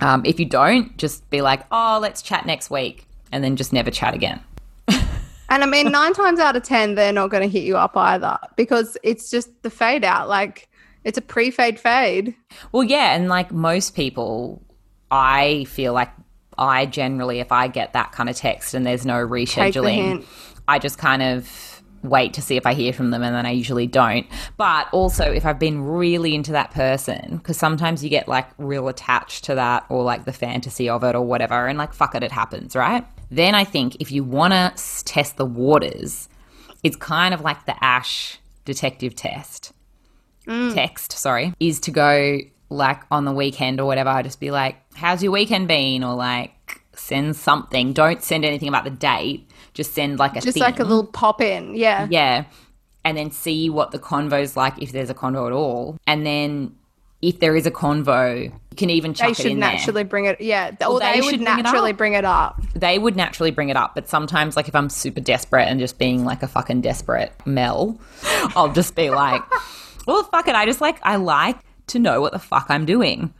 Um, 0.00 0.22
if 0.24 0.40
you 0.40 0.46
don't, 0.46 0.96
just 0.96 1.28
be 1.28 1.42
like, 1.42 1.64
oh, 1.70 1.98
let's 2.00 2.22
chat 2.22 2.46
next 2.46 2.70
week 2.70 3.06
and 3.30 3.44
then 3.44 3.56
just 3.56 3.72
never 3.72 3.90
chat 3.90 4.14
again. 4.14 4.40
And 5.48 5.62
I 5.62 5.66
mean, 5.66 5.92
nine 5.92 6.12
times 6.12 6.40
out 6.40 6.56
of 6.56 6.64
10, 6.64 6.96
they're 6.96 7.12
not 7.12 7.30
going 7.30 7.42
to 7.42 7.48
hit 7.48 7.62
you 7.62 7.76
up 7.76 7.96
either 7.96 8.36
because 8.56 8.96
it's 9.04 9.30
just 9.30 9.50
the 9.62 9.70
fade 9.70 10.04
out. 10.04 10.28
Like, 10.28 10.68
it's 11.04 11.18
a 11.18 11.22
pre 11.22 11.52
fade 11.52 11.78
fade. 11.78 12.34
Well, 12.72 12.82
yeah, 12.82 13.14
and 13.14 13.28
like 13.28 13.52
most 13.52 13.94
people, 13.94 14.60
I 15.10 15.64
feel 15.64 15.92
like 15.92 16.10
I 16.58 16.86
generally, 16.86 17.40
if 17.40 17.52
I 17.52 17.68
get 17.68 17.92
that 17.92 18.12
kind 18.12 18.28
of 18.28 18.36
text 18.36 18.74
and 18.74 18.86
there's 18.86 19.06
no 19.06 19.14
rescheduling. 19.26 20.24
I 20.68 20.78
just 20.78 20.98
kind 20.98 21.22
of 21.22 21.82
wait 22.02 22.34
to 22.34 22.42
see 22.42 22.56
if 22.56 22.66
I 22.66 22.74
hear 22.74 22.92
from 22.92 23.10
them 23.10 23.22
and 23.22 23.34
then 23.34 23.46
I 23.46 23.50
usually 23.50 23.86
don't. 23.86 24.26
But 24.56 24.88
also, 24.92 25.24
if 25.24 25.44
I've 25.44 25.58
been 25.58 25.82
really 25.82 26.34
into 26.34 26.52
that 26.52 26.70
person, 26.70 27.38
because 27.38 27.56
sometimes 27.56 28.02
you 28.02 28.10
get 28.10 28.28
like 28.28 28.48
real 28.58 28.88
attached 28.88 29.44
to 29.44 29.54
that 29.54 29.84
or 29.88 30.02
like 30.02 30.24
the 30.24 30.32
fantasy 30.32 30.88
of 30.88 31.04
it 31.04 31.14
or 31.14 31.22
whatever, 31.22 31.66
and 31.66 31.78
like 31.78 31.92
fuck 31.92 32.14
it, 32.14 32.22
it 32.22 32.32
happens, 32.32 32.74
right? 32.76 33.04
Then 33.30 33.54
I 33.54 33.64
think 33.64 33.96
if 34.00 34.12
you 34.12 34.24
want 34.24 34.52
to 34.52 35.04
test 35.04 35.36
the 35.36 35.46
waters, 35.46 36.28
it's 36.82 36.96
kind 36.96 37.34
of 37.34 37.40
like 37.40 37.66
the 37.66 37.82
Ash 37.84 38.38
detective 38.64 39.14
test 39.14 39.72
text, 40.46 41.10
sorry, 41.12 41.52
is 41.58 41.80
to 41.80 41.90
go 41.90 42.38
like 42.68 43.02
on 43.10 43.24
the 43.24 43.32
weekend 43.32 43.80
or 43.80 43.86
whatever, 43.86 44.10
I 44.10 44.22
just 44.22 44.40
be 44.40 44.50
like, 44.50 44.76
how's 44.96 45.22
your 45.22 45.32
weekend 45.32 45.68
been? 45.68 46.02
Or 46.04 46.14
like 46.14 46.80
send 46.94 47.36
something. 47.36 47.92
Don't 47.92 48.22
send 48.22 48.44
anything 48.44 48.68
about 48.68 48.84
the 48.84 48.90
date. 48.90 49.48
Just 49.74 49.92
send 49.94 50.18
like 50.18 50.32
a 50.36 50.40
Just 50.40 50.54
thing. 50.54 50.62
like 50.62 50.80
a 50.80 50.84
little 50.84 51.06
pop 51.06 51.40
in. 51.40 51.74
Yeah. 51.74 52.06
Yeah. 52.10 52.44
And 53.04 53.16
then 53.16 53.30
see 53.30 53.70
what 53.70 53.92
the 53.92 53.98
convo's 53.98 54.56
like 54.56 54.80
if 54.82 54.90
there's 54.92 55.10
a 55.10 55.14
convo 55.14 55.46
at 55.46 55.52
all. 55.52 55.96
And 56.06 56.26
then 56.26 56.74
if 57.22 57.38
there 57.40 57.54
is 57.56 57.66
a 57.66 57.70
convo, 57.70 58.44
you 58.44 58.76
can 58.76 58.90
even 58.90 59.14
chuck 59.14 59.28
They 59.28 59.30
it 59.32 59.36
should 59.36 59.46
in 59.52 59.60
there. 59.60 59.72
naturally 59.72 60.04
bring 60.04 60.24
it. 60.26 60.40
Yeah. 60.40 60.72
or 60.86 60.98
they 61.00 61.12
they, 61.12 61.20
should 61.20 61.24
would 61.24 61.44
bring 61.44 61.58
it 61.58 61.62
naturally 61.62 61.92
bring 61.92 62.12
it 62.14 62.24
up. 62.24 62.60
they 62.74 62.98
would 62.98 63.16
naturally 63.16 63.50
bring 63.50 63.68
it 63.68 63.76
up, 63.76 63.94
but 63.94 64.08
sometimes, 64.08 64.56
like 64.56 64.68
if 64.68 64.74
I'm 64.74 64.90
super 64.90 65.20
desperate 65.20 65.64
and 65.68 65.78
just 65.80 65.98
being 65.98 66.24
like 66.24 66.42
a 66.42 66.48
fucking 66.48 66.80
desperate 66.82 67.32
Mel, 67.46 67.98
I'll 68.56 68.72
just 68.72 68.94
be 68.96 69.10
like, 69.10 69.42
well, 70.06 70.24
fuck 70.24 70.48
it. 70.48 70.54
I 70.54 70.66
just 70.66 70.80
like, 70.80 70.98
I 71.04 71.16
like 71.16 71.56
to 71.88 71.98
know 71.98 72.20
what 72.20 72.32
the 72.32 72.38
fuck 72.38 72.66
I'm 72.68 72.84
doing. 72.84 73.32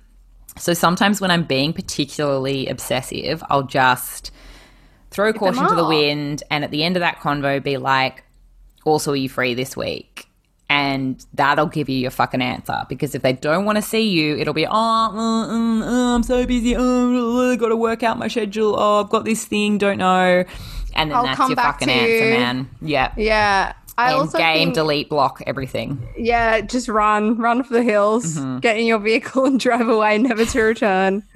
So 0.59 0.75
sometimes 0.75 1.21
when 1.21 1.31
I'm 1.31 1.45
being 1.45 1.73
particularly 1.73 2.66
obsessive, 2.66 3.42
I'll 3.49 3.64
just 3.64 4.31
throw 5.11 5.33
caution 5.33 5.66
to 5.69 5.75
the 5.75 5.87
wind 5.87 6.42
and 6.51 6.64
at 6.64 6.71
the 6.71 6.83
end 6.83 6.97
of 6.97 7.01
that 7.01 7.19
convo 7.19 7.62
be 7.62 7.77
like, 7.77 8.25
also, 8.85 9.12
are 9.12 9.16
you 9.16 9.29
free 9.29 9.55
this 9.55 9.77
week? 9.77 10.29
And 10.69 11.25
that'll 11.35 11.66
give 11.66 11.88
you 11.88 11.99
your 11.99 12.11
fucking 12.11 12.40
answer. 12.40 12.85
Because 12.88 13.14
if 13.14 13.23
they 13.23 13.33
don't 13.33 13.64
want 13.64 13.77
to 13.77 13.83
see 13.83 14.09
you, 14.09 14.37
it'll 14.37 14.55
be, 14.55 14.66
oh, 14.66 14.73
uh, 14.73 15.09
um, 15.11 15.83
uh, 15.83 16.14
I'm 16.14 16.23
so 16.23 16.47
busy. 16.47 16.75
Oh, 16.77 17.51
I 17.51 17.57
got 17.57 17.69
to 17.69 17.77
work 17.77 18.03
out 18.03 18.19
my 18.19 18.29
schedule. 18.29 18.75
Oh, 18.79 19.01
I've 19.03 19.11
got 19.11 19.25
this 19.25 19.45
thing, 19.45 19.79
don't 19.79 19.99
know. 19.99 20.45
And 20.95 21.11
then 21.11 21.16
I'll 21.16 21.25
that's 21.25 21.37
come 21.37 21.51
your 21.51 21.57
back 21.57 21.81
fucking 21.81 21.90
answer, 21.90 22.25
you. 22.25 22.38
man. 22.38 22.71
Yep. 22.81 23.12
Yeah. 23.16 23.73
I 23.98 24.12
also 24.12 24.37
game, 24.38 24.66
think, 24.68 24.74
delete, 24.74 25.09
block, 25.09 25.42
everything. 25.46 26.06
yeah, 26.18 26.61
just 26.61 26.88
run, 26.88 27.38
run 27.38 27.62
for 27.64 27.72
the 27.74 27.82
hills, 27.82 28.37
Mm-hmm. 28.37 28.59
get 28.59 28.76
in 28.76 28.87
your 28.87 28.98
vehicle 28.98 29.46
and 29.46 29.59
drive 29.66 29.88
away, 29.88 30.18
never 30.18 30.44
to 30.44 30.62
return. 30.62 31.22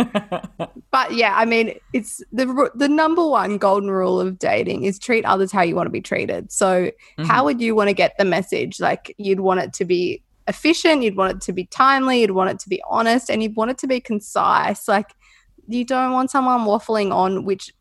but 0.90 1.12
yeah, 1.14 1.34
I 1.36 1.44
mean, 1.44 1.74
it's 1.92 2.22
the 2.32 2.70
the 2.74 2.88
number 2.88 3.26
one 3.26 3.58
golden 3.58 3.90
rule 3.90 4.20
of 4.20 4.38
dating 4.38 4.84
is 4.84 4.98
treat 4.98 5.24
others 5.24 5.52
how 5.52 5.62
you 5.62 5.74
want 5.74 5.86
to 5.86 5.90
be 5.90 6.00
treated. 6.00 6.50
So, 6.52 6.90
Mm-hmm. 6.90 7.24
how 7.24 7.44
would 7.44 7.60
you 7.60 7.74
want 7.74 7.88
to 7.88 7.94
get 7.94 8.14
the 8.18 8.24
message? 8.24 8.80
Like, 8.80 9.14
you'd 9.18 9.40
want 9.40 9.60
it 9.60 9.72
to 9.74 9.84
be 9.84 10.22
efficient, 10.46 11.02
you'd 11.02 11.16
want 11.16 11.36
it 11.36 11.40
to 11.42 11.52
be 11.52 11.64
timely, 11.66 12.20
you'd 12.20 12.30
want 12.32 12.50
it 12.50 12.58
to 12.60 12.68
be 12.68 12.82
honest, 12.88 13.30
and 13.30 13.42
you'd 13.42 13.56
want 13.56 13.70
it 13.70 13.78
to 13.78 13.86
be 13.86 14.00
concise. 14.00 14.86
Like, 14.88 15.14
you 15.68 15.84
don't 15.84 16.12
want 16.12 16.30
someone 16.30 16.60
waffling 16.60 17.12
on 17.12 17.44
which 17.44 17.72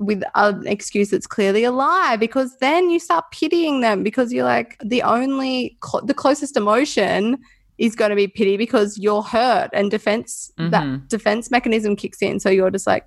with 0.00 0.22
an 0.34 0.66
excuse 0.66 1.10
that's 1.10 1.26
clearly 1.26 1.62
a 1.62 1.70
lie 1.70 2.16
because 2.18 2.56
then 2.58 2.88
you 2.90 2.98
start 2.98 3.24
pitying 3.30 3.82
them 3.82 4.02
because 4.02 4.32
you're 4.32 4.44
like 4.46 4.76
the 4.82 5.02
only 5.02 5.76
cl- 5.84 6.04
the 6.04 6.14
closest 6.14 6.56
emotion 6.56 7.38
is 7.76 7.94
going 7.94 8.08
to 8.10 8.16
be 8.16 8.26
pity 8.26 8.56
because 8.56 8.98
you're 8.98 9.22
hurt 9.22 9.68
and 9.74 9.90
defense 9.90 10.50
Mhm. 10.58 10.70
that 10.70 11.08
defense 11.08 11.50
mechanism 11.50 11.96
kicks 11.96 12.22
in 12.22 12.40
so 12.40 12.48
you're 12.50 12.70
just 12.70 12.86
like 12.86 13.06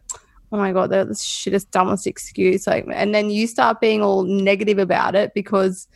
oh 0.51 0.58
my 0.58 0.71
god 0.71 0.91
that's 0.91 1.10
the 1.10 1.15
shittest 1.51 1.71
dumbest 1.71 2.06
excuse 2.06 2.67
like 2.67 2.86
and 2.93 3.13
then 3.15 3.32
you 3.32 3.47
start 3.47 3.82
being 3.82 4.03
all 4.03 4.21
negative 4.23 4.77
about 4.77 5.15
it 5.15 5.34
because 5.34 5.88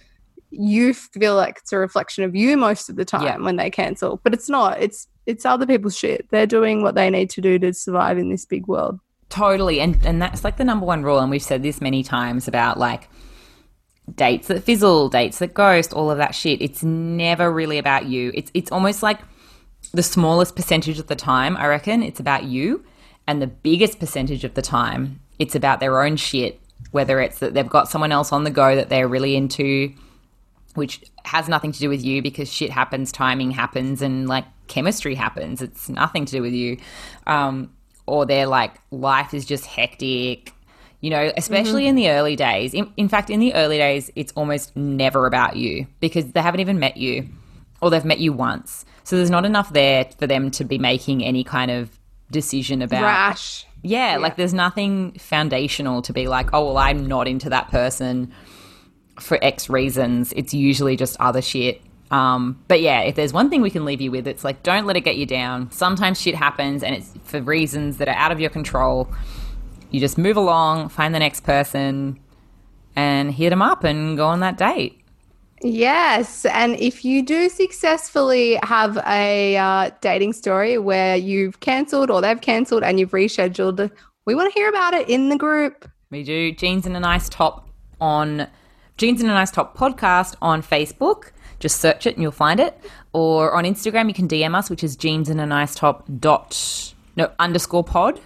you 0.49 0.93
feel 0.95 1.35
like 1.35 1.57
it's 1.61 1.71
a 1.73 1.77
reflection 1.77 2.23
of 2.23 2.35
you 2.35 2.57
most 2.57 2.89
of 2.89 2.95
the 2.95 3.05
time 3.05 3.23
Yeah. 3.23 3.37
when 3.37 3.57
they 3.57 3.69
cancel 3.69 4.19
but 4.23 4.33
it's 4.33 4.49
not 4.49 4.81
it's 4.81 5.07
it's 5.27 5.45
other 5.45 5.67
people's 5.67 5.95
shit 5.95 6.25
they're 6.31 6.47
doing 6.47 6.81
what 6.81 6.95
they 6.95 7.09
need 7.11 7.29
to 7.31 7.41
do 7.41 7.59
to 7.59 7.71
survive 7.73 8.17
in 8.17 8.29
this 8.31 8.45
big 8.45 8.65
world 8.67 8.99
Totally. 9.29 9.79
And 9.79 10.05
and 10.05 10.21
that's 10.21 10.43
like 10.43 10.57
the 10.57 10.63
number 10.63 10.85
one 10.85 11.03
rule. 11.03 11.19
And 11.19 11.29
we've 11.29 11.43
said 11.43 11.63
this 11.63 11.81
many 11.81 12.03
times 12.03 12.47
about 12.47 12.79
like 12.79 13.09
dates 14.15 14.47
that 14.47 14.63
fizzle, 14.63 15.09
dates 15.09 15.39
that 15.39 15.53
ghost, 15.53 15.93
all 15.93 16.09
of 16.09 16.17
that 16.17 16.33
shit. 16.33 16.61
It's 16.61 16.83
never 16.83 17.51
really 17.51 17.77
about 17.77 18.05
you. 18.05 18.31
It's 18.33 18.51
it's 18.53 18.71
almost 18.71 19.03
like 19.03 19.19
the 19.93 20.03
smallest 20.03 20.55
percentage 20.55 20.99
of 20.99 21.07
the 21.07 21.15
time, 21.15 21.55
I 21.57 21.67
reckon, 21.67 22.03
it's 22.03 22.19
about 22.19 22.43
you. 22.43 22.83
And 23.27 23.41
the 23.41 23.47
biggest 23.47 23.99
percentage 23.99 24.43
of 24.43 24.53
the 24.53 24.61
time, 24.61 25.19
it's 25.39 25.55
about 25.55 25.79
their 25.79 26.01
own 26.01 26.15
shit. 26.15 26.59
Whether 26.91 27.19
it's 27.19 27.39
that 27.39 27.53
they've 27.53 27.67
got 27.67 27.89
someone 27.89 28.11
else 28.11 28.31
on 28.31 28.43
the 28.43 28.51
go 28.51 28.75
that 28.75 28.87
they're 28.89 29.07
really 29.07 29.35
into, 29.35 29.93
which 30.75 31.03
has 31.25 31.49
nothing 31.49 31.71
to 31.73 31.79
do 31.79 31.89
with 31.89 32.03
you 32.03 32.21
because 32.21 32.51
shit 32.51 32.69
happens, 32.69 33.11
timing 33.11 33.51
happens, 33.51 34.01
and 34.01 34.29
like 34.29 34.45
chemistry 34.67 35.15
happens. 35.15 35.61
It's 35.61 35.89
nothing 35.89 36.25
to 36.25 36.31
do 36.31 36.41
with 36.41 36.53
you. 36.53 36.77
Um, 37.25 37.73
or 38.07 38.25
they're 38.25 38.47
like, 38.47 38.73
life 38.91 39.33
is 39.33 39.45
just 39.45 39.65
hectic. 39.65 40.53
You 41.01 41.11
know, 41.11 41.31
especially 41.37 41.83
mm-hmm. 41.83 41.89
in 41.89 41.95
the 41.95 42.09
early 42.09 42.35
days. 42.35 42.73
In, 42.73 42.91
in 42.97 43.07
fact, 43.07 43.29
in 43.29 43.39
the 43.39 43.53
early 43.53 43.77
days, 43.77 44.09
it's 44.15 44.33
almost 44.35 44.75
never 44.75 45.27
about 45.27 45.55
you 45.55 45.85
because 45.99 46.31
they 46.31 46.41
haven't 46.41 46.59
even 46.59 46.79
met 46.79 46.97
you 46.97 47.27
or 47.81 47.91
they've 47.91 48.03
met 48.03 48.19
you 48.19 48.33
once. 48.33 48.83
So 49.03 49.15
there's 49.15 49.29
not 49.29 49.45
enough 49.45 49.71
there 49.73 50.05
for 50.17 50.25
them 50.25 50.49
to 50.51 50.63
be 50.63 50.79
making 50.79 51.23
any 51.23 51.43
kind 51.43 51.69
of 51.69 51.97
decision 52.31 52.81
about 52.81 53.03
Rash. 53.03 53.65
yeah, 53.83 54.13
Yeah. 54.13 54.17
like 54.17 54.37
there's 54.37 54.53
nothing 54.55 55.13
foundational 55.19 56.01
to 56.01 56.13
be 56.13 56.27
like, 56.27 56.49
oh, 56.53 56.65
well, 56.65 56.77
I'm 56.77 57.05
not 57.05 57.27
into 57.27 57.49
that 57.51 57.69
person 57.69 58.33
for 59.19 59.37
X 59.41 59.69
reasons. 59.69 60.33
It's 60.35 60.53
usually 60.53 60.95
just 60.95 61.15
other 61.19 61.41
shit. 61.41 61.81
Um, 62.09 62.63
but 62.67 62.81
yeah, 62.81 63.01
if 63.01 63.15
there's 63.15 63.33
one 63.33 63.49
thing 63.49 63.61
we 63.61 63.69
can 63.69 63.85
leave 63.85 64.01
you 64.01 64.11
with, 64.11 64.27
it's 64.27 64.43
like 64.43 64.63
don't 64.63 64.85
let 64.85 64.95
it 64.95 65.01
get 65.01 65.17
you 65.17 65.25
down. 65.25 65.71
Sometimes 65.71 66.21
shit 66.21 66.35
happens 66.35 66.83
and 66.83 66.95
it's 66.95 67.13
for 67.23 67.41
reasons 67.41 67.97
that 67.97 68.07
are 68.07 68.15
out 68.15 68.31
of 68.31 68.39
your 68.39 68.49
control. 68.49 69.11
You 69.91 69.99
just 69.99 70.17
move 70.17 70.37
along, 70.37 70.89
find 70.89 71.13
the 71.13 71.19
next 71.19 71.41
person, 71.41 72.19
and 72.95 73.33
hit 73.33 73.49
them 73.49 73.61
up 73.61 73.83
and 73.83 74.17
go 74.17 74.25
on 74.25 74.39
that 74.41 74.57
date. 74.57 75.01
Yes, 75.61 76.45
and 76.45 76.75
if 76.75 77.03
you 77.03 77.23
do 77.23 77.49
successfully 77.49 78.59
have 78.61 78.97
a 79.07 79.57
uh, 79.57 79.89
dating 80.01 80.33
story 80.33 80.77
where 80.77 81.15
you've 81.15 81.59
cancelled 81.61 82.11
or 82.11 82.21
they've 82.21 82.39
cancelled 82.39 82.83
and 82.83 82.99
you've 82.99 83.11
rescheduled, 83.11 83.89
we 84.25 84.35
want 84.35 84.53
to 84.53 84.59
hear 84.59 84.69
about 84.69 84.93
it 84.93 85.09
in 85.09 85.29
the 85.29 85.37
group. 85.37 85.89
We 86.11 86.23
do 86.23 86.51
Jeans 86.51 86.85
and 86.85 86.95
a 86.95 86.99
Nice 86.99 87.27
Top 87.27 87.67
on 87.99 88.47
Jeans 88.97 89.21
and 89.21 89.31
a 89.31 89.33
Nice 89.33 89.49
Top 89.49 89.75
podcast 89.75 90.35
on 90.41 90.61
Facebook. 90.61 91.31
Just 91.59 91.79
search 91.79 92.05
it 92.05 92.13
and 92.15 92.21
you'll 92.21 92.31
find 92.31 92.59
it. 92.59 92.79
Or 93.13 93.53
on 93.53 93.63
Instagram, 93.63 94.07
you 94.07 94.13
can 94.13 94.27
DM 94.27 94.55
us, 94.55 94.69
which 94.69 94.83
is 94.83 94.95
jeans 94.95 95.29
in 95.29 95.39
a 95.39 95.45
nice 95.45 95.73
top 95.75 96.05
dot 96.19 96.93
no 97.15 97.31
underscore 97.39 97.83
pod. 97.83 98.19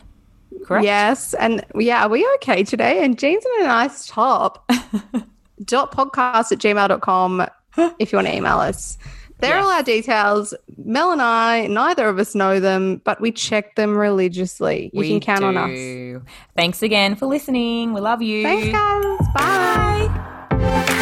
Correct. 0.65 0.83
Yes, 0.85 1.33
and 1.35 1.63
yeah, 1.75 2.05
are 2.05 2.09
we 2.09 2.27
okay 2.35 2.63
today? 2.63 3.03
And 3.03 3.17
jeans 3.17 3.43
in 3.57 3.63
a 3.65 3.67
nice 3.67 4.05
top. 4.07 4.69
dot 5.65 5.91
podcast 5.91 6.51
at 6.51 6.57
gmail.com 6.57 7.45
if 7.99 8.11
you 8.11 8.17
want 8.17 8.27
to 8.27 8.35
email 8.35 8.57
us. 8.59 8.97
There 9.39 9.53
are 9.53 9.57
Yes. 9.57 9.65
all 9.65 9.71
our 9.71 9.83
details. 9.83 10.53
Mel 10.85 11.11
and 11.11 11.21
I, 11.21 11.67
neither 11.67 12.07
of 12.09 12.19
us 12.19 12.35
know 12.35 12.59
them, 12.59 13.01
but 13.05 13.21
we 13.21 13.31
check 13.31 13.75
them 13.75 13.97
religiously. 13.97 14.89
You 14.93 14.99
We 14.99 15.09
can 15.09 15.19
count 15.19 15.43
on 15.43 15.55
us. 15.57 15.69
do. 15.69 16.21
Thanks 16.55 16.83
again 16.83 17.15
for 17.15 17.25
listening. 17.27 17.93
We 17.93 18.01
love 18.01 18.21
you. 18.21 18.43
Thanks, 18.43 18.67
guys. 18.67 19.27
Bye. 19.35 20.47
Bye. 20.49 20.97